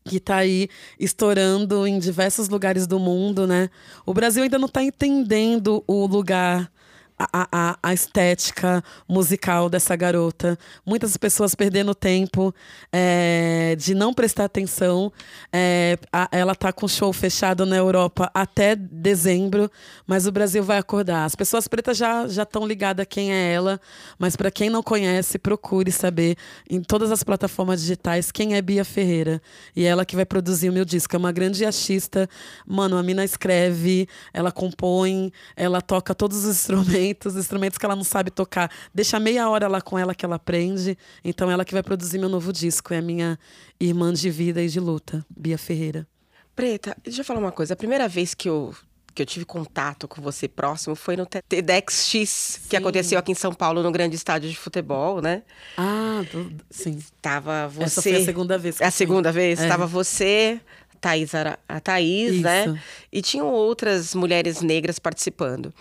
que 0.04 0.18
está 0.18 0.38
aí 0.38 0.70
estourando 1.00 1.86
em 1.86 2.00
diversos 2.00 2.48
lugares 2.48 2.88
do 2.88 2.98
mundo, 2.98 3.46
né? 3.46 3.70
O 4.06 4.14
Brasil 4.14 4.44
ainda 4.44 4.58
não 4.58 4.68
está 4.68 4.82
entendendo 4.82 5.84
o 5.86 6.06
lugar 6.06 6.72
a, 7.18 7.48
a, 7.52 7.80
a, 7.82 7.94
estética 7.94 8.84
musical 9.08 9.70
dessa 9.70 9.96
garota. 9.96 10.58
Muitas 10.86 11.18
pessoas 11.18 11.56
perdendo 11.56 11.96
tempo 11.96 12.54
é, 12.92 13.76
de 13.78 13.96
não 13.96 14.14
prestar 14.14 14.46
atenção. 14.46 15.12
É, 15.52 15.98
a, 16.14 16.30
ela 16.32 16.52
está 16.52 16.72
com 16.72 16.88
show 16.88 17.12
fechado 17.12 17.66
na 17.66 17.76
Europa 17.76 18.30
até 18.34 18.76
dezembro, 18.76 19.70
mas 20.06 20.28
o 20.28 20.32
Brasil 20.32 20.64
vai 20.64 20.78
acordar. 20.78 21.26
As 21.26 21.36
pessoas 21.36 21.68
pretas 21.68 21.98
já 21.98 22.26
estão 22.28 22.68
ligadas 22.68 23.04
a 23.04 23.06
quem 23.06 23.34
é 23.34 23.52
ela, 23.52 23.82
mas 24.20 24.36
para 24.36 24.52
quem 24.52 24.70
não 24.70 24.84
conhece, 24.84 25.40
procure 25.40 25.92
saber 25.92 26.38
em 26.70 26.82
todas 26.82 27.12
as 27.12 27.24
plataformas 27.24 27.82
digitais 27.82 28.32
quem 28.32 28.56
é 28.56 28.62
Bia 28.62 28.86
Ferreira. 28.86 29.42
E 29.76 29.86
ela 29.86 30.06
que 30.06 30.16
vai 30.16 30.26
produzir 30.26 30.70
o 30.70 30.74
meu 30.74 30.86
disco. 30.86 31.16
É 31.16 31.20
uma 31.20 31.32
grande 31.32 31.66
artista. 31.66 32.30
Mano, 32.66 32.96
a 32.98 33.02
mina 33.02 33.24
escreve, 33.24 34.08
ela 34.32 34.52
compõe, 34.52 35.32
ela 35.56 35.82
toca 35.82 36.14
todos 36.14 36.46
os 36.46 36.58
instrumentos 36.68 37.07
instrumentos, 37.12 37.36
instrumentos 37.36 37.78
que 37.78 37.86
ela 37.86 37.96
não 37.96 38.04
sabe 38.04 38.32
tocar. 38.32 38.72
Deixa 38.94 39.20
meia 39.20 39.50
hora 39.50 39.68
lá 39.68 39.82
com 39.82 39.98
ela 39.98 40.14
que 40.14 40.26
ela 40.26 40.36
aprende. 40.36 40.98
Então 41.24 41.50
ela 41.50 41.66
que 41.66 41.74
vai 41.74 41.84
produzir 41.84 42.18
meu 42.18 42.30
novo 42.30 42.54
disco. 42.54 42.94
É 42.94 42.98
a 42.98 43.02
minha 43.02 43.40
irmã 43.80 44.14
de 44.14 44.30
vida 44.30 44.62
e 44.62 44.68
de 44.68 44.80
luta, 44.80 45.26
Bia 45.30 45.58
Ferreira. 45.58 46.08
Preta, 46.56 46.98
deixa 47.04 47.22
eu 47.22 47.26
falar 47.26 47.40
uma 47.40 47.52
coisa. 47.52 47.74
A 47.74 47.78
primeira 47.78 48.08
vez 48.08 48.34
que 48.34 48.50
eu 48.50 48.74
que 49.18 49.24
eu 49.24 49.26
tive 49.26 49.46
contato 49.46 50.08
com 50.08 50.22
você 50.22 50.48
próximo 50.48 50.96
foi 50.96 51.18
no 51.18 51.26
TEDx 51.26 52.06
X, 52.06 52.62
que 52.70 52.78
aconteceu 52.78 53.18
aqui 53.18 53.32
em 53.32 53.36
São 53.36 53.52
Paulo, 53.52 53.82
no 53.82 53.92
grande 53.92 54.16
estádio 54.16 54.48
de 54.48 54.56
futebol, 54.56 55.24
né? 55.24 55.42
Ah, 55.76 56.22
sim. 56.70 57.00
Tava 57.20 57.68
você. 57.68 57.84
Essa 57.84 58.02
foi 58.04 58.16
a 58.16 58.26
segunda 58.26 58.58
vez. 58.60 58.80
É 58.80 58.86
a 58.86 58.92
segunda 58.92 59.32
vez? 59.32 59.60
É. 59.60 59.68
Tava 59.68 59.88
você, 59.88 60.62
Thaís, 61.00 61.32
a 61.36 61.80
Thaís, 61.80 62.42
né? 62.42 62.80
E 63.12 63.22
tinham 63.22 63.48
outras 63.48 64.14
mulheres 64.16 64.62
negras 64.62 65.00
participando. 65.00 65.74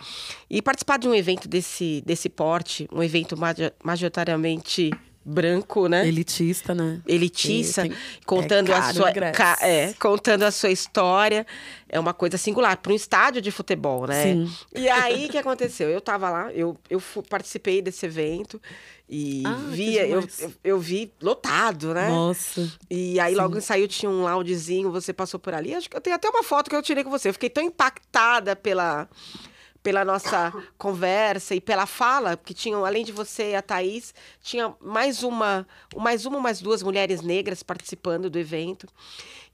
E 0.49 0.61
participar 0.61 0.97
de 0.97 1.07
um 1.07 1.15
evento 1.15 1.47
desse, 1.47 2.01
desse 2.05 2.29
porte, 2.29 2.87
um 2.91 3.03
evento 3.03 3.35
majoritariamente 3.83 4.91
branco, 5.27 5.89
né? 5.89 6.07
Elitista, 6.07 6.73
né? 6.73 7.01
Elitista, 7.05 7.81
tem, 7.81 7.91
contando 8.25 8.71
é 8.71 8.75
a 8.75 8.93
sua 8.93 9.11
ca, 9.11 9.57
é, 9.61 9.93
contando 9.99 10.43
a 10.43 10.51
sua 10.51 10.71
história, 10.71 11.45
é 11.89 11.99
uma 11.99 12.13
coisa 12.13 12.37
singular 12.37 12.77
para 12.77 12.93
um 12.93 12.95
estádio 12.95 13.41
de 13.41 13.51
futebol, 13.51 14.07
né? 14.07 14.23
Sim. 14.23 14.51
E 14.73 14.87
aí 14.87 15.25
o 15.25 15.29
que 15.29 15.37
aconteceu? 15.37 15.89
Eu 15.89 15.99
tava 15.99 16.29
lá, 16.29 16.53
eu, 16.53 16.77
eu 16.89 17.01
participei 17.29 17.81
desse 17.81 18.05
evento 18.05 18.61
e 19.09 19.43
ah, 19.45 19.53
via, 19.69 20.07
eu, 20.07 20.21
eu, 20.39 20.53
eu, 20.63 20.79
vi 20.79 21.11
lotado, 21.21 21.93
né? 21.93 22.07
Nossa. 22.07 22.71
E 22.89 23.19
aí 23.19 23.33
Sim. 23.33 23.41
logo 23.41 23.59
saiu, 23.59 23.87
tinha 23.87 24.09
um 24.09 24.23
loungezinho, 24.23 24.91
você 24.91 25.11
passou 25.11 25.39
por 25.39 25.53
ali. 25.53 25.75
Acho 25.75 25.89
que 25.89 25.97
eu 25.97 26.01
tenho 26.01 26.15
até 26.15 26.29
uma 26.29 26.43
foto 26.43 26.69
que 26.69 26.75
eu 26.75 26.81
tirei 26.81 27.03
com 27.03 27.09
você. 27.09 27.27
Eu 27.27 27.33
fiquei 27.33 27.49
tão 27.49 27.63
impactada 27.63 28.55
pela, 28.55 29.09
pela 29.87 30.03
nossa 30.03 30.51
conversa 30.77 31.55
e 31.55 31.61
pela 31.61 31.85
fala, 31.85 32.35
que 32.35 32.53
tinham, 32.53 32.83
além 32.83 33.05
de 33.05 33.13
você 33.13 33.51
e 33.51 33.55
a 33.55 33.61
Thaís, 33.61 34.13
tinha 34.41 34.75
mais 34.81 35.23
uma, 35.23 35.65
mais 35.95 36.25
uma, 36.25 36.41
mais 36.41 36.59
duas 36.59 36.83
mulheres 36.83 37.21
negras 37.21 37.63
participando 37.63 38.29
do 38.29 38.37
evento. 38.37 38.85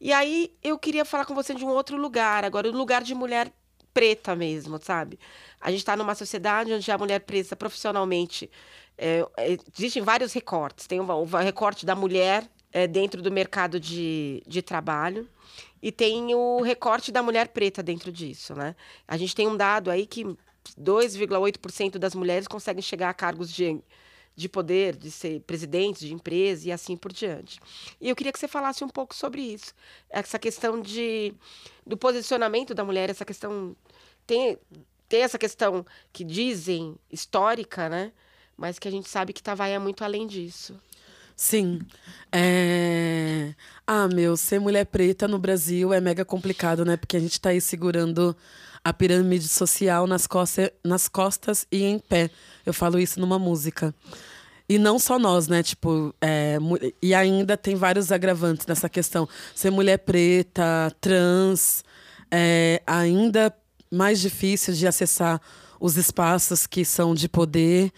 E 0.01 0.11
aí 0.11 0.51
eu 0.63 0.75
queria 0.79 1.05
falar 1.05 1.25
com 1.25 1.35
você 1.35 1.53
de 1.53 1.63
um 1.63 1.67
outro 1.67 1.97
lugar, 1.97 2.43
agora 2.43 2.67
o 2.67 2.71
lugar 2.71 3.03
de 3.03 3.13
mulher 3.13 3.53
preta 3.93 4.35
mesmo, 4.35 4.79
sabe? 4.81 5.19
A 5.61 5.69
gente 5.69 5.81
está 5.81 5.95
numa 5.95 6.15
sociedade 6.15 6.73
onde 6.73 6.91
a 6.91 6.97
mulher 6.97 7.19
presa 7.19 7.55
profissionalmente. 7.55 8.49
É, 8.97 9.23
é, 9.37 9.55
existem 9.77 10.01
vários 10.01 10.33
recortes. 10.33 10.87
Tem 10.87 10.99
o, 10.99 11.03
o 11.03 11.25
recorte 11.25 11.85
da 11.85 11.93
mulher 11.93 12.49
é, 12.71 12.87
dentro 12.87 13.21
do 13.21 13.31
mercado 13.31 13.79
de, 13.79 14.41
de 14.47 14.63
trabalho 14.63 15.29
e 15.83 15.91
tem 15.91 16.33
o 16.33 16.61
recorte 16.61 17.11
da 17.11 17.21
mulher 17.21 17.49
preta 17.49 17.83
dentro 17.83 18.09
disso, 18.09 18.55
né? 18.55 18.73
A 19.05 19.17
gente 19.17 19.35
tem 19.35 19.49
um 19.49 19.57
dado 19.57 19.91
aí 19.91 20.07
que 20.07 20.23
2,8% 20.79 21.97
das 21.97 22.15
mulheres 22.15 22.47
conseguem 22.47 22.81
chegar 22.81 23.09
a 23.09 23.13
cargos 23.13 23.51
de, 23.51 23.81
de 24.33 24.47
poder, 24.47 24.95
de 24.95 25.11
ser 25.11 25.41
presidentes 25.41 25.99
de 25.99 26.13
empresa 26.13 26.69
e 26.69 26.71
assim 26.71 26.95
por 26.95 27.11
diante. 27.11 27.59
E 27.99 28.07
eu 28.07 28.15
queria 28.15 28.31
que 28.31 28.39
você 28.39 28.47
falasse 28.47 28.81
um 28.81 28.87
pouco 28.87 29.13
sobre 29.13 29.41
isso, 29.41 29.73
essa 30.09 30.39
questão 30.39 30.79
de, 30.79 31.33
do 31.85 31.97
posicionamento 31.97 32.73
da 32.73 32.85
mulher, 32.85 33.09
essa 33.09 33.25
questão 33.25 33.75
tem 34.25 34.57
tem 35.09 35.21
essa 35.21 35.37
questão 35.37 35.85
que 36.13 36.23
dizem 36.23 36.95
histórica, 37.11 37.87
né? 37.89 38.11
Mas 38.57 38.79
que 38.79 38.87
a 38.87 38.91
gente 38.91 39.07
sabe 39.09 39.33
que 39.33 39.43
Tavaia 39.43 39.75
é 39.75 39.79
muito 39.79 40.03
além 40.03 40.25
disso. 40.25 40.79
Sim. 41.35 41.79
É... 42.31 43.53
Ah, 43.85 44.07
meu, 44.07 44.37
ser 44.37 44.59
mulher 44.59 44.85
preta 44.85 45.27
no 45.27 45.37
Brasil 45.37 45.93
é 45.93 45.99
mega 45.99 46.23
complicado, 46.23 46.85
né? 46.85 46.97
Porque 46.97 47.17
a 47.17 47.19
gente 47.19 47.33
está 47.33 47.49
aí 47.49 47.59
segurando 47.61 48.35
a 48.83 48.91
pirâmide 48.91 49.47
social 49.47 50.05
nas 50.07 50.27
costas, 50.27 50.69
nas 50.83 51.07
costas 51.07 51.65
e 51.71 51.83
em 51.83 51.99
pé. 51.99 52.29
Eu 52.65 52.73
falo 52.73 52.99
isso 52.99 53.19
numa 53.19 53.39
música. 53.39 53.93
E 54.67 54.77
não 54.77 54.97
só 54.97 55.19
nós, 55.19 55.47
né? 55.47 55.61
Tipo, 55.61 56.13
é, 56.21 56.57
e 57.01 57.13
ainda 57.13 57.57
tem 57.57 57.75
vários 57.75 58.11
agravantes 58.11 58.65
nessa 58.65 58.89
questão. 58.89 59.27
Ser 59.53 59.69
mulher 59.69 59.99
preta, 59.99 60.93
trans, 60.99 61.83
é 62.31 62.81
ainda 62.87 63.53
mais 63.91 64.19
difícil 64.19 64.73
de 64.73 64.87
acessar 64.87 65.39
os 65.83 65.97
espaços 65.97 66.65
que 66.65 66.85
são 66.85 67.13
de 67.13 67.27
poder. 67.27 67.91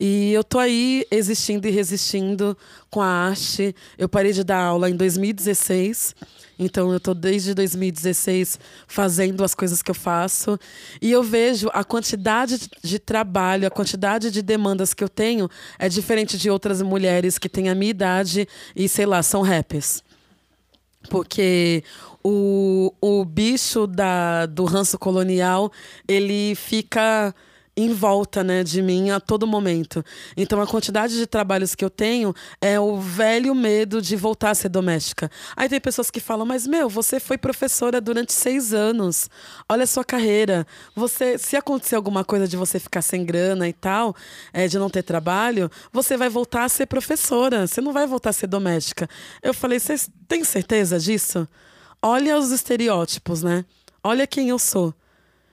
E 0.00 0.32
eu 0.32 0.42
tô 0.42 0.58
aí 0.58 1.06
existindo 1.08 1.68
e 1.68 1.70
resistindo 1.70 2.58
com 2.90 3.00
a 3.00 3.06
arte. 3.06 3.76
Eu 3.96 4.08
parei 4.08 4.32
de 4.32 4.42
dar 4.42 4.60
aula 4.60 4.90
em 4.90 4.96
2016. 4.96 6.16
Então 6.58 6.92
eu 6.92 6.98
tô 6.98 7.14
desde 7.14 7.54
2016 7.54 8.58
fazendo 8.88 9.44
as 9.44 9.54
coisas 9.54 9.80
que 9.80 9.90
eu 9.92 9.94
faço 9.94 10.58
e 11.00 11.12
eu 11.12 11.22
vejo 11.22 11.70
a 11.72 11.84
quantidade 11.84 12.58
de 12.82 12.98
trabalho, 12.98 13.68
a 13.68 13.70
quantidade 13.70 14.32
de 14.32 14.42
demandas 14.42 14.92
que 14.92 15.04
eu 15.04 15.08
tenho 15.08 15.48
é 15.78 15.88
diferente 15.88 16.36
de 16.36 16.50
outras 16.50 16.82
mulheres 16.82 17.38
que 17.38 17.48
têm 17.48 17.68
a 17.68 17.74
minha 17.76 17.90
idade 17.90 18.48
e 18.74 18.88
sei 18.88 19.06
lá, 19.06 19.22
são 19.22 19.42
rappers. 19.42 20.02
Porque 21.08 21.84
o, 22.22 22.92
o 23.00 23.24
bicho 23.24 23.86
da, 23.86 24.46
do 24.46 24.64
ranço 24.64 24.98
colonial, 24.98 25.70
ele 26.06 26.54
fica 26.54 27.34
em 27.78 27.92
volta 27.94 28.42
né, 28.42 28.64
de 28.64 28.82
mim 28.82 29.10
a 29.10 29.20
todo 29.20 29.46
momento. 29.46 30.04
Então, 30.36 30.60
a 30.60 30.66
quantidade 30.66 31.16
de 31.16 31.28
trabalhos 31.28 31.76
que 31.76 31.84
eu 31.84 31.88
tenho 31.88 32.34
é 32.60 32.78
o 32.80 32.98
velho 32.98 33.54
medo 33.54 34.02
de 34.02 34.16
voltar 34.16 34.50
a 34.50 34.54
ser 34.54 34.68
doméstica. 34.68 35.30
Aí 35.56 35.68
tem 35.68 35.80
pessoas 35.80 36.10
que 36.10 36.18
falam, 36.18 36.44
mas 36.44 36.66
meu, 36.66 36.88
você 36.88 37.20
foi 37.20 37.38
professora 37.38 38.00
durante 38.00 38.32
seis 38.32 38.74
anos. 38.74 39.30
Olha 39.68 39.84
a 39.84 39.86
sua 39.86 40.04
carreira. 40.04 40.66
Você, 40.96 41.38
se 41.38 41.54
acontecer 41.54 41.94
alguma 41.94 42.24
coisa 42.24 42.48
de 42.48 42.56
você 42.56 42.80
ficar 42.80 43.00
sem 43.00 43.24
grana 43.24 43.68
e 43.68 43.72
tal, 43.72 44.12
é, 44.52 44.66
de 44.66 44.76
não 44.76 44.90
ter 44.90 45.04
trabalho, 45.04 45.70
você 45.92 46.16
vai 46.16 46.28
voltar 46.28 46.64
a 46.64 46.68
ser 46.68 46.86
professora. 46.86 47.68
Você 47.68 47.80
não 47.80 47.92
vai 47.92 48.08
voltar 48.08 48.30
a 48.30 48.32
ser 48.32 48.48
doméstica. 48.48 49.08
Eu 49.40 49.54
falei, 49.54 49.78
vocês 49.78 50.10
têm 50.26 50.42
certeza 50.42 50.98
disso? 50.98 51.46
Olha 52.02 52.38
os 52.38 52.52
estereótipos, 52.52 53.42
né? 53.42 53.64
Olha 54.02 54.26
quem 54.26 54.48
eu 54.48 54.58
sou. 54.58 54.94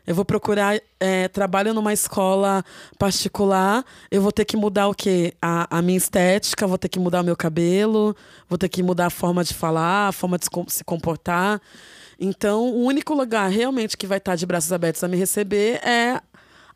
Eu 0.06 0.14
vou 0.14 0.24
procurar 0.24 0.80
é, 1.00 1.28
trabalho 1.28 1.74
numa 1.74 1.92
escola 1.92 2.64
particular, 3.00 3.84
eu 4.12 4.22
vou 4.22 4.32
ter 4.32 4.46
que 4.46 4.56
mudar 4.56 4.88
o 4.88 4.94
quê? 4.94 5.34
A, 5.42 5.80
a 5.80 5.82
minha 5.82 5.98
estética, 5.98 6.68
vou 6.68 6.78
ter 6.78 6.90
que 6.90 7.00
mudar 7.00 7.22
o 7.22 7.24
meu 7.24 7.36
cabelo, 7.36 8.16
vou 8.48 8.58
ter 8.58 8.70
que 8.70 8.84
mudar 8.84 9.08
a 9.08 9.10
forma 9.10 9.44
de 9.44 9.54
falar, 9.56 10.10
a 10.10 10.12
forma 10.12 10.38
de 10.38 10.46
se 10.68 10.84
comportar. 10.84 11.60
Então, 12.20 12.70
o 12.70 12.84
único 12.84 13.16
lugar 13.16 13.50
realmente 13.50 13.98
que 13.98 14.06
vai 14.06 14.20
estar 14.20 14.36
de 14.36 14.46
braços 14.46 14.72
abertos 14.72 15.04
a 15.04 15.08
me 15.08 15.18
receber 15.18 15.84
é 15.84 16.22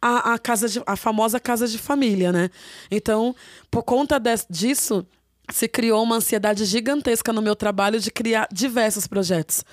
a, 0.02 0.34
a, 0.34 0.40
casa 0.40 0.68
de, 0.68 0.82
a 0.86 0.96
famosa 0.96 1.40
casa 1.40 1.68
de 1.68 1.78
família, 1.78 2.32
né? 2.32 2.50
Então, 2.90 3.36
por 3.70 3.84
conta 3.84 4.20
de, 4.20 4.32
disso, 4.50 5.06
se 5.52 5.68
criou 5.68 6.04
uma 6.04 6.18
ansiedade 6.18 6.66
gigantesca 6.66 7.34
no 7.34 7.42
meu 7.42 7.56
trabalho 7.56 8.00
de 8.00 8.12
criar 8.12 8.48
diversos 8.52 9.08
projetos. 9.08 9.64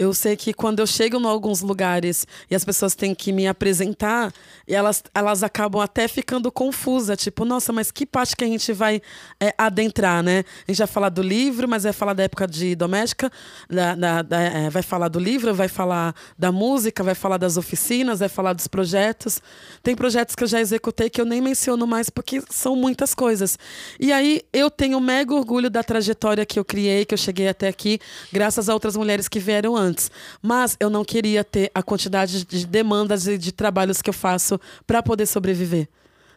Eu 0.00 0.14
sei 0.14 0.34
que 0.34 0.54
quando 0.54 0.78
eu 0.78 0.86
chego 0.86 1.20
em 1.20 1.26
alguns 1.26 1.60
lugares 1.60 2.26
e 2.50 2.54
as 2.54 2.64
pessoas 2.64 2.94
têm 2.94 3.14
que 3.14 3.32
me 3.32 3.46
apresentar, 3.46 4.32
elas, 4.66 5.04
elas 5.14 5.42
acabam 5.42 5.82
até 5.82 6.08
ficando 6.08 6.50
confusas. 6.50 7.18
Tipo, 7.18 7.44
nossa, 7.44 7.70
mas 7.70 7.90
que 7.90 8.06
parte 8.06 8.34
que 8.34 8.42
a 8.42 8.46
gente 8.46 8.72
vai 8.72 9.02
é, 9.38 9.52
adentrar, 9.58 10.22
né? 10.22 10.42
A 10.66 10.72
gente 10.72 10.78
vai 10.78 10.86
falar 10.86 11.10
do 11.10 11.20
livro, 11.20 11.68
mas 11.68 11.82
vai 11.82 11.92
falar 11.92 12.14
da 12.14 12.22
época 12.22 12.46
de 12.46 12.74
doméstica, 12.74 13.30
da, 13.68 13.94
da, 13.94 14.22
da 14.22 14.40
é, 14.40 14.70
vai 14.70 14.80
falar 14.80 15.08
do 15.08 15.18
livro, 15.18 15.52
vai 15.52 15.68
falar 15.68 16.14
da 16.38 16.50
música, 16.50 17.04
vai 17.04 17.14
falar 17.14 17.36
das 17.36 17.58
oficinas, 17.58 18.20
vai 18.20 18.28
falar 18.30 18.54
dos 18.54 18.66
projetos. 18.66 19.42
Tem 19.82 19.94
projetos 19.94 20.34
que 20.34 20.42
eu 20.42 20.48
já 20.48 20.62
executei 20.62 21.10
que 21.10 21.20
eu 21.20 21.26
nem 21.26 21.42
menciono 21.42 21.86
mais 21.86 22.08
porque 22.08 22.42
são 22.48 22.74
muitas 22.74 23.14
coisas. 23.14 23.58
E 24.00 24.14
aí 24.14 24.40
eu 24.50 24.70
tenho 24.70 24.98
mega 24.98 25.34
orgulho 25.34 25.68
da 25.68 25.82
trajetória 25.82 26.46
que 26.46 26.58
eu 26.58 26.64
criei, 26.64 27.04
que 27.04 27.12
eu 27.12 27.18
cheguei 27.18 27.48
até 27.48 27.68
aqui, 27.68 28.00
graças 28.32 28.70
a 28.70 28.72
outras 28.72 28.96
mulheres 28.96 29.28
que 29.28 29.38
vieram 29.38 29.76
antes 29.76 29.89
antes. 29.90 30.10
Mas 30.40 30.76
eu 30.80 30.88
não 30.88 31.04
queria 31.04 31.44
ter 31.44 31.70
a 31.74 31.82
quantidade 31.82 32.44
de 32.44 32.66
demandas 32.66 33.26
e 33.26 33.36
de 33.36 33.52
trabalhos 33.52 34.00
que 34.00 34.08
eu 34.08 34.14
faço 34.14 34.58
para 34.86 35.02
poder 35.02 35.26
sobreviver. 35.26 35.88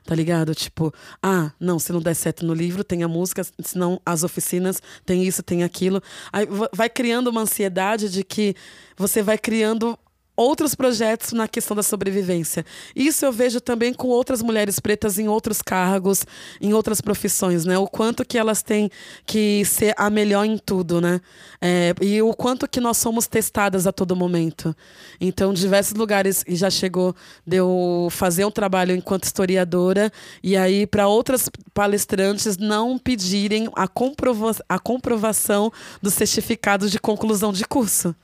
Tá 0.06 0.14
ligado? 0.14 0.54
Tipo, 0.54 0.93
ah, 1.22 1.51
não, 1.58 1.80
se 1.80 1.93
não 1.93 2.01
der 2.01 2.14
certo 2.14 2.45
no 2.45 2.54
livro, 2.54 2.84
tem 2.84 3.04
a 3.04 3.08
música, 3.08 3.41
senão 3.64 4.01
as 4.06 4.22
oficinas, 4.22 4.82
tem 5.06 5.24
isso, 5.24 5.41
tem 5.41 5.64
aquilo. 5.64 6.04
Aí 6.32 6.45
vai 6.74 6.89
criando 6.89 7.30
uma 7.30 7.41
ansiedade 7.41 8.10
de 8.10 8.22
que 8.22 8.54
você 8.97 9.24
vai 9.24 9.38
criando 9.38 9.97
outros 10.36 10.74
projetos 10.74 11.32
na 11.32 11.48
questão 11.48 11.76
da 11.76 11.84
sobrevivência. 11.84 12.66
Isso 12.96 13.26
eu 13.26 13.32
vejo 13.32 13.62
também 13.62 13.94
com 13.94 14.08
outras 14.08 14.42
mulheres 14.42 14.80
pretas 14.80 15.20
em 15.20 15.28
outros 15.28 15.62
cargos, 15.62 16.26
em 16.60 16.74
outras 16.74 17.02
profissões, 17.02 17.66
né? 17.66 17.78
O 17.78 17.88
quanto 17.88 18.26
que 18.26 18.38
elas 18.38 18.64
têm 18.64 18.90
que 19.26 19.64
ser 19.66 19.94
a 19.98 20.10
melhor 20.10 20.46
em 20.46 20.58
tudo, 20.58 21.00
né? 21.00 21.22
É, 21.62 21.94
e 22.02 22.22
o 22.22 22.34
quanto 22.34 22.68
que 22.68 22.80
nós 22.80 22.98
somos 22.98 23.28
testadas 23.28 23.86
a 23.86 23.92
todo 23.92 24.16
momento. 24.16 24.76
Então, 25.22 25.54
diversos 25.54 25.94
lugares 25.94 26.44
já 26.48 26.70
chegou 26.70 27.16
de 27.46 27.58
eu 27.58 28.08
fazer 28.10 28.46
um 28.46 28.52
trabalho 28.52 28.96
enquanto 28.96 29.26
historiadora 29.26 30.12
e 30.42 30.58
aí 30.58 30.88
para 30.88 31.08
outras 31.08 31.50
palestrantes 31.74 32.58
não 32.58 32.98
pedirem 32.98 33.70
a, 33.76 33.88
comprova 33.88 34.56
a 34.68 34.80
comprovação 34.80 35.72
dos 36.02 36.14
certificados 36.14 36.92
de 36.92 37.00
conclusão 37.00 37.54
de 37.54 37.66
curso. 37.66 38.16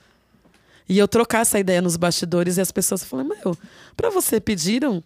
E 0.89 0.97
eu 0.97 1.07
trocar 1.07 1.41
essa 1.41 1.59
ideia 1.59 1.83
nos 1.83 1.95
bastidores 1.95 2.57
e 2.57 2.61
as 2.61 2.71
pessoas 2.71 3.03
falam: 3.03 3.25
Meu, 3.25 3.55
para 3.95 4.09
você 4.09 4.41
pediram 4.41 5.03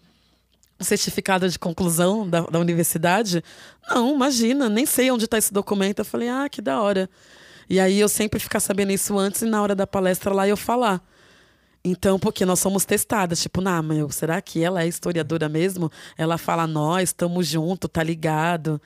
o 0.79 0.83
certificado 0.83 1.47
de 1.49 1.59
conclusão 1.59 2.27
da, 2.27 2.41
da 2.41 2.57
universidade? 2.57 3.43
Não, 3.89 4.15
imagina, 4.15 4.69
nem 4.69 4.85
sei 4.85 5.11
onde 5.11 5.25
está 5.25 5.37
esse 5.37 5.53
documento. 5.53 5.99
Eu 5.99 6.05
falei: 6.05 6.29
Ah, 6.29 6.47
que 6.49 6.61
da 6.61 6.81
hora. 6.81 7.09
E 7.69 7.81
aí 7.81 7.99
eu 7.99 8.07
sempre 8.07 8.39
ficar 8.39 8.61
sabendo 8.61 8.93
isso 8.93 9.19
antes 9.19 9.41
e 9.41 9.45
na 9.45 9.61
hora 9.61 9.75
da 9.75 9.85
palestra 9.85 10.33
lá 10.33 10.47
eu 10.47 10.55
falar. 10.55 11.01
Então, 11.83 12.17
porque 12.17 12.45
nós 12.45 12.59
somos 12.59 12.85
testadas, 12.85 13.41
tipo, 13.41 13.59
nah, 13.59 13.81
meu, 13.81 14.09
será 14.09 14.41
que 14.41 14.63
ela 14.63 14.83
é 14.83 14.87
historiadora 14.87 15.49
mesmo? 15.49 15.91
Ela 16.17 16.37
fala, 16.37 16.65
nós, 16.65 17.09
estamos 17.09 17.45
junto, 17.45 17.89
tá 17.89 18.01
ligado. 18.01 18.81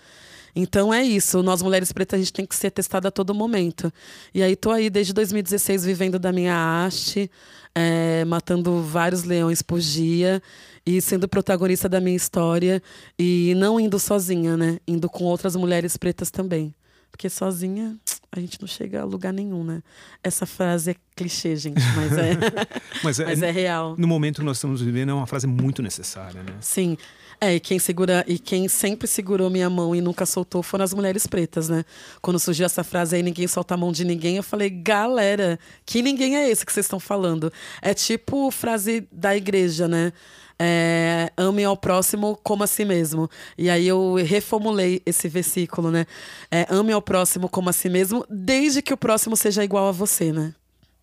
Então 0.59 0.91
é 0.91 1.03
isso. 1.03 1.43
Nós 1.43 1.61
mulheres 1.61 1.91
pretas 1.91 2.19
a 2.19 2.23
gente 2.23 2.33
tem 2.33 2.45
que 2.45 2.55
ser 2.55 2.71
testada 2.71 3.09
a 3.09 3.11
todo 3.11 3.33
momento. 3.33 3.93
E 4.33 4.41
aí 4.41 4.55
tô 4.55 4.71
aí 4.71 4.89
desde 4.89 5.13
2016 5.13 5.85
vivendo 5.85 6.17
da 6.17 6.31
minha 6.31 6.55
arte, 6.55 7.29
é, 7.75 8.25
matando 8.25 8.81
vários 8.81 9.23
leões 9.23 9.61
por 9.61 9.79
dia 9.79 10.41
e 10.83 10.99
sendo 10.99 11.27
protagonista 11.27 11.87
da 11.87 12.01
minha 12.01 12.15
história 12.15 12.81
e 13.19 13.53
não 13.55 13.79
indo 13.79 13.99
sozinha, 13.99 14.57
né? 14.57 14.79
Indo 14.87 15.07
com 15.07 15.25
outras 15.25 15.55
mulheres 15.55 15.95
pretas 15.95 16.31
também. 16.31 16.73
Porque 17.11 17.29
sozinha 17.29 17.95
a 18.31 18.39
gente 18.39 18.59
não 18.59 18.67
chega 18.67 19.01
a 19.01 19.05
lugar 19.05 19.31
nenhum, 19.31 19.63
né? 19.63 19.83
Essa 20.23 20.47
frase 20.47 20.91
é 20.91 20.95
clichê, 21.15 21.55
gente, 21.55 21.81
mas 21.95 22.17
é, 22.17 22.31
mas 23.03 23.19
é, 23.19 23.25
mas 23.25 23.43
é 23.43 23.51
real. 23.51 23.95
No 23.95 24.07
momento 24.07 24.39
que 24.39 24.45
nós 24.45 24.57
estamos 24.57 24.81
vivendo, 24.81 25.09
é 25.09 25.13
uma 25.13 25.27
frase 25.27 25.45
muito 25.45 25.83
necessária, 25.83 26.41
né? 26.41 26.53
Sim. 26.61 26.97
É, 27.39 27.53
e 27.53 27.59
quem 27.59 27.77
segura 27.77 28.25
e 28.27 28.39
quem 28.39 28.67
sempre 28.67 29.07
segurou 29.07 29.47
minha 29.47 29.69
mão 29.69 29.95
e 29.95 30.01
nunca 30.01 30.25
soltou 30.25 30.63
foram 30.63 30.83
as 30.83 30.93
mulheres 30.93 31.27
pretas, 31.27 31.69
né? 31.69 31.85
Quando 32.19 32.39
surgiu 32.39 32.65
essa 32.65 32.83
frase 32.83 33.15
aí, 33.15 33.21
ninguém 33.21 33.47
solta 33.47 33.75
a 33.75 33.77
mão 33.77 33.91
de 33.91 34.03
ninguém, 34.03 34.37
eu 34.37 34.43
falei, 34.43 34.71
galera, 34.71 35.59
que 35.85 36.01
ninguém 36.01 36.35
é 36.35 36.49
esse 36.49 36.65
que 36.65 36.73
vocês 36.73 36.87
estão 36.87 36.99
falando? 36.99 37.53
É 37.79 37.93
tipo 37.93 38.49
frase 38.49 39.07
da 39.11 39.37
igreja, 39.37 39.87
né? 39.87 40.11
É, 40.59 41.31
ame 41.37 41.63
ao 41.63 41.77
próximo 41.77 42.39
como 42.41 42.63
a 42.63 42.67
si 42.67 42.83
mesmo. 42.83 43.29
E 43.55 43.69
aí 43.69 43.87
eu 43.87 44.15
reformulei 44.15 45.03
esse 45.05 45.29
versículo, 45.29 45.91
né? 45.91 46.07
É, 46.49 46.65
ame 46.69 46.91
ao 46.91 47.01
próximo 47.03 47.47
como 47.47 47.69
a 47.69 47.73
si 47.73 47.87
mesmo, 47.87 48.25
desde 48.27 48.81
que 48.81 48.93
o 48.93 48.97
próximo 48.97 49.37
seja 49.37 49.63
igual 49.63 49.87
a 49.89 49.91
você, 49.91 50.31
né? 50.31 50.55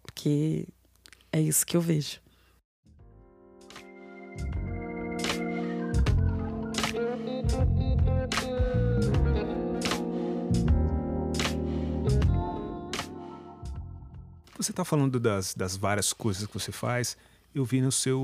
Porque 0.03 0.67
é 1.33 1.41
isso 1.41 1.65
que 1.65 1.77
eu 1.77 1.81
vejo. 1.81 2.24
Você 14.65 14.73
está 14.73 14.85
falando 14.85 15.21
das, 15.21 15.55
das 15.55 15.77
várias 15.77 16.13
coisas 16.13 16.47
que 16.47 16.55
você 16.55 16.73
faz, 16.73 17.17
eu 17.55 17.65
vi 17.65 17.81
no 17.81 17.93
seu, 17.93 18.19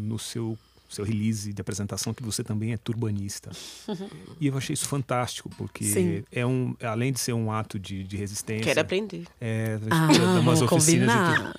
no 0.00 0.18
seu, 0.18 0.56
seu 0.88 1.04
release 1.04 1.52
de 1.52 1.60
apresentação 1.60 2.14
que 2.14 2.22
você 2.22 2.44
também 2.44 2.72
é 2.72 2.76
turbanista. 2.76 3.50
e 4.40 4.46
eu 4.46 4.56
achei 4.56 4.74
isso 4.74 4.86
fantástico, 4.86 5.50
porque 5.56 5.84
Sim. 5.84 6.24
é 6.30 6.46
um, 6.46 6.76
além 6.82 7.12
de 7.12 7.18
ser 7.20 7.32
um 7.32 7.50
ato 7.50 7.78
de, 7.78 8.04
de 8.04 8.16
resistência. 8.16 8.64
Quero 8.64 8.80
aprender. 8.80 9.24
É, 9.40 9.78
Ah, 9.90 10.38
umas 10.40 10.62
oficinas 10.62 11.08
de 11.10 11.16
combinar. 11.16 11.54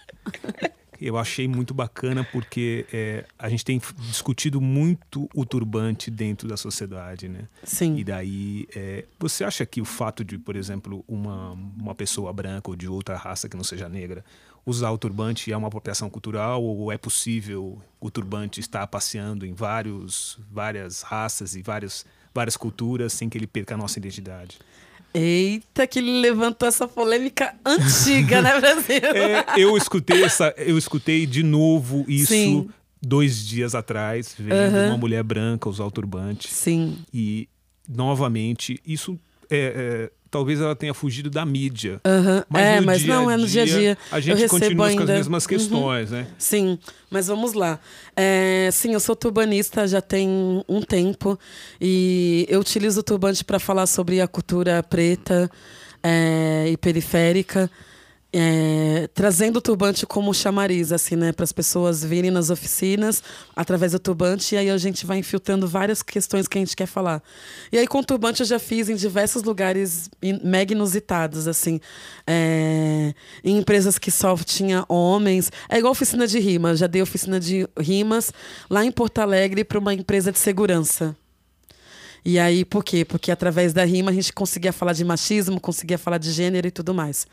Eu 0.99 1.17
achei 1.17 1.47
muito 1.47 1.73
bacana 1.73 2.23
porque 2.23 2.85
é, 2.91 3.25
a 3.37 3.49
gente 3.49 3.63
tem 3.63 3.81
discutido 3.99 4.59
muito 4.59 5.29
o 5.33 5.45
turbante 5.45 6.09
dentro 6.09 6.47
da 6.47 6.57
sociedade, 6.57 7.27
né? 7.27 7.47
Sim. 7.63 7.97
E 7.97 8.03
daí, 8.03 8.67
é, 8.75 9.05
você 9.19 9.43
acha 9.43 9.65
que 9.65 9.81
o 9.81 9.85
fato 9.85 10.23
de, 10.23 10.37
por 10.37 10.55
exemplo, 10.55 11.03
uma, 11.07 11.51
uma 11.51 11.95
pessoa 11.95 12.31
branca 12.33 12.69
ou 12.69 12.75
de 12.75 12.87
outra 12.87 13.17
raça 13.17 13.47
que 13.47 13.55
não 13.55 13.63
seja 13.63 13.87
negra 13.87 14.23
usar 14.67 14.91
o 14.91 14.97
turbante 14.97 15.49
é 15.49 15.55
uma 15.55 15.69
apropriação 15.69 16.09
cultural 16.09 16.61
ou 16.61 16.91
é 16.91 16.97
possível 16.97 17.81
o 18.01 18.11
turbante 18.11 18.59
estar 18.59 18.85
passeando 18.85 19.45
em 19.45 19.53
vários, 19.53 20.37
várias 20.51 21.01
raças 21.01 21.55
e 21.55 21.61
várias, 21.61 22.05
várias 22.33 22.57
culturas 22.57 23.13
sem 23.13 23.29
que 23.29 23.37
ele 23.37 23.47
perca 23.47 23.75
a 23.75 23.77
nossa 23.77 23.97
identidade? 23.97 24.59
Eita, 25.13 25.87
que 25.87 25.99
ele 25.99 26.19
levantou 26.19 26.67
essa 26.67 26.87
polêmica 26.87 27.55
antiga, 27.65 28.41
né, 28.41 28.59
Brasil? 28.59 29.01
É, 29.15 29.45
eu 29.57 29.75
escutei 29.77 30.23
essa, 30.23 30.53
eu 30.57 30.77
escutei 30.77 31.25
de 31.25 31.43
novo 31.43 32.05
isso 32.07 32.27
Sim. 32.27 32.69
dois 33.01 33.45
dias 33.45 33.73
atrás, 33.73 34.35
vendo 34.37 34.87
uma 34.89 34.97
mulher 34.97 35.23
branca 35.23 35.69
usar 35.69 35.85
o 35.85 35.91
turbante. 35.91 36.53
Sim. 36.53 36.99
E 37.13 37.47
novamente, 37.87 38.79
isso 38.85 39.19
é, 39.49 40.09
é, 40.09 40.11
talvez 40.29 40.59
ela 40.61 40.75
tenha 40.75 40.93
fugido 40.93 41.29
da 41.29 41.45
mídia. 41.45 41.99
Aham. 42.05 42.43
Mas 42.49 42.65
é, 42.65 42.81
mas 42.81 43.01
dia 43.01 43.13
não, 43.13 43.29
a 43.29 43.33
é 43.33 43.37
no 43.37 43.47
dia 43.47 43.63
a 43.63 43.65
dia. 43.65 43.97
A 44.11 44.19
gente 44.19 44.47
continua 44.47 44.87
com 44.87 44.93
as 44.93 44.99
ainda. 44.99 45.13
mesmas 45.13 45.43
Uhum. 45.43 45.49
questões, 45.49 46.11
né? 46.11 46.27
Sim, 46.37 46.79
mas 47.09 47.27
vamos 47.27 47.53
lá. 47.53 47.79
É, 48.15 48.69
sim, 48.71 48.93
eu 48.93 48.99
sou 48.99 49.15
turbanista 49.15 49.87
já 49.87 50.01
tem 50.01 50.27
um 50.67 50.81
tempo 50.81 51.37
e 51.79 52.45
eu 52.49 52.59
utilizo 52.59 52.99
o 52.99 53.03
turbante 53.03 53.43
para 53.43 53.59
falar 53.59 53.85
sobre 53.87 54.21
a 54.21 54.27
cultura 54.27 54.81
preta 54.83 55.49
é, 56.03 56.65
e 56.69 56.77
periférica. 56.77 57.69
É, 58.31 59.09
trazendo 59.13 59.57
o 59.57 59.61
turbante 59.61 60.05
como 60.05 60.33
chamariz, 60.33 60.91
assim, 60.91 61.15
né, 61.15 61.31
para 61.31 61.43
as 61.43 61.51
pessoas 61.51 62.03
virem 62.03 62.29
nas 62.29 62.49
oficinas 62.49 63.23
através 63.55 63.93
do 63.93 63.99
turbante, 63.99 64.53
e 64.53 64.57
aí 64.57 64.69
a 64.69 64.77
gente 64.77 65.05
vai 65.05 65.17
infiltrando 65.17 65.67
várias 65.67 66.03
questões 66.03 66.47
que 66.47 66.57
a 66.57 66.61
gente 66.61 66.75
quer 66.75 66.87
falar. 66.87 67.23
E 67.71 67.77
aí, 67.77 67.87
com 67.87 67.99
o 67.99 68.03
turbante, 68.03 68.41
eu 68.41 68.45
já 68.45 68.59
fiz 68.59 68.89
em 68.89 68.95
diversos 68.95 69.43
lugares 69.43 70.09
mega 70.43 70.73
inusitados, 70.73 71.47
assim, 71.47 71.79
é, 72.25 73.13
em 73.43 73.57
empresas 73.57 73.97
que 73.97 74.11
só 74.11 74.35
tinha 74.37 74.83
homens. 74.89 75.51
É 75.69 75.77
igual 75.77 75.91
oficina 75.91 76.27
de 76.27 76.39
rima, 76.39 76.75
já 76.75 76.87
dei 76.87 77.01
oficina 77.01 77.39
de 77.39 77.67
rimas 77.79 78.33
lá 78.69 78.83
em 78.83 78.91
Porto 78.91 79.19
Alegre 79.19 79.63
para 79.63 79.79
uma 79.79 79.93
empresa 79.93 80.31
de 80.31 80.39
segurança. 80.39 81.15
E 82.25 82.37
aí, 82.37 82.65
por 82.65 82.83
quê? 82.83 83.05
Porque 83.05 83.31
através 83.31 83.71
da 83.71 83.85
rima 83.85 84.11
a 84.11 84.13
gente 84.13 84.33
conseguia 84.33 84.73
falar 84.73 84.91
de 84.91 85.05
machismo, 85.05 85.61
conseguia 85.61 85.97
falar 85.97 86.17
de 86.17 86.29
gênero 86.29 86.67
e 86.67 86.71
tudo 86.71 86.93
mais. 86.93 87.25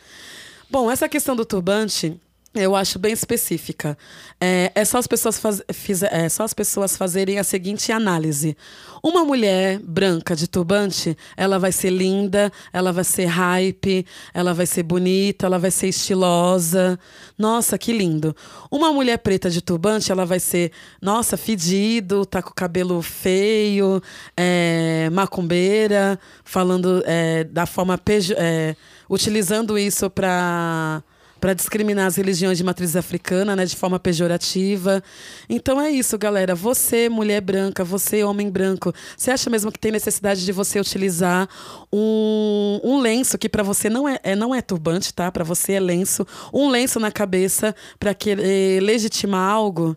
Bom, 0.71 0.91
essa 0.91 1.09
questão 1.09 1.37
do 1.37 1.45
turbante 1.45 2.19
eu 2.57 2.77
acho 2.77 3.01
bem 3.01 3.13
específica. 3.13 3.99
É, 4.41 4.71
é 4.77 4.85
só, 4.85 4.99
as 4.99 5.09
pessoas 5.09 5.41
faz, 5.41 5.61
fiz- 5.73 6.05
é 6.05 6.29
só 6.29 6.45
as 6.45 6.55
pessoas 6.55 6.97
fazerem 6.97 7.37
a 7.37 7.43
seguinte 7.43 7.91
análise. 7.91 8.57
Uma 9.03 9.25
mulher 9.25 9.81
branca 9.81 10.37
de 10.37 10.47
turbante, 10.47 11.17
ela 11.37 11.59
vai 11.59 11.73
ser 11.73 11.91
linda, 11.91 12.53
ela 12.73 12.93
vai 12.93 13.03
ser 13.03 13.25
hype, 13.25 14.07
ela 14.33 14.55
vai 14.55 14.67
ser 14.67 14.85
bonita, 14.85 15.47
ela 15.47 15.59
vai 15.59 15.73
ser 15.73 15.89
estilosa. 15.89 16.97
Nossa, 17.37 17.77
que 17.77 17.93
lindo. 17.93 18.37
Uma 18.71 18.93
mulher 18.93 19.19
preta 19.19 19.51
de 19.51 19.61
turbante, 19.61 20.13
ela 20.13 20.25
vai 20.25 20.39
ser, 20.39 20.71
nossa, 21.03 21.37
fedido, 21.37 22.25
tá 22.25 22.41
com 22.41 22.51
o 22.51 22.55
cabelo 22.55 23.03
feio, 23.03 24.01
é, 24.37 25.11
macumbeira, 25.11 26.19
falando 26.45 27.03
é, 27.05 27.43
da 27.43 27.67
forma 27.67 27.99
pejo, 27.99 28.33
é, 28.39 28.77
utilizando 29.09 29.79
isso 29.79 30.09
para 30.11 31.03
para 31.41 31.53
discriminar 31.53 32.07
as 32.07 32.17
religiões 32.17 32.57
de 32.57 32.65
matriz 32.65 32.97
africana, 32.97 33.55
né, 33.55 33.67
de 33.67 33.77
forma 33.77 33.99
pejorativa. 33.99 35.05
Então 35.47 35.79
é 35.79 35.91
isso, 35.91 36.17
galera. 36.17 36.55
Você, 36.55 37.07
mulher 37.11 37.43
branca, 37.43 37.85
você, 37.85 38.25
homem 38.25 38.49
branco, 38.51 38.95
você 39.15 39.31
acha 39.31 39.51
mesmo 39.51 39.71
que 39.71 39.79
tem 39.79 39.93
necessidade 39.93 40.43
de 40.43 40.53
você 40.53 40.81
utilizar 40.81 41.47
um, 41.93 42.81
um 42.83 42.99
lenço 42.99 43.37
que 43.37 43.47
para 43.47 43.63
você 43.63 43.91
não 43.91 44.09
é, 44.09 44.19
é- 44.23 44.35
não 44.35 44.55
é 44.55 44.63
turbante, 44.63 45.13
tá? 45.13 45.31
Para 45.31 45.45
você 45.45 45.75
é 45.75 45.81
lenço, 45.81 46.27
um 46.51 46.71
lenço 46.71 46.99
na 46.99 47.13
cabeça 47.13 47.75
para 48.01 48.15
querer 48.15 48.83
legitimar 48.83 49.47
algo? 49.51 49.95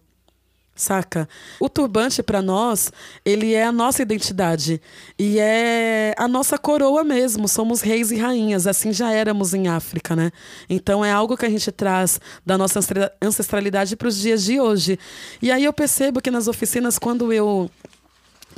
Saca? 0.78 1.28
O 1.60 1.68
turbante 1.68 2.22
para 2.22 2.40
nós, 2.40 2.92
ele 3.26 3.56
é 3.56 3.66
a 3.66 3.72
nossa 3.72 4.04
identidade 4.04 4.80
e 5.18 5.40
é 5.40 6.14
a 6.16 6.28
nossa 6.28 6.56
coroa 6.56 7.04
mesmo. 7.04 7.48
Somos 7.48 7.82
reis 7.82 8.12
e 8.12 8.16
rainhas, 8.18 8.68
assim 8.68 8.94
já 8.94 9.12
éramos 9.12 9.56
em 9.56 9.68
África, 9.68 10.16
né? 10.16 10.32
Então 10.70 11.04
é 11.04 11.12
algo 11.12 11.36
que 11.36 11.48
a 11.48 11.50
gente 11.50 11.72
traz 11.72 12.22
da 12.46 12.58
nossa 12.60 12.78
ancestra- 12.78 13.12
ancestralidade 13.20 13.96
para 13.96 14.08
os 14.08 14.16
dias 14.16 14.44
de 14.44 14.60
hoje. 14.60 15.00
E 15.42 15.52
aí 15.52 15.64
eu 15.64 15.74
percebo 15.74 16.22
que 16.22 16.30
nas 16.30 16.48
oficinas 16.48 17.00
quando 17.00 17.34
eu 17.34 17.72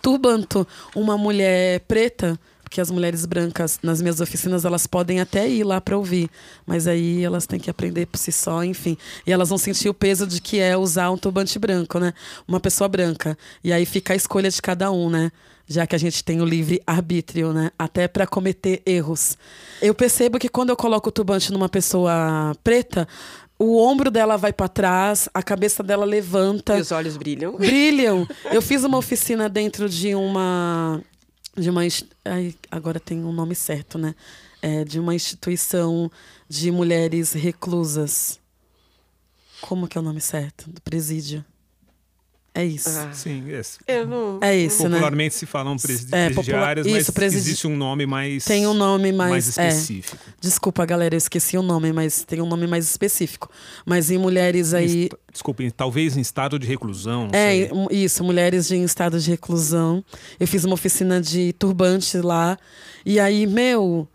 turbanto 0.02 0.68
uma 0.94 1.18
mulher 1.18 1.80
preta, 1.82 2.38
porque 2.70 2.80
as 2.80 2.92
mulheres 2.92 3.26
brancas 3.26 3.80
nas 3.82 4.00
minhas 4.00 4.22
oficinas 4.22 4.64
elas 4.64 4.86
podem 4.86 5.20
até 5.20 5.50
ir 5.50 5.64
lá 5.64 5.82
para 5.82 5.98
ouvir, 5.98 6.30
mas 6.68 6.86
aí 6.86 7.24
elas 7.24 7.48
têm 7.48 7.60
que 7.60 7.68
aprender 7.68 8.06
por 8.06 8.20
si 8.20 8.32
só, 8.32 8.64
enfim. 8.64 8.96
E 9.26 9.32
elas 9.32 9.50
vão 9.50 9.58
sentir 9.58 9.90
o 9.90 9.94
peso 9.94 10.28
de 10.28 10.40
que 10.40 10.60
é 10.60 10.78
usar 10.78 11.10
um 11.10 11.18
turbante 11.18 11.58
branco, 11.58 11.98
né? 11.98 12.14
Uma 12.48 12.60
pessoa 12.60 12.88
branca. 12.88 13.36
E 13.64 13.74
aí 13.74 13.88
fica 13.88 14.14
a 14.14 14.16
escolha 14.16 14.52
de 14.52 14.62
cada 14.62 14.92
um, 14.92 15.10
né? 15.10 15.32
Já 15.68 15.88
que 15.88 15.96
a 15.96 16.00
gente 16.00 16.24
tem 16.24 16.42
o 16.42 16.46
livre 16.46 16.80
arbítrio, 16.86 17.54
né? 17.54 17.72
Até 17.78 18.08
para 18.08 18.28
cometer 18.28 18.84
erros. 18.86 19.36
Eu 19.82 19.96
percebo 19.96 20.38
que 20.38 20.48
quando 20.48 20.70
eu 20.70 20.78
coloco 20.78 21.10
o 21.10 21.12
turbante 21.12 21.52
numa 21.52 21.70
pessoa 21.70 22.56
preta, 22.64 23.08
o 23.58 23.82
ombro 23.82 24.12
dela 24.12 24.38
vai 24.38 24.54
para 24.54 24.68
trás, 24.68 25.28
a 25.34 25.42
cabeça 25.42 25.82
dela 25.82 26.06
levanta 26.06 26.78
E 26.78 26.82
os 26.82 26.92
olhos 26.92 27.18
brilham. 27.18 27.58
brilham. 27.58 28.28
Eu 28.52 28.62
fiz 28.62 28.84
uma 28.84 29.00
oficina 29.00 29.50
dentro 29.50 29.90
de 29.90 30.14
uma. 30.14 31.02
De 31.60 31.70
uma. 31.70 31.82
Ai, 32.24 32.56
agora 32.72 33.00
tem 33.00 33.24
um 33.24 33.34
nome 33.34 33.54
certo, 33.56 33.98
né? 33.98 34.16
É, 34.62 34.84
de 34.84 35.00
uma 35.00 35.14
instituição 35.14 36.12
de 36.48 36.72
mulheres 36.72 37.34
reclusas. 37.34 38.40
Como 39.62 39.88
que 39.88 39.98
é 39.98 40.02
o 40.02 40.04
nome 40.04 40.22
certo? 40.22 40.70
Do 40.70 40.82
presídio. 40.82 41.44
É 42.54 42.66
isso. 42.66 42.90
Ah, 42.90 43.12
Sim, 43.14 43.44
é. 43.52 43.62
eu 43.88 44.08
não. 44.08 44.40
É 44.42 44.56
isso, 44.58 44.84
né? 44.84 44.90
Popularmente 44.98 45.36
se 45.36 45.46
falam 45.46 45.78
presi 45.78 46.08
É, 46.12 46.30
presidiárias, 46.30 46.86
isso, 46.86 46.96
mas 46.96 47.10
presidi- 47.12 47.42
existe 47.50 47.68
um 47.68 47.78
nome 47.78 48.06
mais 48.06 48.44
Tem 48.44 48.66
um 48.66 48.74
nome 48.74 49.12
mais. 49.12 49.30
mais 49.32 49.58
é. 49.58 49.68
específico. 49.70 50.18
Desculpa, 50.42 50.86
galera, 50.86 51.14
eu 51.14 51.18
esqueci 51.18 51.58
o 51.58 51.62
nome, 51.62 51.94
mas 51.94 52.24
tem 52.24 52.42
um 52.42 52.48
nome 52.48 52.66
mais 52.68 52.86
específico. 52.90 53.50
Mas 53.86 54.10
em 54.10 54.18
mulheres 54.18 54.74
aí. 54.74 55.04
Est- 55.06 55.14
Desculpem, 55.32 55.70
talvez 55.70 56.18
em 56.18 56.22
estado 56.22 56.58
de 56.58 56.66
reclusão, 56.68 57.28
não 57.28 57.40
É, 57.40 57.52
sei. 57.52 57.72
isso, 57.92 58.24
mulheres 58.24 58.68
de 58.68 58.76
em 58.76 58.84
estado 58.84 59.20
de 59.20 59.30
reclusão. 59.30 60.04
Eu 60.40 60.48
fiz 60.48 60.66
uma 60.66 60.74
oficina 60.74 61.22
de 61.22 61.54
turbante 61.54 62.18
lá. 62.18 62.58
E 63.06 63.20
aí, 63.20 63.46
meu, 63.46 64.08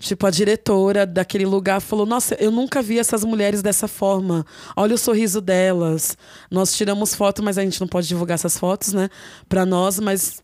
tipo, 0.00 0.26
a 0.26 0.30
diretora 0.30 1.06
daquele 1.06 1.46
lugar 1.46 1.80
falou: 1.80 2.06
Nossa, 2.06 2.34
eu 2.40 2.50
nunca 2.50 2.82
vi 2.82 2.98
essas 2.98 3.22
mulheres 3.24 3.62
dessa 3.62 3.86
forma. 3.86 4.44
Olha 4.76 4.94
o 4.94 4.98
sorriso 4.98 5.40
delas. 5.40 6.16
Nós 6.50 6.74
tiramos 6.74 7.14
foto, 7.14 7.42
mas 7.42 7.58
a 7.58 7.62
gente 7.62 7.80
não 7.80 7.86
pode 7.86 8.08
divulgar 8.08 8.34
essas 8.34 8.58
fotos, 8.58 8.92
né? 8.92 9.08
Pra 9.48 9.64
nós, 9.64 10.00
mas. 10.00 10.42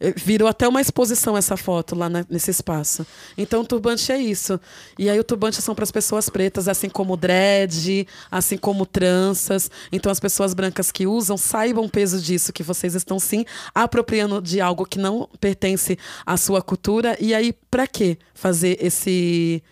Eh, 0.00 0.12
Virou 0.16 0.48
até 0.48 0.66
uma 0.68 0.80
exposição 0.80 1.36
essa 1.36 1.56
foto 1.56 1.94
lá 1.94 2.08
na- 2.08 2.24
nesse 2.28 2.50
espaço. 2.50 3.06
Então, 3.36 3.62
o 3.62 3.64
turbante 3.66 4.10
é 4.12 4.18
isso. 4.18 4.60
E 4.98 5.08
aí, 5.10 5.18
o 5.18 5.24
turbante 5.24 5.60
são 5.62 5.74
para 5.74 5.84
as 5.84 5.90
pessoas 5.90 6.28
pretas, 6.28 6.68
assim 6.68 6.88
como 6.88 7.16
dread, 7.16 8.06
assim 8.30 8.56
como 8.56 8.86
tranças. 8.86 9.70
Então, 9.90 10.10
as 10.12 10.20
pessoas 10.20 10.54
brancas 10.54 10.90
que 10.92 11.06
usam, 11.06 11.36
saibam 11.36 11.84
o 11.84 11.88
peso 11.90 12.20
disso, 12.20 12.52
que 12.52 12.62
vocês 12.62 12.94
estão 12.94 13.18
sim 13.18 13.44
apropriando 13.74 14.40
de 14.40 14.60
algo 14.60 14.84
que 14.86 14.98
não 14.98 15.28
pertence 15.40 15.98
à 16.24 16.36
sua 16.36 16.62
cultura. 16.62 17.16
E 17.20 17.34
aí, 17.34 17.52
para 17.70 17.86
que 17.86 18.18
fazer 18.34 18.78
esse 18.80 19.62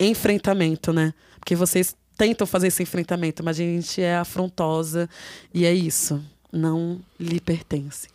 enfrentamento, 0.00 0.92
né? 0.92 1.12
Porque 1.38 1.54
vocês 1.56 1.94
tentam 2.16 2.46
fazer 2.46 2.68
esse 2.68 2.82
enfrentamento, 2.82 3.44
mas 3.44 3.56
a 3.58 3.62
gente 3.62 4.00
é 4.02 4.16
afrontosa 4.16 5.08
e 5.52 5.64
é 5.64 5.72
isso. 5.72 6.22
Não 6.52 7.00
lhe 7.18 7.40
pertence. 7.40 8.08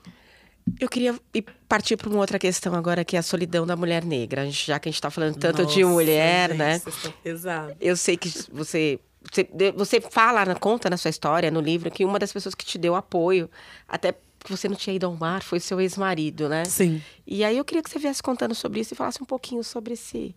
Eu 0.80 0.88
queria 0.88 1.20
ir 1.34 1.44
partir 1.68 1.98
para 1.98 2.10
uma 2.10 2.20
outra 2.20 2.40
questão 2.40 2.74
agora, 2.74 3.04
que 3.04 3.16
é 3.16 3.20
a 3.20 3.24
solidão 3.24 3.66
da 3.66 3.76
mulher 3.76 4.04
negra. 4.06 4.50
Já 4.50 4.80
que 4.80 4.88
a 4.88 4.92
gente 4.92 4.98
está 4.98 5.10
falando 5.10 5.36
tanto 5.36 5.66
de 5.66 5.82
Nossa, 5.84 5.94
mulher, 5.94 6.50
gente, 6.50 6.58
né? 6.58 6.82
pesados. 7.22 7.76
Eu 7.82 7.98
sei 7.98 8.16
que 8.18 8.30
você, 8.52 9.00
você, 9.30 9.48
você 9.76 10.02
fala, 10.02 10.46
na- 10.46 10.56
conta 10.56 10.90
na 10.90 10.98
sua 10.98 11.10
história, 11.10 11.52
no 11.52 11.60
livro, 11.60 11.92
que 11.92 12.06
uma 12.06 12.18
das 12.18 12.32
pessoas 12.32 12.56
que 12.56 12.66
te 12.66 12.78
deu 12.78 12.96
apoio, 12.96 13.50
até 13.88 14.14
que 14.14 14.50
você 14.52 14.68
não 14.68 14.76
tinha 14.76 14.96
ido 14.96 15.06
ao 15.06 15.16
mar, 15.16 15.42
foi 15.42 15.60
seu 15.60 15.80
ex-marido, 15.80 16.50
né? 16.50 16.66
Sim. 16.66 17.02
E 17.26 17.44
aí 17.44 17.58
eu 17.58 17.64
queria 17.66 17.82
que 17.84 17.90
você 17.90 18.00
viesse 18.00 18.22
contando 18.24 18.54
sobre 18.56 18.80
isso 18.82 18.94
e 18.94 18.98
falasse 18.98 19.22
um 19.22 19.26
pouquinho 19.26 19.64
sobre 19.64 19.94
esse, 19.94 20.36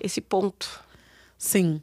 esse 0.00 0.20
ponto. 0.20 0.80
Sim. 1.38 1.80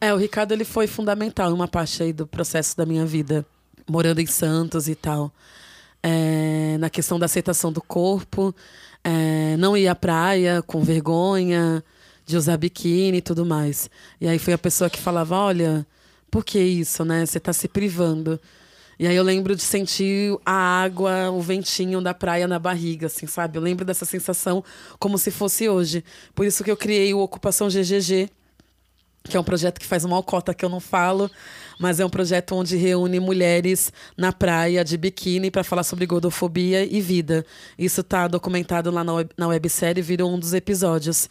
É, 0.00 0.12
o 0.12 0.16
Ricardo 0.16 0.52
ele 0.52 0.64
foi 0.64 0.86
fundamental 0.88 1.50
em 1.50 1.54
uma 1.54 1.68
parte 1.68 2.02
aí 2.02 2.12
do 2.12 2.26
processo 2.26 2.76
da 2.76 2.84
minha 2.86 3.06
vida, 3.06 3.46
morando 3.88 4.20
em 4.20 4.26
Santos 4.26 4.88
e 4.88 4.94
tal. 4.96 5.32
É, 6.02 6.76
na 6.78 6.90
questão 6.90 7.18
da 7.18 7.26
aceitação 7.26 7.72
do 7.72 7.80
corpo, 7.80 8.54
é, 9.04 9.56
não 9.56 9.76
ir 9.76 9.86
à 9.86 9.94
praia 9.94 10.62
com 10.62 10.82
vergonha 10.82 11.84
de 12.24 12.36
usar 12.36 12.56
biquíni 12.56 13.18
e 13.18 13.22
tudo 13.22 13.44
mais. 13.44 13.90
E 14.20 14.26
aí 14.26 14.38
foi 14.38 14.52
a 14.52 14.58
pessoa 14.58 14.90
que 14.90 14.98
falava: 14.98 15.36
olha, 15.36 15.86
por 16.30 16.44
que 16.44 16.58
isso, 16.58 17.04
né? 17.04 17.24
Você 17.24 17.38
está 17.38 17.52
se 17.52 17.68
privando. 17.68 18.40
E 18.98 19.06
aí 19.06 19.16
eu 19.16 19.24
lembro 19.24 19.56
de 19.56 19.62
sentir 19.62 20.38
a 20.46 20.52
água, 20.52 21.30
o 21.30 21.40
ventinho 21.40 22.00
da 22.00 22.14
praia 22.14 22.46
na 22.46 22.58
barriga, 22.58 23.06
assim, 23.06 23.26
sabe? 23.26 23.58
Eu 23.58 23.62
lembro 23.62 23.84
dessa 23.84 24.04
sensação 24.04 24.62
como 24.98 25.18
se 25.18 25.30
fosse 25.30 25.68
hoje. 25.68 26.04
Por 26.34 26.46
isso 26.46 26.62
que 26.62 26.70
eu 26.70 26.76
criei 26.76 27.12
o 27.12 27.18
Ocupação 27.18 27.68
GGG, 27.68 28.30
que 29.24 29.36
é 29.36 29.40
um 29.40 29.44
projeto 29.44 29.78
que 29.78 29.86
faz 29.86 30.04
uma 30.04 30.22
cota 30.22 30.52
que 30.52 30.64
eu 30.64 30.68
não 30.68 30.80
falo, 30.80 31.30
mas 31.78 32.00
é 32.00 32.04
um 32.04 32.10
projeto 32.10 32.54
onde 32.54 32.76
reúne 32.76 33.20
mulheres 33.20 33.92
na 34.16 34.32
praia 34.32 34.84
de 34.84 34.96
biquíni 34.96 35.50
para 35.50 35.64
falar 35.64 35.84
sobre 35.84 36.06
gordofobia 36.06 36.84
e 36.84 37.00
vida. 37.00 37.44
Isso 37.78 38.00
está 38.00 38.26
documentado 38.28 38.90
lá 38.90 39.04
na, 39.04 39.14
web, 39.14 39.30
na 39.36 39.48
websérie, 39.48 40.02
virou 40.02 40.32
um 40.32 40.38
dos 40.38 40.52
episódios. 40.54 41.28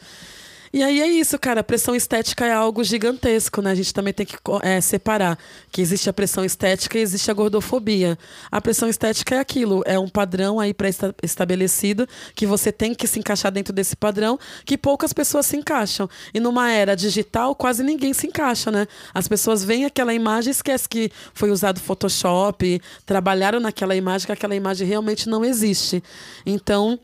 E 0.73 0.81
aí 0.81 1.01
é 1.01 1.07
isso, 1.07 1.37
cara. 1.37 1.59
A 1.59 1.63
pressão 1.63 1.93
estética 1.93 2.45
é 2.45 2.53
algo 2.53 2.81
gigantesco, 2.81 3.61
né? 3.61 3.71
A 3.71 3.75
gente 3.75 3.93
também 3.93 4.13
tem 4.13 4.25
que 4.25 4.37
é, 4.61 4.79
separar 4.79 5.37
que 5.69 5.81
existe 5.81 6.09
a 6.09 6.13
pressão 6.13 6.45
estética 6.45 6.97
e 6.97 7.01
existe 7.01 7.29
a 7.29 7.33
gordofobia. 7.33 8.17
A 8.49 8.61
pressão 8.61 8.87
estética 8.87 9.35
é 9.35 9.39
aquilo, 9.39 9.83
é 9.85 9.99
um 9.99 10.07
padrão 10.07 10.61
aí 10.61 10.73
pré-estabelecido 10.73 12.07
que 12.33 12.45
você 12.45 12.71
tem 12.71 12.95
que 12.95 13.05
se 13.05 13.19
encaixar 13.19 13.51
dentro 13.51 13.73
desse 13.73 13.97
padrão 13.97 14.39
que 14.63 14.77
poucas 14.77 15.11
pessoas 15.11 15.45
se 15.45 15.57
encaixam. 15.57 16.09
E 16.33 16.39
numa 16.39 16.71
era 16.71 16.95
digital, 16.95 17.53
quase 17.53 17.83
ninguém 17.83 18.13
se 18.13 18.27
encaixa, 18.27 18.71
né? 18.71 18.87
As 19.13 19.27
pessoas 19.27 19.65
veem 19.65 19.83
aquela 19.83 20.13
imagem 20.13 20.51
e 20.51 20.51
esquecem 20.51 20.87
que 20.89 21.11
foi 21.33 21.51
usado 21.51 21.81
Photoshop, 21.81 22.81
trabalharam 23.05 23.59
naquela 23.59 23.95
imagem, 23.95 24.25
que 24.25 24.31
aquela 24.31 24.55
imagem 24.55 24.87
realmente 24.87 25.27
não 25.27 25.43
existe. 25.43 26.01
Então, 26.45 26.97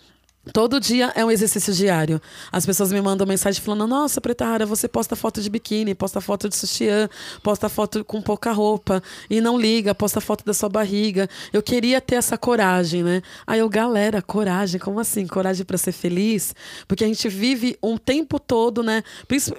Todo 0.53 0.79
dia 0.79 1.11
é 1.15 1.25
um 1.25 1.31
exercício 1.31 1.73
diário. 1.73 2.21
As 2.51 2.65
pessoas 2.65 2.91
me 2.91 3.01
mandam 3.01 3.27
mensagem 3.27 3.61
falando: 3.61 3.87
Nossa, 3.87 4.21
Preta 4.21 4.45
Rara, 4.45 4.65
você 4.65 4.87
posta 4.87 5.15
foto 5.15 5.41
de 5.41 5.49
biquíni, 5.49 5.93
posta 5.93 6.21
foto 6.21 6.47
de 6.47 6.55
sutiã, 6.55 7.09
posta 7.43 7.67
foto 7.69 8.03
com 8.05 8.21
pouca 8.21 8.51
roupa 8.51 9.01
e 9.29 9.41
não 9.41 9.59
liga, 9.59 9.93
posta 9.93 10.21
foto 10.21 10.45
da 10.45 10.53
sua 10.53 10.69
barriga. 10.69 11.29
Eu 11.51 11.61
queria 11.61 11.99
ter 11.99 12.15
essa 12.15 12.37
coragem, 12.37 13.03
né? 13.03 13.21
Aí 13.45 13.59
eu, 13.59 13.69
galera, 13.69 14.21
coragem, 14.21 14.79
como 14.79 14.99
assim? 14.99 15.27
Coragem 15.27 15.65
para 15.65 15.77
ser 15.77 15.91
feliz? 15.91 16.55
Porque 16.87 17.03
a 17.03 17.07
gente 17.07 17.27
vive 17.29 17.77
um 17.81 17.97
tempo 17.97 18.39
todo, 18.39 18.83
né? 18.83 19.03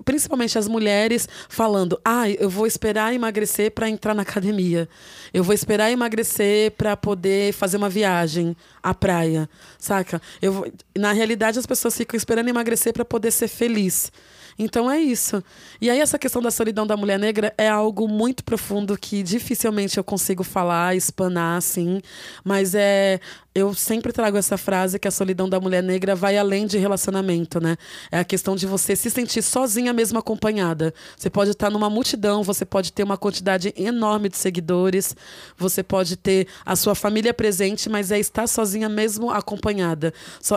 Principalmente 0.04 0.58
as 0.58 0.68
mulheres 0.68 1.28
falando: 1.48 2.00
Ah, 2.04 2.28
eu 2.30 2.48
vou 2.48 2.66
esperar 2.66 3.14
emagrecer 3.14 3.72
para 3.72 3.88
entrar 3.88 4.14
na 4.14 4.22
academia. 4.22 4.88
Eu 5.32 5.44
vou 5.44 5.54
esperar 5.54 5.90
emagrecer 5.90 6.72
para 6.72 6.96
poder 6.96 7.52
fazer 7.52 7.76
uma 7.76 7.88
viagem 7.88 8.56
à 8.82 8.94
praia, 8.94 9.48
saca? 9.78 10.20
Eu 10.40 10.72
na 10.96 11.12
realidade, 11.12 11.58
as 11.58 11.66
pessoas 11.66 11.96
ficam 11.96 12.16
esperando 12.16 12.48
emagrecer 12.48 12.92
para 12.92 13.04
poder 13.04 13.30
ser 13.30 13.48
feliz. 13.48 14.10
Então 14.58 14.90
é 14.90 14.98
isso. 14.98 15.42
E 15.80 15.88
aí 15.88 16.00
essa 16.00 16.18
questão 16.18 16.42
da 16.42 16.50
solidão 16.50 16.84
da 16.84 16.96
mulher 16.96 17.18
negra 17.18 17.54
é 17.56 17.68
algo 17.68 18.08
muito 18.08 18.42
profundo 18.42 18.98
que 18.98 19.22
dificilmente 19.22 19.96
eu 19.96 20.02
consigo 20.02 20.42
falar, 20.42 20.96
espanar 20.96 21.58
assim, 21.58 22.00
mas 22.42 22.74
é 22.74 23.20
eu 23.58 23.74
sempre 23.74 24.12
trago 24.12 24.36
essa 24.36 24.56
frase 24.56 24.98
que 24.98 25.08
a 25.08 25.10
solidão 25.10 25.48
da 25.48 25.60
mulher 25.60 25.82
negra 25.82 26.14
vai 26.14 26.38
além 26.38 26.66
de 26.66 26.78
relacionamento, 26.78 27.60
né? 27.60 27.76
É 28.10 28.18
a 28.18 28.24
questão 28.24 28.56
de 28.56 28.66
você 28.66 28.94
se 28.96 29.10
sentir 29.10 29.42
sozinha 29.42 29.92
mesmo 29.92 30.18
acompanhada. 30.18 30.94
Você 31.16 31.28
pode 31.28 31.50
estar 31.50 31.70
numa 31.70 31.90
multidão, 31.90 32.42
você 32.42 32.64
pode 32.64 32.92
ter 32.92 33.02
uma 33.02 33.16
quantidade 33.16 33.74
enorme 33.76 34.28
de 34.28 34.36
seguidores, 34.36 35.14
você 35.56 35.82
pode 35.82 36.16
ter 36.16 36.46
a 36.64 36.76
sua 36.76 36.94
família 36.94 37.34
presente, 37.34 37.88
mas 37.88 38.10
é 38.10 38.18
estar 38.18 38.46
sozinha 38.46 38.88
mesmo 38.88 39.30
acompanhada. 39.30 40.12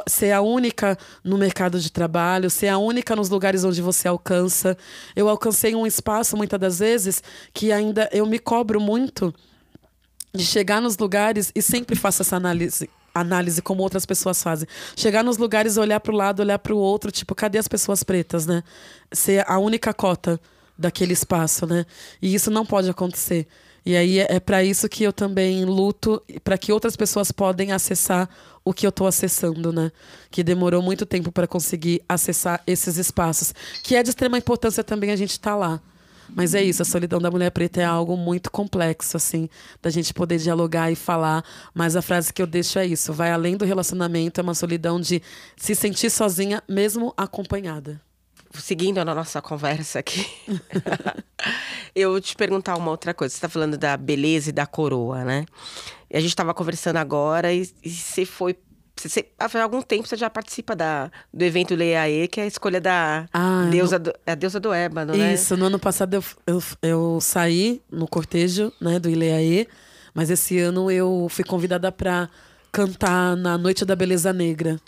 ser 0.08 0.32
a 0.32 0.42
única 0.42 0.98
no 1.24 1.38
mercado 1.38 1.80
de 1.80 1.92
trabalho, 1.92 2.50
ser 2.50 2.68
a 2.68 2.78
única 2.78 3.16
nos 3.16 3.30
lugares 3.30 3.64
onde 3.64 3.82
você 3.82 4.08
alcança. 4.08 4.78
Eu 5.16 5.28
alcancei 5.28 5.76
um 5.76 5.86
espaço 5.88 6.38
muitas 6.38 6.60
das 6.60 6.80
vezes 6.80 7.24
que 7.54 7.72
ainda 7.72 8.10
eu 8.12 8.26
me 8.26 8.40
cobro 8.40 8.80
muito 8.80 9.34
de 10.34 10.46
chegar 10.46 10.82
nos 10.82 10.98
lugares 10.98 11.52
e 11.54 11.62
sempre 11.62 11.96
faço 11.96 12.22
essa 12.22 12.36
análise 12.36 12.90
análise 13.14 13.62
como 13.62 13.84
outras 13.84 14.06
pessoas 14.06 14.42
fazem. 14.42 14.68
Chegar 14.96 15.22
nos 15.24 15.38
lugares, 15.38 15.76
olhar 15.76 16.00
para 16.00 16.14
o 16.14 16.16
lado, 16.16 16.40
olhar 16.40 16.58
para 16.58 16.74
o 16.74 16.78
outro, 16.78 17.12
tipo, 17.12 17.36
cadê 17.36 17.58
as 17.58 17.68
pessoas 17.68 18.04
pretas, 18.04 18.46
né? 18.46 18.64
Ser 19.12 19.44
a 19.50 19.58
única 19.60 19.94
cota 19.94 20.40
daquele 20.78 21.14
espaço, 21.14 21.66
né? 21.66 21.86
E 22.22 22.34
isso 22.34 22.50
não 22.50 22.66
pode 22.66 22.90
acontecer. 22.90 23.48
E 23.86 23.96
aí 23.96 24.20
é, 24.20 24.36
é 24.36 24.40
para 24.40 24.64
isso 24.64 24.88
que 24.88 25.04
eu 25.04 25.12
também 25.12 25.66
luto 25.66 26.22
para 26.44 26.58
que 26.58 26.72
outras 26.72 26.96
pessoas 26.96 27.32
podem 27.32 27.72
acessar 27.72 28.30
o 28.64 28.74
que 28.74 28.86
eu 28.86 28.90
estou 28.90 29.08
acessando, 29.08 29.74
né? 29.74 29.92
Que 30.30 30.44
demorou 30.44 30.82
muito 30.82 31.06
tempo 31.06 31.32
para 31.32 31.48
conseguir 31.48 32.02
acessar 32.08 32.62
esses 32.66 32.98
espaços, 32.98 33.54
que 33.84 33.96
é 33.96 34.04
de 34.04 34.10
extrema 34.10 34.38
importância 34.38 34.84
também 34.84 35.12
a 35.12 35.16
gente 35.16 35.32
estar 35.32 35.52
tá 35.52 35.56
lá. 35.58 35.82
Mas 36.34 36.56
é 36.56 36.64
isso, 36.64 36.82
a 36.82 36.86
solidão 36.86 37.20
da 37.20 37.30
mulher 37.30 37.52
preta 37.52 37.82
é 37.82 37.86
algo 37.86 38.16
muito 38.16 38.52
complexo, 38.52 39.18
assim, 39.18 39.50
da 39.82 39.90
gente 39.90 40.14
poder 40.14 40.38
dialogar 40.38 40.92
e 40.92 40.96
falar. 40.96 41.44
Mas 41.74 41.96
a 41.96 42.02
frase 42.02 42.34
que 42.34 42.42
eu 42.42 42.48
deixo 42.48 42.80
é 42.80 42.86
isso: 42.86 43.14
vai 43.14 43.32
além 43.32 43.58
do 43.58 43.66
relacionamento, 43.66 44.40
é 44.40 44.44
uma 44.44 44.54
solidão 44.54 45.00
de 45.00 45.22
se 45.58 45.76
sentir 45.76 46.10
sozinha, 46.10 46.64
mesmo 46.68 47.14
acompanhada. 47.18 48.02
Seguindo 48.54 49.04
na 49.06 49.16
nossa 49.16 49.42
conversa 49.42 50.00
aqui, 50.00 50.28
eu 51.96 52.12
vou 52.12 52.22
te 52.22 52.36
perguntar 52.36 52.76
uma 52.76 52.92
outra 52.92 53.14
coisa. 53.14 53.32
Você 53.32 53.38
está 53.38 53.48
falando 53.48 53.78
da 53.78 53.96
beleza 53.96 54.50
e 54.50 54.54
da 54.54 54.66
coroa, 54.66 55.24
né? 55.24 55.46
E 56.10 56.18
a 56.18 56.20
gente 56.20 56.32
estava 56.32 56.54
conversando 56.54 56.98
agora 56.98 57.54
e, 57.54 57.70
e 57.82 57.90
você 57.90 58.26
foi 58.26 58.58
você, 59.10 59.26
há 59.40 59.64
algum 59.64 59.82
tempo 59.82 60.08
você 60.08 60.16
já 60.16 60.30
participa 60.30 60.76
da, 60.76 61.12
do 61.34 61.44
evento 61.44 61.76
Leiaê, 61.76 62.28
que 62.28 62.40
é 62.40 62.44
a 62.44 62.48
escolha 62.48 62.80
da 62.82 63.26
ah, 63.34 63.68
deusa, 63.70 63.98
no... 63.98 64.06
do, 64.06 64.14
a 64.26 64.36
deusa 64.36 64.60
do 64.60 64.74
ébano, 64.74 65.16
né? 65.16 65.34
Isso, 65.34 65.56
no 65.58 65.66
ano 65.66 65.80
passado 65.80 66.14
eu, 66.14 66.24
eu, 66.48 66.64
eu 66.82 67.20
saí 67.22 67.82
no 67.92 68.08
cortejo 68.08 68.72
né, 68.80 69.00
do 69.00 69.10
Ileaê, 69.10 69.68
mas 70.14 70.30
esse 70.30 70.60
ano 70.60 70.92
eu 70.92 71.28
fui 71.30 71.44
convidada 71.44 71.92
para 71.92 72.30
cantar 72.72 73.36
na 73.36 73.58
Noite 73.58 73.86
da 73.86 73.96
Beleza 73.96 74.32
Negra, 74.32 74.80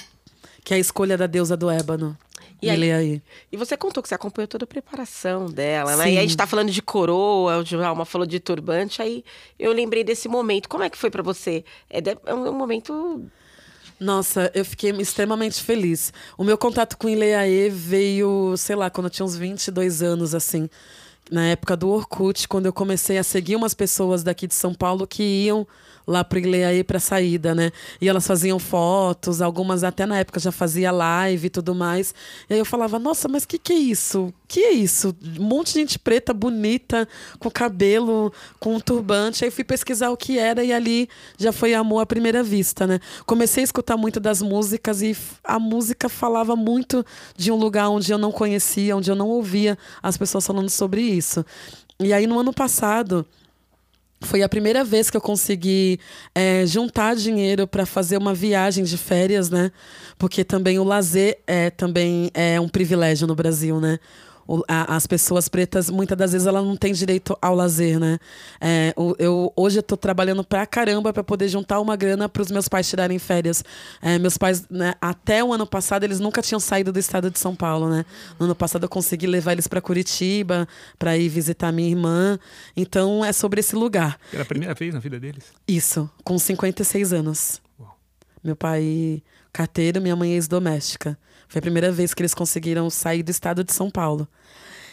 que 0.64 0.74
é 0.74 0.78
a 0.78 0.80
escolha 0.80 1.18
da 1.18 1.28
deusa 1.28 1.58
do 1.58 1.70
ébano. 1.70 2.18
E, 2.64 2.70
aí, 2.70 3.22
e 3.52 3.58
você 3.58 3.76
contou 3.76 4.02
que 4.02 4.08
você 4.08 4.16
acompanhou 4.16 4.48
toda 4.48 4.64
a 4.64 4.68
preparação 4.68 5.48
dela, 5.48 5.98
né? 5.98 6.06
E 6.06 6.12
aí 6.12 6.18
a 6.20 6.22
gente 6.22 6.38
tá 6.38 6.48
falando 6.48 6.72
de 6.72 6.82
coroa, 6.82 7.62
o 7.62 7.84
Alma 7.84 8.06
falou 8.06 8.26
de 8.26 8.40
turbante, 8.40 9.02
aí 9.02 9.26
eu 9.60 9.74
lembrei 9.74 10.02
desse 10.02 10.30
momento. 10.30 10.70
Como 10.70 10.82
é 10.82 10.90
que 10.90 10.98
foi 10.98 11.12
para 11.12 11.22
você? 11.22 11.66
É, 11.90 12.00
é 12.26 12.34
um 12.34 12.54
momento 12.54 13.30
nossa, 14.04 14.52
eu 14.54 14.66
fiquei 14.66 14.92
extremamente 14.92 15.62
feliz. 15.64 16.12
O 16.38 16.44
meu 16.44 16.58
contato 16.58 16.98
com 16.98 17.10
Ileaê 17.10 17.70
veio, 17.70 18.56
sei 18.58 18.76
lá, 18.76 18.90
quando 18.90 19.06
eu 19.06 19.10
tinha 19.10 19.26
uns 19.26 19.36
22 19.38 20.04
anos, 20.04 20.36
assim. 20.36 20.70
Na 21.32 21.46
época 21.46 21.78
do 21.78 21.90
Orkut, 21.90 22.48
quando 22.48 22.66
eu 22.66 22.74
comecei 22.74 23.18
a 23.18 23.24
seguir 23.24 23.56
umas 23.56 23.74
pessoas 23.74 24.24
daqui 24.24 24.46
de 24.46 24.54
São 24.54 24.74
Paulo 24.74 25.08
que 25.08 25.24
iam 25.24 25.66
lá 26.06 26.24
para 26.24 26.40
Ileaí 26.40 26.84
para 26.84 27.00
saída, 27.00 27.56
né? 27.56 27.72
E 28.00 28.10
elas 28.10 28.26
faziam 28.26 28.60
fotos, 28.60 29.42
algumas 29.42 29.84
até 29.84 30.06
na 30.06 30.18
época 30.20 30.40
já 30.40 30.52
fazia 30.52 30.92
live 30.92 31.48
e 31.48 31.50
tudo 31.50 31.74
mais. 31.74 32.14
E 32.50 32.54
aí 32.54 32.60
eu 32.60 32.66
falava: 32.66 33.00
"Nossa, 33.00 33.28
mas 33.28 33.46
que 33.46 33.58
que 33.58 33.74
é 33.74 33.78
isso? 33.78 34.34
Que 34.48 34.60
é 34.60 34.72
isso? 34.72 35.16
Um 35.40 35.44
monte 35.44 35.74
de 35.74 35.80
gente 35.80 36.00
preta, 36.00 36.34
bonita, 36.34 37.08
com 37.40 37.50
cabelo, 37.50 38.32
com 38.60 38.76
um 38.76 38.80
turbante". 38.80 39.44
Aí 39.44 39.52
fui 39.52 39.64
pesquisar 39.64 40.10
o 40.10 40.18
que 40.18 40.38
era 40.38 40.64
e 40.64 40.74
ali 40.74 41.10
já 41.38 41.52
foi 41.52 41.74
amor 41.74 42.00
à 42.02 42.06
primeira 42.06 42.44
vista, 42.44 42.86
né? 42.86 43.00
Comecei 43.26 43.64
a 43.64 43.66
escutar 43.66 43.98
muito 43.98 44.20
das 44.20 44.42
músicas 44.42 45.02
e 45.02 45.16
a 45.44 45.60
música 45.60 46.10
falava 46.10 46.56
muito 46.56 47.06
de 47.36 47.52
um 47.52 47.56
lugar 47.56 47.90
onde 47.90 48.12
eu 48.12 48.18
não 48.18 48.32
conhecia, 48.32 48.96
onde 48.96 49.10
eu 49.10 49.16
não 49.16 49.30
ouvia 49.30 49.78
as 50.02 50.18
pessoas 50.18 50.46
falando 50.46 50.70
sobre 50.70 51.02
isso. 51.02 51.46
E 52.00 52.12
aí 52.12 52.28
no 52.28 52.40
ano 52.40 52.54
passado, 52.54 53.26
foi 54.26 54.42
a 54.42 54.50
primeira 54.50 54.84
vez 54.84 55.10
que 55.10 55.18
eu 55.18 55.22
consegui 55.22 56.00
é, 56.34 56.66
juntar 56.66 57.16
dinheiro 57.16 57.68
para 57.68 57.86
fazer 57.86 58.18
uma 58.18 58.34
viagem 58.34 58.84
de 58.84 58.98
férias, 58.98 59.50
né? 59.50 59.72
Porque 60.18 60.44
também 60.44 60.80
o 60.80 60.84
lazer 60.84 61.40
é 61.46 61.70
também 61.70 62.30
é 62.34 62.60
um 62.60 62.68
privilégio 62.68 63.28
no 63.28 63.36
Brasil, 63.36 63.80
né? 63.80 64.00
As 64.68 65.08
pessoas 65.08 65.48
pretas, 65.48 65.90
muitas 65.90 66.18
das 66.18 66.32
vezes, 66.34 66.48
elas 66.48 66.64
não 66.64 66.76
têm 66.76 66.94
direito 66.94 67.38
ao 67.42 67.56
lazer, 67.56 68.00
né? 68.00 68.20
É, 68.60 68.94
eu, 69.18 69.52
hoje 69.56 69.80
eu 69.80 69.84
tô 69.84 69.96
trabalhando 69.96 70.44
pra 70.44 70.66
caramba 70.66 71.14
para 71.14 71.24
poder 71.24 71.48
juntar 71.48 71.80
uma 71.80 71.96
grana 71.96 72.28
para 72.28 72.42
os 72.42 72.52
meus 72.52 72.68
pais 72.68 72.90
tirarem 72.90 73.18
férias. 73.20 73.64
É, 74.02 74.20
meus 74.20 74.38
pais, 74.38 74.68
né, 74.70 74.94
até 75.00 75.44
o 75.44 75.54
ano 75.54 75.66
passado, 75.66 76.04
eles 76.04 76.20
nunca 76.20 76.42
tinham 76.42 76.60
saído 76.60 76.92
do 76.92 77.00
estado 77.00 77.32
de 77.32 77.40
São 77.40 77.56
Paulo, 77.56 77.90
né? 77.90 78.06
No 78.40 78.46
ano 78.46 78.56
passado 78.56 78.84
eu 78.84 78.90
consegui 78.90 79.28
levar 79.28 79.54
eles 79.54 79.68
para 79.68 79.82
Curitiba, 79.82 80.68
para 81.00 81.18
ir 81.18 81.30
visitar 81.30 81.72
minha 81.72 81.90
irmã. 81.90 82.38
Então 82.76 83.24
é 83.24 83.32
sobre 83.32 83.60
esse 83.60 83.76
lugar. 83.76 84.20
Era 84.32 84.44
a 84.44 84.46
primeira 84.46 84.74
vez 84.74 84.94
na 84.94 85.00
vida 85.00 85.20
deles? 85.20 85.46
Isso, 85.68 86.10
com 86.24 86.38
56 86.38 87.14
anos. 87.14 87.62
Uau. 87.80 87.98
Meu 88.44 88.56
pai 88.56 89.24
carteiro, 89.54 90.02
minha 90.02 90.16
mãe 90.16 90.34
ex-doméstica. 90.34 91.18
Foi 91.54 91.60
a 91.60 91.62
primeira 91.62 91.92
vez 91.92 92.16
que 92.16 92.22
eles 92.24 92.34
conseguiram 92.34 92.90
sair 92.90 93.22
do 93.22 93.30
estado 93.30 93.64
de 93.64 93.72
São 93.72 93.88
Paulo. 93.88 94.28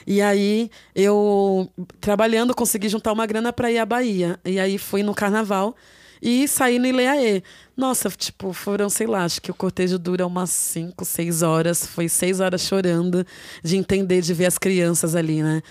E 0.06 0.20
aí 0.20 0.70
eu, 0.94 1.70
trabalhando, 2.02 2.54
consegui 2.54 2.86
juntar 2.86 3.12
uma 3.12 3.24
grana 3.24 3.50
para 3.50 3.72
ir 3.72 3.78
à 3.78 3.86
Bahia. 3.86 4.38
E 4.44 4.60
aí 4.60 4.76
fui 4.76 5.02
no 5.02 5.14
carnaval 5.14 5.74
e 6.22 6.46
saí 6.46 6.78
no 6.78 6.86
Ileaê. 6.86 7.42
Nossa, 7.76 8.10
tipo, 8.10 8.52
foram, 8.52 8.90
sei 8.90 9.06
lá, 9.06 9.24
acho 9.24 9.40
que 9.40 9.50
o 9.50 9.54
cortejo 9.54 9.98
dura 9.98 10.26
umas 10.26 10.50
5, 10.50 11.02
6 11.02 11.42
horas. 11.42 11.86
Foi 11.86 12.10
seis 12.10 12.38
horas 12.38 12.60
chorando 12.60 13.24
de 13.62 13.76
entender, 13.78 14.20
de 14.20 14.34
ver 14.34 14.44
as 14.44 14.58
crianças 14.58 15.16
ali, 15.16 15.42
né? 15.42 15.62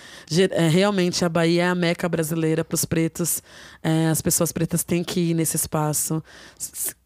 É, 0.50 0.66
realmente, 0.66 1.24
a 1.24 1.28
Bahia 1.28 1.62
é 1.62 1.66
a 1.68 1.74
meca 1.74 2.08
brasileira 2.08 2.64
para 2.64 2.74
os 2.74 2.84
pretos. 2.84 3.40
É, 3.80 4.08
as 4.08 4.20
pessoas 4.20 4.50
pretas 4.50 4.82
têm 4.82 5.04
que 5.04 5.20
ir 5.20 5.34
nesse 5.34 5.54
espaço, 5.54 6.20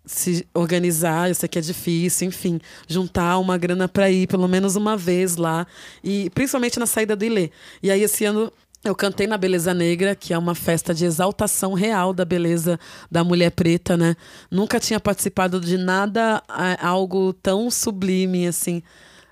se 0.06 0.46
organizar. 0.54 1.28
Eu 1.28 1.34
sei 1.34 1.50
que 1.50 1.58
é 1.58 1.62
difícil, 1.62 2.28
enfim, 2.28 2.58
juntar 2.88 3.38
uma 3.38 3.58
grana 3.58 3.86
para 3.86 4.10
ir 4.10 4.26
pelo 4.26 4.48
menos 4.48 4.74
uma 4.74 4.96
vez 4.96 5.36
lá. 5.36 5.66
E 6.02 6.30
principalmente 6.30 6.78
na 6.78 6.86
saída 6.86 7.14
do 7.14 7.24
Ilê. 7.26 7.50
E 7.82 7.90
aí, 7.90 8.02
esse 8.02 8.24
ano 8.24 8.50
eu 8.84 8.94
cantei 8.94 9.26
na 9.26 9.38
Beleza 9.38 9.72
Negra, 9.72 10.14
que 10.14 10.34
é 10.34 10.38
uma 10.38 10.54
festa 10.54 10.94
de 10.94 11.06
exaltação 11.06 11.72
real 11.72 12.12
da 12.12 12.24
beleza 12.24 12.78
da 13.10 13.24
mulher 13.24 13.50
preta, 13.50 13.96
né? 13.96 14.14
Nunca 14.50 14.78
tinha 14.78 15.00
participado 15.00 15.58
de 15.58 15.78
nada, 15.78 16.42
é, 16.50 16.84
algo 16.84 17.32
tão 17.32 17.70
sublime, 17.70 18.46
assim, 18.46 18.82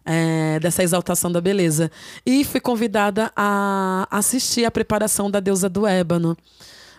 é, 0.06 0.58
dessa 0.58 0.82
exaltação 0.82 1.30
da 1.30 1.38
beleza. 1.38 1.90
E 2.24 2.44
fui 2.44 2.60
convidada 2.60 3.30
a 3.36 4.08
assistir 4.10 4.64
a 4.64 4.70
preparação 4.70 5.30
da 5.30 5.38
deusa 5.38 5.68
do 5.68 5.86
ébano, 5.86 6.34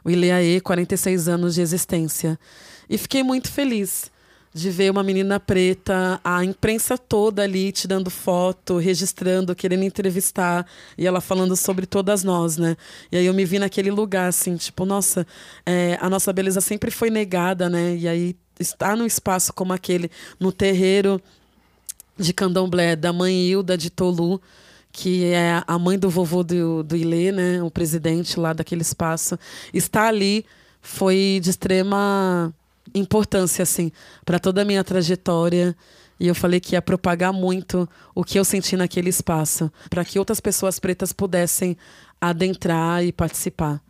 o 0.06 0.12
Ileaê, 0.12 0.62
46 0.62 1.28
anos 1.28 1.56
de 1.56 1.62
existência. 1.62 2.40
E 2.88 3.00
fiquei 3.00 3.24
muito 3.24 3.52
feliz 3.52 4.13
de 4.54 4.70
ver 4.70 4.92
uma 4.92 5.02
menina 5.02 5.40
preta, 5.40 6.22
a 6.24 6.46
imprensa 6.46 6.98
toda 6.98 7.42
ali 7.42 7.72
tirando 7.72 8.10
foto, 8.10 8.78
registrando, 8.78 9.56
querendo 9.56 9.84
entrevistar, 9.84 10.66
e 10.98 11.08
ela 11.08 11.20
falando 11.20 11.56
sobre 11.56 11.88
todas 11.88 12.24
nós, 12.24 12.58
né? 12.58 12.78
E 13.12 13.18
aí 13.18 13.26
eu 13.26 13.34
me 13.34 13.46
vi 13.46 13.58
naquele 13.58 13.90
lugar, 13.90 14.28
assim, 14.28 14.56
tipo, 14.56 14.86
nossa, 14.86 15.26
é, 15.66 15.98
a 16.00 16.10
nossa 16.10 16.32
beleza 16.32 16.62
sempre 16.62 16.92
foi 16.92 17.10
negada, 17.10 17.68
né? 17.68 17.96
E 17.96 18.08
aí 18.08 18.36
estar 18.60 18.96
num 18.96 19.06
espaço 19.06 19.52
como 19.52 19.74
aquele, 19.74 20.12
no 20.40 20.52
terreiro 20.52 21.20
de 22.18 22.32
Candomblé, 22.32 22.96
da 22.96 23.12
mãe 23.12 23.48
Hilda 23.48 23.76
de 23.76 23.90
Tolu, 23.90 24.40
que 24.92 25.26
é 25.26 25.64
a 25.66 25.80
mãe 25.80 25.98
do 25.98 26.12
vovô 26.12 26.44
do, 26.44 26.84
do 26.84 26.96
Ilê, 26.96 27.32
né? 27.32 27.64
O 27.64 27.72
presidente 27.72 28.40
lá 28.40 28.54
daquele 28.54 28.84
espaço, 28.84 29.40
está 29.74 30.08
ali 30.08 30.46
foi 30.84 31.40
de 31.42 31.50
extrema 31.50 32.54
importância, 32.94 33.64
assim, 33.64 33.92
para 34.26 34.40
toda 34.40 34.62
a 34.62 34.66
minha 34.66 34.84
trajetória. 34.84 35.76
E 36.20 36.28
eu 36.28 36.36
falei 36.36 36.60
que 36.60 36.76
ia 36.76 36.82
propagar 36.82 37.34
muito 37.34 37.90
o 38.14 38.24
que 38.24 38.40
eu 38.40 38.46
senti 38.46 38.78
naquele 38.78 39.10
espaço, 39.10 39.72
para 39.90 40.06
que 40.06 40.20
outras 40.20 40.40
pessoas 40.40 40.80
pretas 40.80 41.12
pudessem 41.12 41.76
adentrar 42.22 43.04
e 43.04 43.12
participar. 43.12 43.82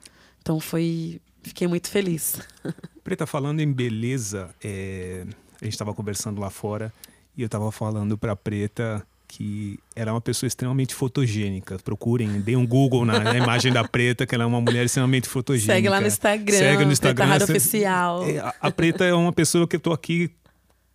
Então 0.42 0.60
foi. 0.60 1.22
Fiquei 1.44 1.68
muito 1.68 1.90
feliz. 1.90 2.40
Preta, 3.04 3.26
falando 3.28 3.60
em 3.60 3.72
beleza, 3.72 4.50
é... 4.64 5.26
a 5.62 5.66
gente 5.66 5.74
estava 5.74 5.94
conversando 5.94 6.40
lá 6.40 6.50
fora 6.50 6.94
e 7.36 7.42
eu 7.42 7.48
estava 7.48 7.70
falando 7.72 8.18
para 8.18 8.36
Preta 8.36 9.06
que 9.36 9.80
era 9.96 10.14
uma 10.14 10.22
pessoa 10.22 10.48
extremamente 10.48 10.94
fotogênica. 10.94 11.80
Procurem, 11.84 12.40
deem 12.40 12.56
um 12.56 12.68
Google 12.68 13.04
na, 13.04 13.20
na, 13.20 13.36
imagem 13.36 13.74
da 13.74 13.84
Preta, 13.84 14.28
que 14.28 14.36
ela 14.36 14.44
é 14.44 14.48
uma 14.48 14.62
mulher 14.62 14.86
extremamente 14.86 15.28
fotogênica. 15.28 15.74
Segue 15.74 15.90
lá 15.90 16.00
no 16.00 16.06
Instagram. 16.06 16.58
Segue 16.58 16.86
no 16.86 16.92
Instagram. 16.92 17.26
Preta 17.26 17.40
Rara 17.40 17.44
Oficial. 17.44 18.30
É, 18.30 18.38
a, 18.38 18.54
a 18.62 18.72
Preta 18.72 19.04
é 19.04 19.14
uma 19.14 19.34
pessoa 19.34 19.68
que 19.68 19.76
eu 19.76 19.80
tô 19.80 19.92
aqui 19.92 20.30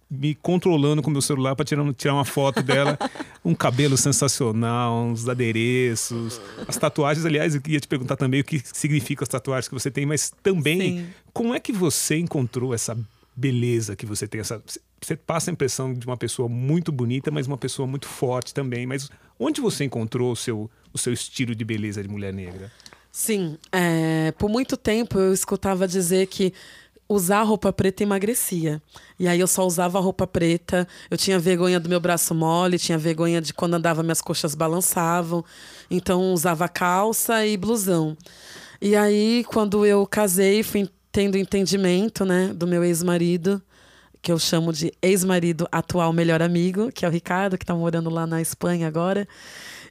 me 0.09 0.37
controlando 0.37 1.03
com 1.03 1.11
meu 1.11 1.21
celular 1.21 1.57
para 1.57 1.65
tirar, 1.65 1.93
tirar 1.95 2.15
uma 2.15 2.25
foto 2.25 2.63
dela. 2.63 2.97
um 3.45 3.57
cabelo 3.57 3.97
sensacional, 3.97 5.05
uns 5.05 5.29
adereços, 5.29 6.41
as 6.69 6.77
tatuagens. 6.77 7.27
Aliás, 7.27 7.57
eu 7.57 7.61
queria 7.61 7.81
te 7.81 7.89
perguntar 7.89 8.17
também 8.17 8.41
o 8.41 8.45
que 8.45 8.63
significam 8.65 9.25
as 9.25 9.29
tatuagens 9.29 9.67
que 9.67 9.75
você 9.75 9.91
tem, 9.91 10.07
mas 10.07 10.33
também 10.45 10.81
Sim. 10.81 11.07
como 11.33 11.55
é 11.55 11.59
que 11.59 11.73
você 11.73 12.17
encontrou 12.19 12.73
essa 12.73 12.97
beleza 13.39 13.95
que 13.95 14.05
você 14.05 14.27
tem 14.27 14.41
essa 14.41 14.61
você 15.01 15.15
passa 15.15 15.49
a 15.49 15.53
impressão 15.53 15.95
de 15.95 16.05
uma 16.05 16.17
pessoa 16.17 16.49
muito 16.49 16.91
bonita, 16.91 17.31
mas 17.31 17.47
uma 17.47 17.57
pessoa 17.57 17.87
muito 17.87 18.09
forte 18.09 18.53
também. 18.53 18.85
Mas 18.85 19.09
onde 19.39 19.61
você 19.61 19.85
encontrou 19.85 20.33
o 20.33 20.37
seu, 20.37 20.69
o 20.93 20.99
seu 20.99 21.13
estilo 21.13 21.55
de 21.55 21.65
beleza 21.65 22.03
de 22.03 22.09
mulher 22.09 22.33
negra? 22.35 22.73
Sim, 23.13 23.57
é, 23.71 24.33
por 24.33 24.51
muito 24.51 24.77
tempo 24.77 25.19
eu 25.19 25.33
escutava 25.33 25.87
dizer 25.87 26.27
que 26.27 26.53
usar 27.09 27.43
roupa 27.43 27.73
preta 27.73 28.03
emagrecia. 28.03 28.83
E 29.19 29.29
aí 29.29 29.39
eu 29.39 29.47
só 29.47 29.65
usava 29.65 30.01
roupa 30.01 30.27
preta, 30.27 30.87
eu 31.09 31.17
tinha 31.17 31.39
vergonha 31.39 31.79
do 31.79 31.89
meu 31.89 32.01
braço 32.01 32.35
mole, 32.35 32.77
tinha 32.77 32.99
vergonha 32.99 33.41
de 33.41 33.55
quando 33.55 33.75
andava 33.75 34.03
minhas 34.03 34.21
coxas 34.21 34.57
balançavam. 34.57 35.45
Então 35.89 36.33
usava 36.33 36.69
calça 36.69 37.47
e 37.47 37.57
blusão. 37.57 38.17
E 38.81 38.97
aí 38.97 39.45
quando 39.45 39.87
eu 39.87 40.05
casei, 40.07 40.65
fui 40.65 40.89
tendo 41.19 41.37
entendimento, 41.37 42.25
né, 42.25 42.53
do 42.55 42.65
meu 42.65 42.85
ex-marido, 42.85 43.61
que 44.23 44.31
eu 44.31 44.39
chamo 44.39 44.73
de 44.73 44.93
ex-marido 45.03 45.67
atual 45.73 46.13
melhor 46.13 46.41
amigo, 46.41 46.93
que 46.93 47.05
é 47.05 47.09
o 47.09 47.11
Ricardo, 47.11 47.59
que 47.59 47.65
está 47.65 47.75
morando 47.75 48.09
lá 48.09 48.25
na 48.25 48.41
Espanha 48.41 48.87
agora. 48.87 49.27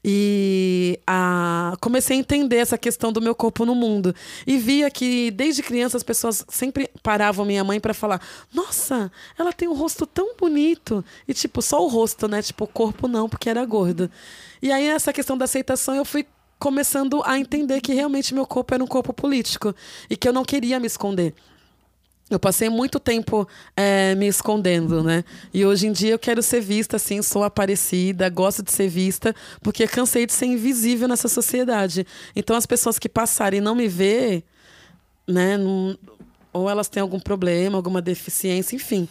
E 0.01 0.97
a, 1.05 1.75
comecei 1.81 2.15
a 2.15 2.19
entender 2.21 2.55
essa 2.55 2.77
questão 2.77 3.11
do 3.11 3.21
meu 3.21 3.35
corpo 3.35 3.65
no 3.65 3.75
mundo. 3.75 4.15
E 4.45 4.57
via 4.57 4.89
que, 4.89 5.29
desde 5.31 5.61
criança, 5.61 5.97
as 5.97 6.03
pessoas 6.03 6.45
sempre 6.47 6.89
paravam 7.03 7.43
minha 7.43 7.61
mãe 7.61 7.77
para 7.77 7.93
falar: 7.93 8.21
Nossa, 8.53 9.11
ela 9.37 9.51
tem 9.51 9.67
um 9.67 9.73
rosto 9.73 10.07
tão 10.07 10.33
bonito. 10.37 11.03
E, 11.27 11.33
tipo, 11.33 11.61
só 11.61 11.83
o 11.83 11.89
rosto, 11.89 12.29
né? 12.29 12.41
Tipo, 12.41 12.63
o 12.63 12.67
corpo 12.67 13.05
não, 13.05 13.27
porque 13.27 13.49
era 13.49 13.65
gordo. 13.65 14.09
E 14.61 14.71
aí, 14.71 14.87
essa 14.87 15.11
questão 15.11 15.37
da 15.37 15.43
aceitação, 15.43 15.93
eu 15.93 16.05
fui 16.05 16.25
começando 16.59 17.21
a 17.25 17.37
entender 17.37 17.81
que 17.81 17.93
realmente 17.93 18.33
meu 18.33 18.45
corpo 18.45 18.73
era 18.73 18.83
um 18.83 18.87
corpo 18.87 19.13
político 19.13 19.75
e 20.09 20.15
que 20.15 20.27
eu 20.27 20.33
não 20.33 20.43
queria 20.43 20.79
me 20.79 20.87
esconder. 20.87 21.33
Eu 22.29 22.39
passei 22.39 22.69
muito 22.69 22.99
tempo 22.99 23.47
é, 23.75 24.13
me 24.15 24.27
escondendo, 24.27 25.01
né? 25.01 25.23
E 25.53 25.65
hoje 25.65 25.87
em 25.87 25.93
dia 25.93 26.11
eu 26.11 26.19
quero 26.19 26.43
ser 26.43 26.59
vista, 26.59 26.97
assim, 26.97 27.21
sou 27.21 27.41
aparecida, 27.41 28.27
gosto 28.27 28.61
de 28.61 28.71
ser 28.71 28.89
vista, 28.89 29.33
porque 29.61 29.87
cansei 29.87 30.25
de 30.25 30.33
ser 30.33 30.47
invisível 30.47 31.07
nessa 31.07 31.29
sociedade. 31.29 32.05
Então 32.35 32.55
as 32.55 32.65
pessoas 32.65 32.99
que 32.99 33.07
passarem 33.07 33.59
e 33.59 33.61
não 33.61 33.73
me 33.73 33.87
ver, 33.87 34.43
né? 35.25 35.57
Não, 35.57 35.97
ou 36.51 36.69
elas 36.69 36.89
têm 36.89 36.99
algum 37.01 37.19
problema, 37.19 37.77
alguma 37.77 38.01
deficiência, 38.01 38.75
enfim. 38.75 39.07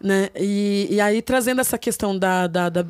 Né? 0.00 0.28
E, 0.36 0.86
e 0.90 1.00
aí 1.00 1.20
trazendo 1.20 1.60
essa 1.60 1.78
questão 1.78 2.16
da, 2.16 2.46
da, 2.46 2.68
da 2.68 2.86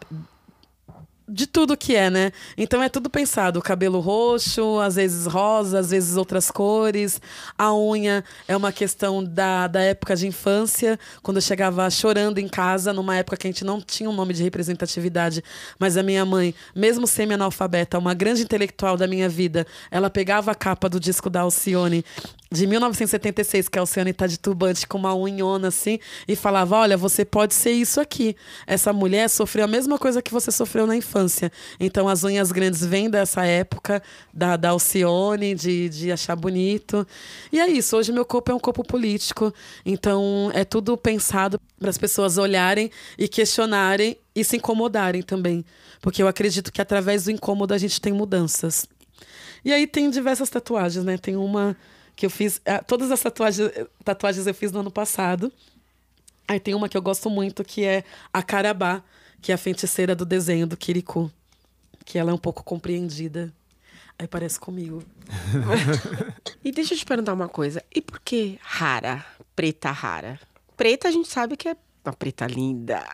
de 1.33 1.47
tudo 1.47 1.77
que 1.77 1.97
é, 1.97 2.11
né? 2.11 2.31
Então 2.59 2.83
é 2.83 2.89
tudo 2.91 3.09
pensado. 3.09 3.59
O 3.59 3.63
cabelo 3.63 4.01
roxo, 4.01 4.79
às 4.81 4.97
vezes 4.97 5.27
rosa, 5.27 5.79
às 5.79 5.91
vezes 5.91 6.17
outras 6.17 6.51
cores. 6.51 7.21
A 7.57 7.75
unha 7.75 8.23
é 8.47 8.55
uma 8.55 8.71
questão 8.71 9.25
da, 9.25 9.67
da 9.67 9.81
época 9.81 10.15
de 10.15 10.27
infância, 10.27 10.99
quando 11.23 11.39
eu 11.39 11.43
chegava 11.43 11.89
chorando 11.89 12.39
em 12.39 12.49
casa, 12.49 12.93
numa 12.93 13.17
época 13.17 13.39
que 13.39 13.47
a 13.47 13.51
gente 13.51 13.65
não 13.65 13.81
tinha 13.81 14.11
um 14.11 14.13
nome 14.13 14.35
de 14.35 14.43
representatividade. 14.43 15.43
Mas 15.79 15.97
a 15.97 16.03
minha 16.03 16.25
mãe, 16.27 16.55
mesmo 16.75 17.07
semi-analfabeta, 17.07 17.99
uma 17.99 18.13
grande 18.13 18.43
intelectual 18.43 18.97
da 18.99 19.07
minha 19.07 19.29
vida, 19.29 19.67
ela 19.91 20.11
pegava 20.11 20.51
a 20.51 20.55
capa 20.55 20.89
do 20.89 21.01
disco 21.01 21.31
da 21.31 21.41
Alcione 21.41 22.05
de 22.53 22.67
1976, 22.67 23.69
que 23.69 23.79
a 23.79 23.83
Alcione 23.83 24.13
tá 24.13 24.27
de 24.27 24.39
turbante 24.39 24.87
com 24.87 24.99
uma 24.99 25.15
unhona 25.15 25.69
assim, 25.69 25.99
e 26.29 26.37
falava: 26.37 26.77
Olha, 26.77 26.97
você 26.97 27.25
pode 27.25 27.55
ser 27.55 27.73
isso 27.73 28.01
aqui. 28.01 28.37
Essa 28.67 28.93
mulher 28.93 29.29
sofreu 29.31 29.65
a 29.65 29.69
mesma 29.69 29.99
coisa 29.99 30.21
que 30.21 30.31
você 30.31 30.53
sofreu 30.53 30.87
na 30.87 30.95
infância. 30.95 31.22
Então 31.79 32.09
as 32.09 32.25
unhas 32.25 32.51
grandes 32.53 32.85
vêm 32.85 33.11
dessa 33.11 33.45
época 33.45 34.03
da, 34.33 34.57
da 34.57 34.71
Alcione, 34.71 35.55
de, 35.55 35.89
de 35.89 36.13
achar 36.13 36.37
bonito. 36.37 37.07
E 37.51 37.61
é 37.61 37.67
isso. 37.69 37.97
Hoje 37.97 38.13
meu 38.13 38.25
corpo 38.25 38.51
é 38.51 38.55
um 38.55 38.59
corpo 38.59 38.85
político. 38.85 39.53
Então 39.85 40.51
é 40.55 40.65
tudo 40.65 40.97
pensado 40.97 41.61
para 41.79 41.91
as 41.91 41.99
pessoas 41.99 42.39
olharem 42.39 42.91
e 43.19 43.29
questionarem 43.29 44.17
e 44.35 44.45
se 44.45 44.57
incomodarem 44.57 45.23
também. 45.23 45.65
Porque 46.01 46.23
eu 46.23 46.29
acredito 46.29 46.73
que 46.73 46.81
através 46.81 47.25
do 47.25 47.31
incômodo 47.31 47.75
a 47.75 47.79
gente 47.79 48.01
tem 48.01 48.13
mudanças. 48.13 48.87
E 49.65 49.73
aí 49.73 49.87
tem 49.87 50.11
diversas 50.11 50.51
tatuagens, 50.51 51.05
né? 51.05 51.17
Tem 51.17 51.37
uma 51.37 51.77
que 52.17 52.27
eu 52.27 52.31
fiz. 52.31 52.61
Ah, 52.67 52.83
todas 52.83 53.11
as 53.11 53.21
tatuagens, 53.21 53.71
tatuagens 54.05 54.47
eu 54.47 54.55
fiz 54.55 54.73
no 54.73 54.81
ano 54.81 54.91
passado. 54.91 55.53
Aí 56.47 56.59
tem 56.59 56.75
uma 56.75 56.89
que 56.89 56.97
eu 56.97 57.03
gosto 57.03 57.31
muito, 57.31 57.65
que 57.65 57.85
é 57.85 58.05
a 58.33 58.43
Carabá, 58.43 59.03
que 59.43 59.51
é 59.51 59.57
a 59.57 59.59
feiticeira 59.59 60.15
do 60.15 60.25
desenho 60.25 60.67
do 60.69 60.77
Kirikou. 60.77 61.31
Que 62.05 62.17
ela 62.17 62.31
é 62.31 62.35
um 62.35 62.39
pouco 62.39 62.63
compreendida. 62.63 63.53
Aí 64.19 64.29
parece 64.29 64.59
comigo. 64.59 65.03
e 66.65 66.71
deixa 66.71 66.95
eu 66.95 66.99
te 66.99 67.05
perguntar 67.05 67.33
uma 67.33 67.49
coisa. 67.49 67.83
E 67.93 68.01
por 68.01 68.21
que 68.21 68.59
rara? 68.63 69.25
Preta 69.57 69.91
rara? 69.91 70.39
Preta 70.77 71.09
a 71.09 71.11
gente 71.11 71.29
sabe 71.29 71.57
que 71.57 71.69
é 71.69 71.77
uma 72.05 72.13
preta 72.13 72.47
linda, 72.47 73.05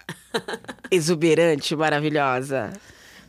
exuberante, 0.90 1.74
maravilhosa. 1.74 2.72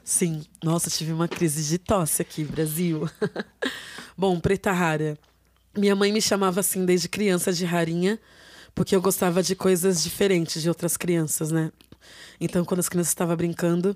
Sim. 0.04 0.44
Nossa, 0.64 0.90
tive 0.90 1.14
uma 1.14 1.28
crise 1.28 1.64
de 1.64 1.78
tosse 1.78 2.22
aqui, 2.22 2.44
Brasil. 2.44 3.10
Bom, 4.18 4.40
preta 4.40 4.72
rara. 4.72 5.18
Minha 5.78 5.96
mãe 5.96 6.12
me 6.12 6.22
chamava 6.22 6.60
assim 6.60 6.86
desde 6.86 7.08
criança 7.08 7.54
de 7.54 7.64
rarinha, 7.64 8.20
porque 8.74 8.96
eu 8.96 9.02
gostava 9.02 9.42
de 9.42 9.56
coisas 9.56 10.04
diferentes 10.04 10.62
de 10.62 10.68
outras 10.68 10.98
crianças, 10.98 11.52
né? 11.52 11.72
Então, 12.40 12.64
quando 12.66 12.80
as 12.80 12.90
crianças 12.90 13.12
estavam 13.12 13.36
brincando, 13.36 13.96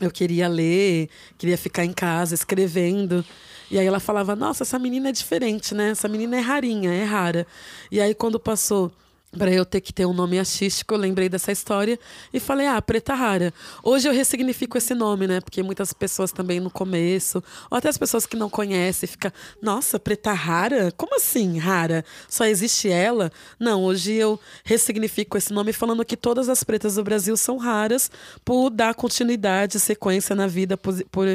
eu 0.00 0.10
queria 0.10 0.48
ler, 0.48 1.08
queria 1.38 1.56
ficar 1.56 1.84
em 1.84 1.92
casa 1.92 2.34
escrevendo. 2.34 3.24
E 3.70 3.78
aí 3.78 3.86
ela 3.86 4.00
falava: 4.00 4.36
Nossa, 4.36 4.62
essa 4.62 4.78
menina 4.78 5.08
é 5.08 5.12
diferente, 5.12 5.74
né? 5.74 5.90
Essa 5.90 6.08
menina 6.08 6.36
é 6.36 6.40
rarinha, 6.40 6.92
é 6.92 7.04
rara. 7.04 7.46
E 7.90 8.00
aí, 8.00 8.14
quando 8.14 8.38
passou 8.38 8.92
para 9.36 9.50
eu 9.50 9.64
ter 9.64 9.80
que 9.80 9.92
ter 9.92 10.06
um 10.06 10.12
nome 10.12 10.38
artístico, 10.38 10.94
eu 10.94 10.98
lembrei 10.98 11.28
dessa 11.28 11.52
história 11.52 11.98
e 12.32 12.40
falei, 12.40 12.66
ah, 12.66 12.80
Preta 12.80 13.14
Rara. 13.14 13.52
Hoje 13.82 14.08
eu 14.08 14.12
ressignifico 14.12 14.78
esse 14.78 14.94
nome, 14.94 15.26
né? 15.26 15.40
Porque 15.40 15.62
muitas 15.62 15.92
pessoas 15.92 16.32
também 16.32 16.58
no 16.58 16.70
começo, 16.70 17.42
ou 17.70 17.78
até 17.78 17.88
as 17.88 17.98
pessoas 17.98 18.26
que 18.26 18.36
não 18.36 18.48
conhecem, 18.48 19.08
fica, 19.08 19.32
nossa, 19.60 19.98
Preta 19.98 20.32
Rara? 20.32 20.92
Como 20.96 21.16
assim, 21.16 21.58
rara? 21.58 22.04
Só 22.28 22.44
existe 22.44 22.88
ela? 22.88 23.30
Não, 23.58 23.84
hoje 23.84 24.14
eu 24.14 24.40
ressignifico 24.64 25.36
esse 25.36 25.52
nome 25.52 25.72
falando 25.72 26.04
que 26.04 26.16
todas 26.16 26.48
as 26.48 26.64
pretas 26.64 26.94
do 26.94 27.04
Brasil 27.04 27.36
são 27.36 27.58
raras 27.58 28.10
por 28.44 28.70
dar 28.70 28.94
continuidade, 28.94 29.78
sequência 29.78 30.34
na 30.34 30.46
vida, 30.46 30.76
por, 30.76 30.94
por, 31.10 31.26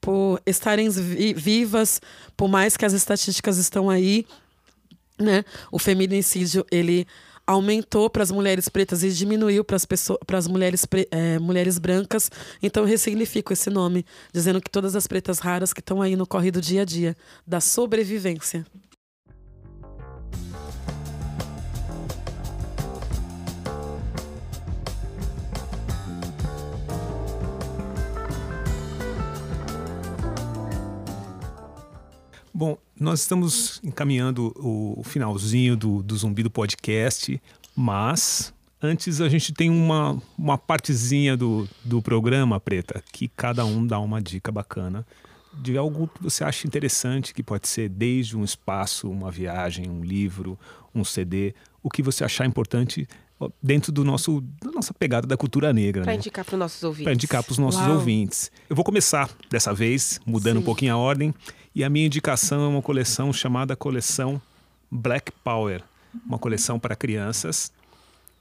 por 0.00 0.42
estarem 0.46 0.88
vivas, 0.90 2.00
por 2.36 2.48
mais 2.48 2.76
que 2.76 2.84
as 2.84 2.92
estatísticas 2.92 3.56
estão 3.56 3.88
aí, 3.88 4.26
né? 5.18 5.44
O 5.70 5.78
feminicídio, 5.78 6.64
ele 6.70 7.06
aumentou 7.46 8.10
para 8.10 8.22
as 8.22 8.30
mulheres 8.30 8.68
pretas 8.68 9.02
e 9.02 9.10
diminuiu 9.10 9.64
para 9.64 10.38
as 10.38 10.48
mulheres, 10.48 10.86
é, 11.10 11.38
mulheres 11.38 11.78
brancas. 11.78 12.30
Então 12.62 12.82
eu 12.82 12.88
ressignifico 12.88 13.52
esse 13.52 13.70
nome, 13.70 14.04
dizendo 14.32 14.60
que 14.60 14.70
todas 14.70 14.96
as 14.96 15.06
pretas 15.06 15.38
raras 15.38 15.72
que 15.72 15.80
estão 15.80 16.02
aí 16.02 16.16
no 16.16 16.26
corre 16.26 16.50
do 16.50 16.60
dia 16.60 16.82
a 16.82 16.84
dia, 16.84 17.16
da 17.46 17.60
sobrevivência. 17.60 18.66
Bom, 32.58 32.78
nós 32.98 33.20
estamos 33.20 33.82
encaminhando 33.84 34.50
o 34.56 35.02
finalzinho 35.04 35.76
do, 35.76 36.02
do 36.02 36.16
Zumbi 36.16 36.42
do 36.42 36.48
podcast, 36.48 37.38
mas 37.76 38.50
antes 38.80 39.20
a 39.20 39.28
gente 39.28 39.52
tem 39.52 39.68
uma, 39.68 40.18
uma 40.38 40.56
partezinha 40.56 41.36
do, 41.36 41.68
do 41.84 42.00
programa, 42.00 42.58
Preta, 42.58 43.04
que 43.12 43.28
cada 43.28 43.66
um 43.66 43.86
dá 43.86 43.98
uma 43.98 44.22
dica 44.22 44.50
bacana 44.50 45.06
de 45.52 45.76
algo 45.76 46.08
que 46.08 46.22
você 46.22 46.44
acha 46.44 46.66
interessante, 46.66 47.34
que 47.34 47.42
pode 47.42 47.68
ser 47.68 47.90
desde 47.90 48.38
um 48.38 48.42
espaço, 48.42 49.10
uma 49.10 49.30
viagem, 49.30 49.90
um 49.90 50.02
livro, 50.02 50.58
um 50.94 51.04
CD, 51.04 51.54
o 51.82 51.90
que 51.90 52.02
você 52.02 52.24
achar 52.24 52.46
importante 52.46 53.06
dentro 53.62 53.92
do 53.92 54.02
nosso 54.02 54.40
da 54.62 54.70
nossa 54.70 54.94
pegada 54.94 55.26
da 55.26 55.36
cultura 55.36 55.74
negra. 55.74 56.04
Para 56.04 56.12
né? 56.12 56.18
indicar 56.18 56.42
para 56.42 56.54
os 56.54 56.58
nossos 56.58 56.82
ouvintes. 56.82 57.04
Para 57.04 57.12
indicar 57.12 57.42
para 57.42 57.52
os 57.52 57.58
nossos 57.58 57.82
Uau. 57.82 57.96
ouvintes. 57.96 58.50
Eu 58.68 58.74
vou 58.74 58.84
começar 58.84 59.28
dessa 59.50 59.74
vez, 59.74 60.18
mudando 60.24 60.56
Sim. 60.56 60.62
um 60.62 60.64
pouquinho 60.64 60.94
a 60.94 60.96
ordem. 60.96 61.34
E 61.76 61.84
a 61.84 61.90
minha 61.90 62.06
indicação 62.06 62.64
é 62.64 62.68
uma 62.68 62.80
coleção 62.80 63.30
chamada 63.34 63.76
Coleção 63.76 64.40
Black 64.90 65.30
Power. 65.44 65.82
Uma 66.26 66.38
coleção 66.38 66.78
para 66.78 66.96
crianças. 66.96 67.70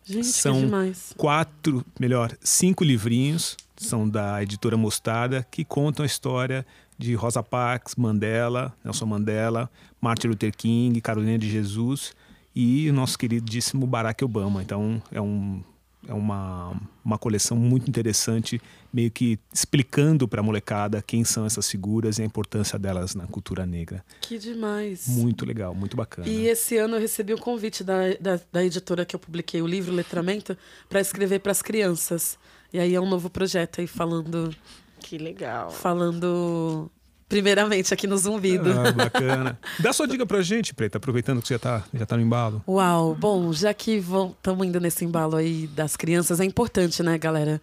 Gente, 0.06 0.28
são 0.28 0.72
quatro, 1.18 1.86
melhor, 2.00 2.32
cinco 2.40 2.82
livrinhos, 2.82 3.58
são 3.76 4.08
da 4.08 4.42
editora 4.42 4.78
Mostarda, 4.78 5.46
que 5.52 5.66
contam 5.66 6.04
a 6.04 6.06
história 6.06 6.66
de 6.98 7.14
Rosa 7.14 7.44
Parks, 7.44 7.96
Mandela, 7.98 8.74
Nelson 8.82 9.06
Mandela, 9.06 9.70
Martin 10.00 10.28
Luther 10.28 10.56
King, 10.56 11.02
Carolina 11.02 11.38
de 11.38 11.52
Jesus 11.52 12.14
e 12.56 12.90
o 12.90 12.94
nosso 12.94 13.20
queridíssimo 13.20 13.86
Barack 13.86 14.24
Obama. 14.24 14.62
Então 14.62 15.04
é, 15.12 15.20
um, 15.20 15.62
é 16.08 16.14
uma, 16.14 16.80
uma 17.04 17.18
coleção 17.18 17.58
muito 17.58 17.90
interessante, 17.90 18.62
meio 18.94 19.10
que 19.12 19.40
explicando 19.54 20.28
para 20.28 20.40
a 20.40 20.44
molecada 20.44 21.02
quem 21.02 21.24
são 21.24 21.46
essas 21.46 21.70
figuras 21.70 22.18
e 22.18 22.22
a 22.22 22.26
importância 22.26 22.78
delas 22.78 23.16
na 23.16 23.28
cultura 23.28 23.66
negra. 23.66 24.04
Que 24.22 24.38
demais! 24.38 25.08
Muito 25.08 25.46
legal, 25.46 25.74
muito 25.74 25.98
bacana. 25.98 26.28
E 26.28 26.48
esse 26.48 26.78
ano 26.78 26.96
eu 26.96 27.02
recebi 27.02 27.34
o 27.34 27.38
um 27.38 27.40
convite 27.40 27.84
da, 27.84 28.14
da, 28.20 28.40
da 28.52 28.64
editora 28.64 29.06
que 29.06 29.16
eu 29.16 29.20
publiquei 29.20 29.62
o 29.62 29.68
livro 29.68 29.94
Letramento 29.94 30.58
para 30.88 31.00
escrever 31.00 31.40
para 31.40 31.52
as 31.52 31.62
crianças. 31.62 32.38
E 32.72 32.80
aí 32.80 32.94
é 32.94 33.02
um 33.02 33.10
novo 33.10 33.30
projeto 33.30 33.82
aí 33.82 33.88
falando. 33.88 34.54
Que 35.00 35.18
legal. 35.18 35.72
Falando 35.72 36.90
primeiramente 37.28 37.94
aqui 37.94 38.08
no 38.08 38.18
Zumbido. 38.18 38.72
Ah, 38.72 38.92
bacana. 38.92 39.60
Dá 39.80 39.92
sua 39.92 40.08
dica 40.08 40.26
pra 40.26 40.42
gente, 40.42 40.74
Preta, 40.74 40.98
aproveitando 40.98 41.42
que 41.42 41.48
você 41.48 41.56
já 41.56 41.60
tá, 41.60 41.84
já 41.94 42.06
tá 42.06 42.16
no 42.16 42.24
embalo. 42.24 42.64
Uau, 42.68 43.16
bom, 43.16 43.52
já 43.52 43.74
que 43.74 43.98
estamos 43.98 44.68
indo 44.68 44.80
nesse 44.80 45.04
embalo 45.06 45.36
aí 45.36 45.68
das 45.68 45.96
crianças, 45.96 46.40
é 46.40 46.46
importante, 46.46 47.02
né, 47.02 47.18
galera? 47.18 47.62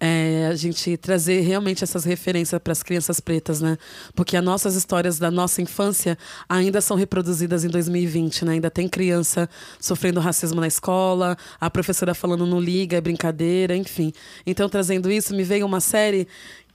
É, 0.00 0.46
a 0.48 0.54
gente 0.54 0.96
trazer 0.96 1.40
realmente 1.40 1.82
essas 1.82 2.04
referências 2.04 2.60
para 2.62 2.70
as 2.70 2.84
crianças 2.84 3.18
pretas, 3.18 3.60
né? 3.60 3.76
Porque 4.14 4.36
as 4.36 4.44
nossas 4.44 4.76
histórias 4.76 5.18
da 5.18 5.28
nossa 5.28 5.60
infância 5.60 6.16
ainda 6.48 6.80
são 6.80 6.96
reproduzidas 6.96 7.64
em 7.64 7.68
2020, 7.68 8.44
né? 8.44 8.52
Ainda 8.52 8.70
tem 8.70 8.88
criança 8.88 9.50
sofrendo 9.80 10.20
racismo 10.20 10.60
na 10.60 10.68
escola, 10.68 11.36
a 11.60 11.68
professora 11.68 12.14
falando 12.14 12.46
no 12.46 12.60
liga, 12.60 12.96
é 12.96 13.00
brincadeira, 13.00 13.74
enfim. 13.74 14.12
Então, 14.46 14.68
trazendo 14.68 15.10
isso, 15.10 15.34
me 15.34 15.42
veio 15.42 15.66
uma 15.66 15.80
série 15.80 16.28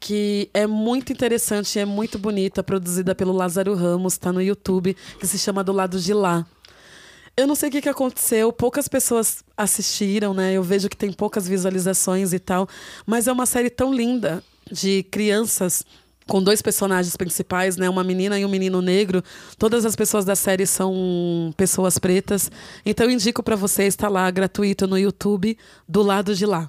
que 0.03 0.49
é 0.53 0.67
muito 0.67 1.13
interessante 1.13 1.77
e 1.77 1.79
é 1.79 1.85
muito 1.85 2.19
bonita, 2.19 2.61
produzida 2.61 3.15
pelo 3.15 3.31
Lázaro 3.31 3.73
Ramos, 3.73 4.13
está 4.13 4.33
no 4.33 4.41
YouTube, 4.41 4.97
que 5.17 5.25
se 5.25 5.39
chama 5.39 5.63
Do 5.63 5.71
Lado 5.71 5.97
de 5.97 6.13
Lá. 6.13 6.45
Eu 7.37 7.47
não 7.47 7.55
sei 7.55 7.69
o 7.69 7.71
que, 7.71 7.81
que 7.81 7.87
aconteceu, 7.87 8.51
poucas 8.51 8.89
pessoas 8.89 9.45
assistiram, 9.55 10.33
né? 10.33 10.51
Eu 10.51 10.61
vejo 10.61 10.89
que 10.89 10.97
tem 10.97 11.09
poucas 11.13 11.47
visualizações 11.47 12.33
e 12.33 12.37
tal, 12.37 12.67
mas 13.05 13.29
é 13.29 13.31
uma 13.31 13.45
série 13.45 13.69
tão 13.69 13.93
linda 13.93 14.43
de 14.69 15.03
crianças 15.03 15.85
com 16.27 16.43
dois 16.43 16.61
personagens 16.61 17.15
principais, 17.15 17.77
né? 17.77 17.89
Uma 17.89 18.03
menina 18.03 18.37
e 18.37 18.43
um 18.43 18.49
menino 18.49 18.81
negro. 18.81 19.23
Todas 19.57 19.85
as 19.85 19.95
pessoas 19.95 20.25
da 20.25 20.35
série 20.35 20.67
são 20.67 21.53
pessoas 21.55 21.97
pretas. 21.97 22.51
Então 22.85 23.05
eu 23.05 23.11
indico 23.11 23.41
para 23.41 23.55
você, 23.55 23.83
está 23.83 24.09
lá 24.09 24.29
gratuito 24.29 24.85
no 24.85 24.97
YouTube, 24.97 25.57
do 25.87 26.01
lado 26.01 26.35
de 26.35 26.45
lá. 26.45 26.67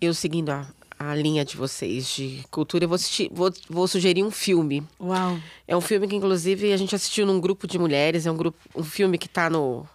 Eu 0.00 0.14
seguindo 0.14 0.48
a, 0.48 0.66
a 1.10 1.14
linha 1.14 1.44
de 1.44 1.56
vocês 1.56 2.06
de 2.08 2.44
cultura, 2.50 2.84
eu 2.84 2.88
vou, 2.88 2.96
assistir, 2.96 3.30
vou, 3.32 3.52
vou 3.68 3.88
sugerir 3.88 4.22
um 4.22 4.30
filme. 4.30 4.82
Uau! 5.00 5.38
É 5.66 5.76
um 5.76 5.80
filme 5.80 6.06
que, 6.06 6.16
inclusive, 6.16 6.72
a 6.72 6.76
gente 6.76 6.94
assistiu 6.94 7.26
num 7.26 7.40
grupo 7.40 7.66
de 7.66 7.78
mulheres. 7.78 8.26
É 8.26 8.30
um, 8.30 8.36
grupo, 8.36 8.58
um 8.74 8.84
filme 8.84 9.18
que 9.18 9.26
está 9.26 9.50
no, 9.50 9.86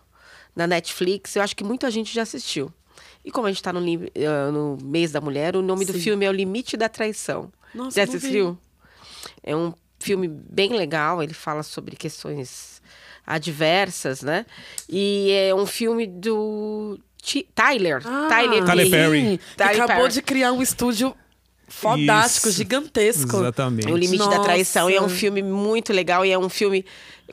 na 0.55 0.67
Netflix. 0.67 1.35
Eu 1.35 1.41
acho 1.41 1.55
que 1.55 1.63
muita 1.63 1.89
gente 1.89 2.13
já 2.13 2.23
assistiu. 2.23 2.71
E 3.23 3.31
como 3.31 3.47
a 3.47 3.49
gente 3.49 3.57
está 3.57 3.73
no, 3.73 3.79
uh, 3.79 4.51
no 4.51 4.77
mês 4.83 5.11
da 5.11 5.19
mulher, 5.19 5.55
o 5.55 5.61
nome 5.61 5.85
Sim. 5.85 5.91
do 5.91 5.99
filme 5.99 6.25
é 6.25 6.29
O 6.29 6.33
Limite 6.33 6.77
da 6.77 6.87
Traição. 6.87 7.51
Nossa, 7.73 7.97
já 7.97 8.03
assistiu? 8.03 8.57
É 9.43 9.55
um 9.55 9.73
filme 9.99 10.27
bem 10.27 10.73
legal. 10.73 11.21
Ele 11.21 11.33
fala 11.33 11.63
sobre 11.63 11.95
questões 11.95 12.81
adversas, 13.25 14.21
né? 14.21 14.45
E 14.87 15.31
é 15.31 15.53
um 15.53 15.65
filme 15.65 16.07
do 16.07 16.97
Tyler. 17.55 18.01
Ah, 18.05 18.27
Tyler, 18.29 18.63
Tyler 18.63 18.89
Perry. 18.89 19.39
Tyler 19.55 19.83
acabou 19.83 20.03
Perry. 20.03 20.13
de 20.13 20.21
criar 20.21 20.51
um 20.51 20.61
estúdio 20.61 21.15
fodástico, 21.67 22.47
Isso, 22.47 22.57
gigantesco. 22.57 23.37
Exatamente. 23.37 23.91
O 23.91 23.97
Limite 23.97 24.19
Nossa. 24.19 24.37
da 24.37 24.43
Traição. 24.43 24.89
E 24.89 24.95
é 24.95 25.01
um 25.01 25.09
filme 25.09 25.43
muito 25.43 25.91
legal. 25.91 26.25
E 26.25 26.31
é 26.31 26.39
um 26.39 26.49
filme. 26.49 26.85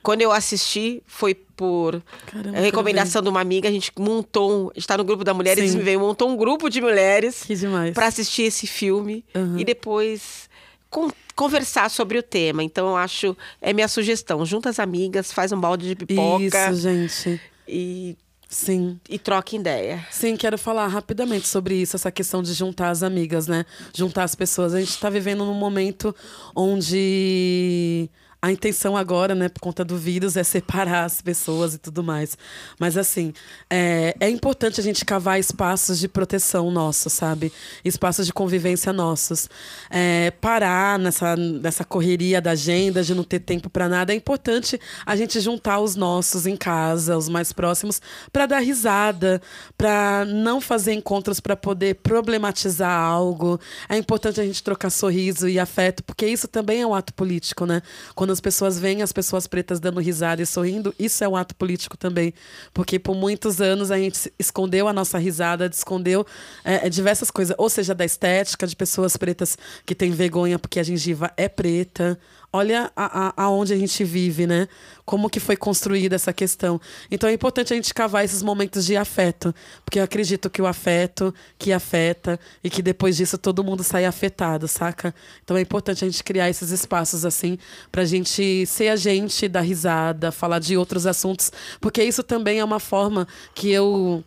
Quando 0.03 0.22
eu 0.22 0.32
assisti, 0.32 1.03
foi 1.07 1.34
por 1.34 2.03
Caramba, 2.26 2.59
recomendação 2.59 3.22
de 3.22 3.28
uma 3.28 3.40
amiga. 3.40 3.68
A 3.68 3.72
gente 3.72 3.92
montou. 3.99 4.66
Um, 4.66 4.70
está 4.74 4.99
no 4.99 5.05
grupo 5.05 5.24
da 5.24 5.32
Mulheres 5.32 5.70
Sim. 5.70 5.78
me 5.78 5.84
veio, 5.84 6.01
montou 6.01 6.28
um 6.28 6.36
grupo 6.36 6.68
de 6.68 6.80
mulheres 6.80 7.47
para 7.95 8.07
assistir 8.07 8.42
esse 8.42 8.66
filme. 8.66 9.24
Uhum. 9.34 9.59
E 9.59 9.64
depois 9.64 10.49
com, 10.90 11.11
conversar 11.36 11.88
sobre 11.90 12.18
o 12.18 12.22
tema. 12.22 12.62
Então, 12.62 12.88
eu 12.88 12.97
acho. 12.97 13.36
É 13.62 13.72
minha 13.72 13.88
sugestão. 13.88 14.45
Junta 14.45 14.68
as 14.68 14.78
amigas, 14.78 15.32
faz 15.32 15.53
um 15.53 15.61
balde 15.61 15.88
de 15.88 15.95
pipoca. 15.95 16.70
Isso, 16.70 16.80
gente. 16.80 17.40
E 17.66 18.16
Sim. 18.55 19.00
E 19.09 19.18
troca 19.18 19.57
ideia. 19.57 20.07
Sim, 20.12 20.36
quero 20.36 20.57
falar 20.57 20.86
rapidamente 20.86 21.48
sobre 21.48 21.74
isso, 21.74 21.96
essa 21.96 22.12
questão 22.12 22.40
de 22.40 22.52
juntar 22.52 22.90
as 22.90 23.02
amigas, 23.02 23.48
né? 23.48 23.66
Juntar 23.92 24.22
as 24.22 24.36
pessoas. 24.36 24.72
A 24.72 24.78
gente 24.78 24.90
está 24.90 25.11
vivendo 25.11 25.44
num 25.44 25.55
momento 25.55 26.14
onde 26.55 28.09
a 28.45 28.53
intenção 28.53 28.95
agora, 28.95 29.34
né, 29.34 29.49
por 29.49 29.59
conta 29.59 29.82
do 29.82 29.97
vírus, 29.97 30.36
é 30.36 30.45
separar 30.45 31.05
as 31.05 31.22
pessoas 31.22 31.72
e 31.72 31.78
tudo 31.78 32.05
mais. 32.05 32.36
Mas, 32.78 32.99
assim, 32.99 33.32
é, 33.70 34.14
é 34.20 34.28
importante 34.28 34.78
a 34.78 34.82
gente 34.84 35.03
cavar 35.03 35.40
espaços 35.40 35.99
de 35.99 36.07
proteção 36.07 36.70
nossos, 36.70 37.14
sabe? 37.14 37.51
Espaços 37.82 38.26
de 38.26 38.34
convivência 38.34 38.92
nossos. 38.92 39.49
É, 39.88 40.30
parar 40.42 40.99
nessa, 40.99 41.34
nessa 41.36 41.86
correria 41.86 42.38
da 42.38 42.51
agenda, 42.51 43.03
de 43.03 43.14
não 43.14 43.24
ter 43.24 43.38
tempo 43.38 43.70
para 43.70 43.88
nada. 43.88 44.12
É 44.12 44.16
importante 44.16 44.78
a 45.07 45.16
gente 45.16 45.40
juntar 45.40 45.80
os 45.80 45.97
nossos 45.97 46.47
em 46.47 46.55
casa, 46.55 47.16
os 47.16 47.30
mais 47.30 47.51
próximos, 47.51 47.99
para 48.30 48.45
dar 48.45 48.59
risada, 48.59 49.40
para 49.74 50.26
não 50.26 50.61
fazer 50.61 50.92
encontros 50.92 51.40
para 51.40 51.57
poder 51.57 51.95
problematizar 51.95 52.92
algo. 52.92 53.59
É 53.88 53.97
importante 53.97 54.38
a 54.38 54.45
gente 54.45 54.62
trocar 54.62 54.90
sorriso 54.90 55.49
e 55.49 55.59
afeto, 55.59 56.05
porque 56.05 56.26
isso 56.26 56.47
também 56.47 56.82
é 56.82 56.86
um 56.86 56.95
ato 56.95 57.14
político, 57.14 57.64
né? 57.64 57.80
Quando 58.14 58.34
as 58.35 58.41
pessoas 58.41 58.78
veem 58.78 59.01
as 59.01 59.12
pessoas 59.12 59.47
pretas 59.47 59.80
dando 59.80 60.01
risada 60.01 60.43
e 60.43 60.47
sorrindo, 60.47 60.95
isso 60.99 61.24
é 61.24 61.28
um 61.28 61.37
ato 61.37 61.55
político 61.55 61.97
também. 61.97 62.35
Porque 62.72 62.99
por 62.99 63.14
muitos 63.14 63.61
anos 63.61 63.91
a 63.91 63.99
gente 63.99 64.30
escondeu 64.39 64.87
a 64.87 64.93
nossa 64.93 65.16
risada, 65.16 65.66
escondeu 65.66 66.26
é, 66.64 66.89
diversas 66.91 67.30
coisas, 67.30 67.55
ou 67.59 67.70
seja, 67.70 67.95
da 67.95 68.05
estética, 68.05 68.66
de 68.66 68.76
pessoas 68.76 69.16
pretas 69.16 69.57
que 69.87 69.95
têm 69.95 70.11
vergonha 70.11 70.59
porque 70.59 70.78
a 70.78 70.82
gengiva 70.82 71.32
é 71.37 71.49
preta, 71.49 72.18
olha 72.55 72.92
a, 72.94 73.28
a, 73.30 73.44
aonde 73.44 73.72
a 73.72 73.76
gente 73.76 74.05
vive, 74.05 74.46
né? 74.46 74.68
Como 75.05 75.28
que 75.28 75.40
foi 75.40 75.57
construída 75.57 76.14
essa 76.14 76.32
questão. 76.32 76.80
Então 77.11 77.28
é 77.28 77.32
importante 77.32 77.72
a 77.72 77.76
gente 77.76 77.92
cavar 77.92 78.24
esses 78.24 78.44
momentos 78.44 78.86
de 78.86 78.96
afeto, 78.96 79.52
porque 79.84 79.98
eu 79.98 80.05
acredito 80.05 80.48
que 80.48 80.62
o 80.62 80.66
afeto 80.66 81.34
que 81.59 81.72
afeta 81.72 82.38
e 82.62 82.70
que 82.70 82.80
depois 82.80 83.16
disso 83.16 83.36
todo 83.36 83.64
mundo 83.64 83.82
sai 83.82 84.05
afetado, 84.05 84.68
saca? 84.68 85.12
Então 85.42 85.57
é 85.57 85.62
importante 85.62 86.05
a 86.05 86.09
gente 86.09 86.22
criar 86.22 86.48
esses 86.48 86.70
espaços 86.70 87.24
assim 87.24 87.59
pra 87.90 88.05
gente 88.05 88.64
ser 88.66 88.88
a 88.88 88.94
gente, 88.94 89.48
dar 89.48 89.62
risada, 89.62 90.30
falar 90.30 90.61
de 90.61 90.76
outros 90.76 91.09
assuntos, 91.09 91.50
porque 91.80 92.05
isso 92.05 92.22
também 92.22 92.61
é 92.61 92.64
uma 92.64 92.78
forma 92.78 93.26
que 93.52 93.68
eu 93.72 94.22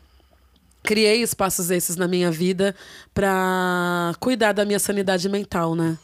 criei 0.84 1.22
espaços 1.22 1.72
esses 1.72 1.96
na 1.96 2.10
minha 2.10 2.30
vida 2.30 2.76
para 3.14 4.14
cuidar 4.20 4.52
da 4.52 4.66
minha 4.66 4.80
sanidade 4.80 5.30
mental, 5.30 5.76
né? 5.76 5.98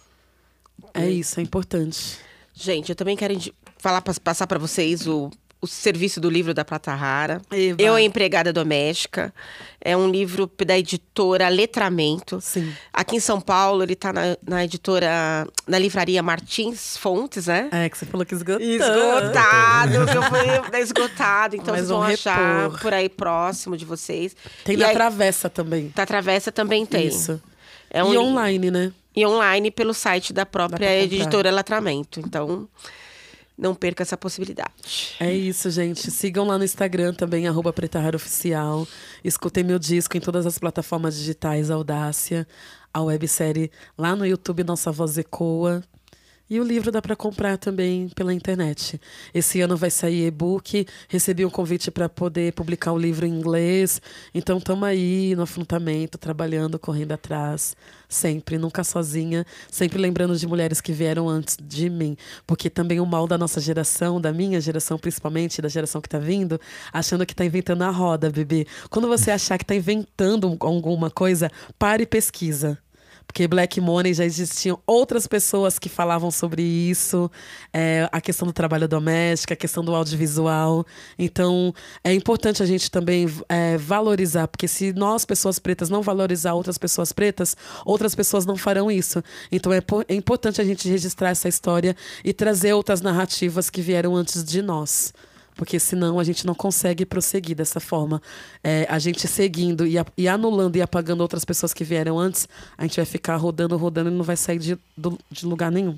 É 0.93 1.09
isso, 1.09 1.39
é 1.39 1.43
importante. 1.43 2.17
Gente, 2.53 2.89
eu 2.89 2.95
também 2.95 3.15
quero 3.17 3.33
falar, 3.77 4.01
passar 4.01 4.45
para 4.45 4.59
vocês 4.59 5.07
o, 5.07 5.31
o 5.59 5.65
serviço 5.65 6.21
do 6.21 6.29
livro 6.29 6.53
da 6.53 6.63
Prata 6.63 6.93
Rara. 6.93 7.41
Eva. 7.51 7.81
Eu, 7.81 7.95
a 7.95 8.01
empregada 8.01 8.53
doméstica. 8.53 9.33
É 9.81 9.97
um 9.97 10.07
livro 10.09 10.49
da 10.65 10.77
editora 10.77 11.49
Letramento. 11.49 12.39
Sim. 12.39 12.71
Aqui 12.93 13.15
em 13.15 13.19
São 13.19 13.41
Paulo, 13.41 13.81
ele 13.83 13.93
está 13.93 14.13
na, 14.13 14.37
na, 14.47 14.63
editora, 14.63 15.47
na 15.67 15.79
livraria 15.79 16.21
Martins 16.21 16.95
Fontes, 16.95 17.47
né? 17.47 17.69
É, 17.71 17.89
que 17.89 17.97
você 17.97 18.05
falou 18.05 18.25
que 18.25 18.35
esgotou. 18.35 18.61
Esgotado, 18.61 19.95
eu 20.13 20.23
fui 20.23 20.79
esgotado. 20.79 21.55
Então 21.55 21.73
Mas 21.73 21.87
vocês 21.87 21.89
vão 21.89 22.03
achar 22.03 22.63
repor. 22.65 22.79
por 22.81 22.93
aí 22.93 23.09
próximo 23.09 23.75
de 23.75 23.83
vocês. 23.85 24.35
Tem 24.63 24.75
E 24.75 24.77
na 24.77 24.87
aí- 24.87 24.93
Travessa 24.93 25.49
também. 25.49 25.91
Da 25.95 26.05
Travessa 26.05 26.51
também 26.51 26.85
tem. 26.85 27.07
Isso. 27.07 27.41
É 27.89 28.03
um 28.03 28.09
e 28.09 28.11
li- 28.11 28.17
online, 28.17 28.71
né? 28.71 28.91
E 29.15 29.25
online 29.25 29.71
pelo 29.71 29.93
site 29.93 30.33
da 30.33 30.45
própria 30.45 31.01
editora 31.01 31.51
Letramento. 31.51 32.19
Então, 32.19 32.67
não 33.57 33.75
perca 33.75 34.03
essa 34.03 34.17
possibilidade. 34.17 35.15
É 35.19 35.31
isso, 35.31 35.69
gente. 35.69 36.09
Sigam 36.09 36.45
lá 36.45 36.57
no 36.57 36.63
Instagram 36.63 37.13
também, 37.13 37.47
arroba 37.47 37.73
Oficial. 38.15 38.87
Escutem 39.23 39.63
meu 39.63 39.77
disco 39.77 40.17
em 40.17 40.19
todas 40.19 40.45
as 40.45 40.57
plataformas 40.57 41.15
digitais, 41.15 41.69
Audácia, 41.69 42.47
a 42.93 43.01
websérie 43.01 43.71
lá 43.97 44.15
no 44.15 44.25
YouTube, 44.25 44.63
Nossa 44.63 44.91
Voz 44.91 45.17
Ecoa. 45.17 45.83
E 46.53 46.59
o 46.59 46.63
livro 46.63 46.91
dá 46.91 47.01
para 47.01 47.15
comprar 47.15 47.57
também 47.57 48.09
pela 48.09 48.31
internet. 48.31 49.01
Esse 49.33 49.59
ano 49.61 49.75
vai 49.75 49.89
sair 49.89 50.27
e-book. 50.27 50.85
Recebi 51.09 51.43
um 51.43 51.49
convite 51.49 51.89
para 51.89 52.07
poder 52.07 52.53
publicar 52.53 52.91
o 52.91 52.97
livro 52.99 53.25
em 53.25 53.31
inglês. 53.33 53.99
Então 54.35 54.59
estamos 54.59 54.83
aí 54.83 55.33
no 55.35 55.41
afrontamento, 55.41 56.15
trabalhando, 56.15 56.77
correndo 56.77 57.13
atrás. 57.13 57.75
Sempre, 58.07 58.59
nunca 58.59 58.83
sozinha. 58.83 59.43
Sempre 59.71 59.97
lembrando 59.97 60.37
de 60.37 60.45
mulheres 60.45 60.79
que 60.79 60.93
vieram 60.93 61.27
antes 61.27 61.57
de 61.59 61.89
mim. 61.89 62.15
Porque 62.45 62.69
também 62.69 62.99
o 62.99 63.05
mal 63.07 63.25
da 63.25 63.35
nossa 63.35 63.59
geração, 63.59 64.21
da 64.21 64.31
minha 64.31 64.61
geração 64.61 64.99
principalmente, 64.99 65.59
da 65.59 65.67
geração 65.67 66.01
que 66.01 66.07
está 66.07 66.19
vindo, 66.19 66.61
achando 66.93 67.25
que 67.25 67.33
está 67.33 67.43
inventando 67.43 67.81
a 67.81 67.89
roda, 67.89 68.29
bebê. 68.29 68.67
Quando 68.91 69.07
você 69.07 69.31
achar 69.31 69.57
que 69.57 69.63
está 69.63 69.73
inventando 69.73 70.47
um- 70.47 70.57
alguma 70.59 71.09
coisa, 71.09 71.49
pare 71.79 72.03
e 72.03 72.05
pesquisa. 72.05 72.77
Porque 73.25 73.47
Black 73.47 73.81
Money 73.81 74.13
já 74.13 74.25
existiam 74.25 74.79
outras 74.85 75.25
pessoas 75.25 75.79
que 75.79 75.89
falavam 75.89 76.29
sobre 76.29 76.61
isso, 76.61 77.31
é, 77.73 78.07
a 78.11 78.21
questão 78.21 78.47
do 78.47 78.53
trabalho 78.53 78.87
doméstico, 78.87 79.53
a 79.53 79.55
questão 79.55 79.83
do 79.83 79.93
audiovisual. 79.95 80.85
Então, 81.17 81.73
é 82.03 82.13
importante 82.13 82.61
a 82.61 82.65
gente 82.65 82.91
também 82.91 83.27
é, 83.49 83.77
valorizar, 83.77 84.47
porque 84.47 84.67
se 84.67 84.93
nós, 84.93 85.25
pessoas 85.25 85.57
pretas, 85.57 85.89
não 85.89 86.01
valorizar 86.01 86.53
outras 86.53 86.77
pessoas 86.77 87.11
pretas, 87.11 87.57
outras 87.85 88.13
pessoas 88.13 88.45
não 88.45 88.55
farão 88.55 88.91
isso. 88.91 89.23
Então, 89.51 89.73
é, 89.73 89.81
é 90.07 90.13
importante 90.13 90.61
a 90.61 90.63
gente 90.63 90.87
registrar 90.87 91.29
essa 91.29 91.47
história 91.47 91.95
e 92.23 92.33
trazer 92.33 92.73
outras 92.73 93.01
narrativas 93.01 93.69
que 93.69 93.81
vieram 93.81 94.15
antes 94.15 94.43
de 94.43 94.61
nós. 94.61 95.13
Porque 95.55 95.79
senão 95.79 96.19
a 96.19 96.23
gente 96.23 96.45
não 96.45 96.55
consegue 96.55 97.05
prosseguir 97.05 97.55
dessa 97.55 97.79
forma. 97.79 98.21
É, 98.63 98.85
a 98.89 98.97
gente 98.99 99.27
seguindo 99.27 99.85
e, 99.85 99.97
a- 99.97 100.05
e 100.17 100.27
anulando 100.27 100.75
e 100.75 100.81
apagando 100.81 101.21
outras 101.21 101.45
pessoas 101.45 101.73
que 101.73 101.83
vieram 101.83 102.17
antes, 102.19 102.47
a 102.77 102.83
gente 102.83 102.95
vai 102.95 103.05
ficar 103.05 103.35
rodando, 103.37 103.77
rodando 103.77 104.09
e 104.09 104.13
não 104.13 104.23
vai 104.23 104.35
sair 104.37 104.59
de, 104.59 104.77
do- 104.97 105.17
de 105.31 105.45
lugar 105.45 105.71
nenhum. 105.71 105.97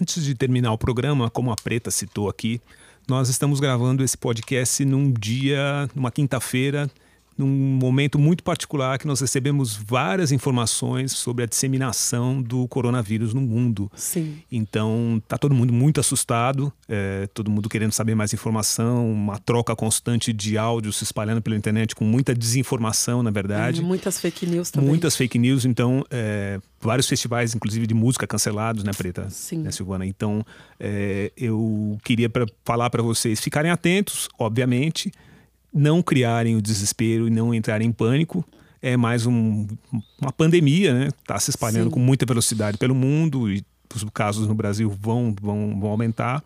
Antes 0.00 0.24
de 0.24 0.34
terminar 0.34 0.72
o 0.72 0.78
programa, 0.78 1.30
como 1.30 1.50
a 1.50 1.56
Preta 1.56 1.90
citou 1.90 2.28
aqui, 2.28 2.60
nós 3.08 3.28
estamos 3.28 3.60
gravando 3.60 4.02
esse 4.02 4.16
podcast 4.16 4.84
num 4.84 5.12
dia, 5.12 5.88
numa 5.94 6.10
quinta-feira, 6.10 6.90
num 7.36 7.46
momento 7.46 8.18
muito 8.18 8.42
particular 8.42 8.98
que 8.98 9.06
nós 9.06 9.20
recebemos 9.20 9.74
várias 9.76 10.32
informações 10.32 11.12
sobre 11.12 11.44
a 11.44 11.46
disseminação 11.46 12.40
do 12.42 12.66
coronavírus 12.68 13.34
no 13.34 13.40
mundo. 13.40 13.90
Sim. 13.94 14.38
Então, 14.50 15.22
tá 15.28 15.36
todo 15.36 15.54
mundo 15.54 15.72
muito 15.72 16.00
assustado, 16.00 16.72
é, 16.88 17.26
todo 17.34 17.50
mundo 17.50 17.68
querendo 17.68 17.92
saber 17.92 18.14
mais 18.14 18.32
informação, 18.32 19.10
uma 19.12 19.38
troca 19.38 19.74
constante 19.76 20.32
de 20.32 20.56
áudios 20.56 20.96
se 20.96 21.04
espalhando 21.04 21.42
pela 21.42 21.56
internet 21.56 21.94
com 21.94 22.04
muita 22.04 22.34
desinformação, 22.34 23.22
na 23.22 23.30
verdade. 23.30 23.80
E 23.80 23.84
muitas 23.84 24.18
fake 24.18 24.46
news 24.46 24.70
também. 24.70 24.88
Muitas 24.88 25.16
fake 25.16 25.38
news, 25.38 25.64
então, 25.64 26.04
é, 26.10 26.58
vários 26.80 27.08
festivais, 27.08 27.54
inclusive 27.54 27.86
de 27.86 27.94
música, 27.94 28.26
cancelados, 28.26 28.84
né, 28.84 28.92
Preta? 28.96 29.28
Sim. 29.30 29.58
Né, 29.58 29.70
Silvana? 29.70 30.06
Então, 30.06 30.44
é, 30.80 31.32
eu 31.36 31.98
queria 32.02 32.30
pra, 32.30 32.46
falar 32.64 32.90
para 32.90 33.02
vocês 33.02 33.40
ficarem 33.40 33.70
atentos, 33.70 34.28
obviamente, 34.38 35.12
não 35.76 36.02
criarem 36.02 36.56
o 36.56 36.62
desespero 36.62 37.26
e 37.26 37.30
não 37.30 37.52
entrarem 37.54 37.88
em 37.88 37.92
pânico. 37.92 38.42
É 38.80 38.96
mais 38.96 39.26
um- 39.26 39.66
uma 40.20 40.32
pandemia, 40.32 40.94
né? 40.94 41.08
Está 41.08 41.38
se 41.38 41.50
espalhando 41.50 41.84
Sim. 41.84 41.90
com 41.90 42.00
muita 42.00 42.24
velocidade 42.24 42.78
pelo 42.78 42.94
mundo 42.94 43.50
e 43.52 43.62
os 43.94 44.04
casos 44.12 44.46
no 44.48 44.54
Brasil 44.54 44.88
vão, 44.90 45.34
vão, 45.40 45.78
vão 45.78 45.90
aumentar, 45.90 46.42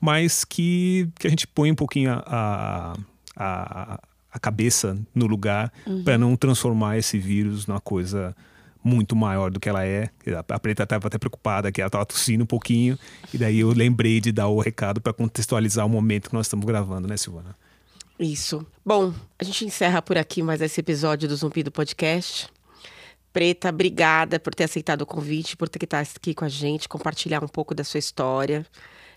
mas 0.00 0.44
que, 0.44 1.08
que 1.18 1.26
a 1.26 1.30
gente 1.30 1.46
põe 1.46 1.70
um 1.70 1.74
pouquinho 1.74 2.10
a, 2.12 2.96
a, 3.36 4.00
a 4.32 4.38
cabeça 4.38 4.96
no 5.14 5.26
lugar 5.26 5.72
para 6.04 6.16
não 6.18 6.36
transformar 6.36 6.96
esse 6.98 7.18
vírus 7.18 7.66
numa 7.66 7.80
coisa 7.80 8.34
muito 8.82 9.16
maior 9.16 9.50
do 9.50 9.58
que 9.58 9.68
ela 9.68 9.84
é. 9.84 10.10
A- 10.28 10.54
A 10.54 10.58
Preta 10.60 10.84
estava 10.84 11.06
até 11.08 11.18
preocupada 11.18 11.72
que 11.72 11.80
ela 11.80 11.88
estava 11.88 12.06
tossindo 12.06 12.44
um 12.44 12.46
pouquinho 12.46 12.98
e 13.32 13.38
daí 13.38 13.58
eu 13.60 13.70
lembrei 13.72 14.20
de 14.20 14.32
dar 14.32 14.48
o 14.48 14.60
recado 14.60 15.00
para 15.00 15.12
contextualizar 15.12 15.84
o 15.84 15.88
momento 15.88 16.28
que 16.28 16.34
nós 16.34 16.46
estamos 16.46 16.64
gravando, 16.64 17.08
né, 17.08 17.16
Silvana? 17.16 17.54
Isso. 18.18 18.66
Bom, 18.84 19.12
a 19.38 19.44
gente 19.44 19.64
encerra 19.64 20.00
por 20.00 20.16
aqui 20.16 20.42
mais 20.42 20.60
esse 20.60 20.80
episódio 20.80 21.28
do 21.28 21.36
Zumbi 21.36 21.62
do 21.62 21.70
Podcast. 21.70 22.48
Preta, 23.32 23.68
obrigada 23.68 24.40
por 24.40 24.54
ter 24.54 24.64
aceitado 24.64 25.02
o 25.02 25.06
convite, 25.06 25.56
por 25.56 25.68
ter 25.68 25.78
que 25.78 25.84
estar 25.84 26.00
aqui 26.00 26.34
com 26.34 26.44
a 26.44 26.48
gente, 26.48 26.88
compartilhar 26.88 27.44
um 27.44 27.48
pouco 27.48 27.74
da 27.74 27.84
sua 27.84 27.98
história. 27.98 28.66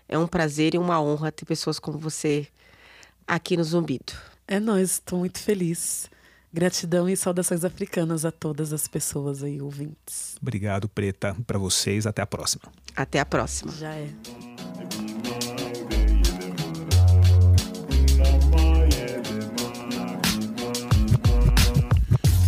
É 0.06 0.18
um 0.18 0.26
prazer 0.26 0.74
e 0.74 0.78
uma 0.78 1.00
honra 1.00 1.32
ter 1.32 1.46
pessoas 1.46 1.78
como 1.78 1.98
você 1.98 2.46
aqui 3.26 3.56
no 3.56 3.64
Zumbido. 3.64 4.12
É 4.46 4.60
nóis, 4.60 4.90
estou 4.92 5.20
muito 5.20 5.38
feliz. 5.38 6.10
Gratidão 6.52 7.08
e 7.08 7.16
saudações 7.16 7.64
africanas 7.64 8.24
a 8.24 8.32
todas 8.32 8.72
as 8.72 8.88
pessoas 8.88 9.42
aí, 9.42 9.62
ouvintes. 9.62 10.36
Obrigado, 10.42 10.88
Preta, 10.88 11.36
para 11.46 11.58
vocês. 11.58 12.06
Até 12.06 12.20
a 12.20 12.26
próxima. 12.26 12.64
Até 12.94 13.20
a 13.20 13.24
próxima. 13.24 13.72
Já 13.72 13.94
é. 13.94 15.09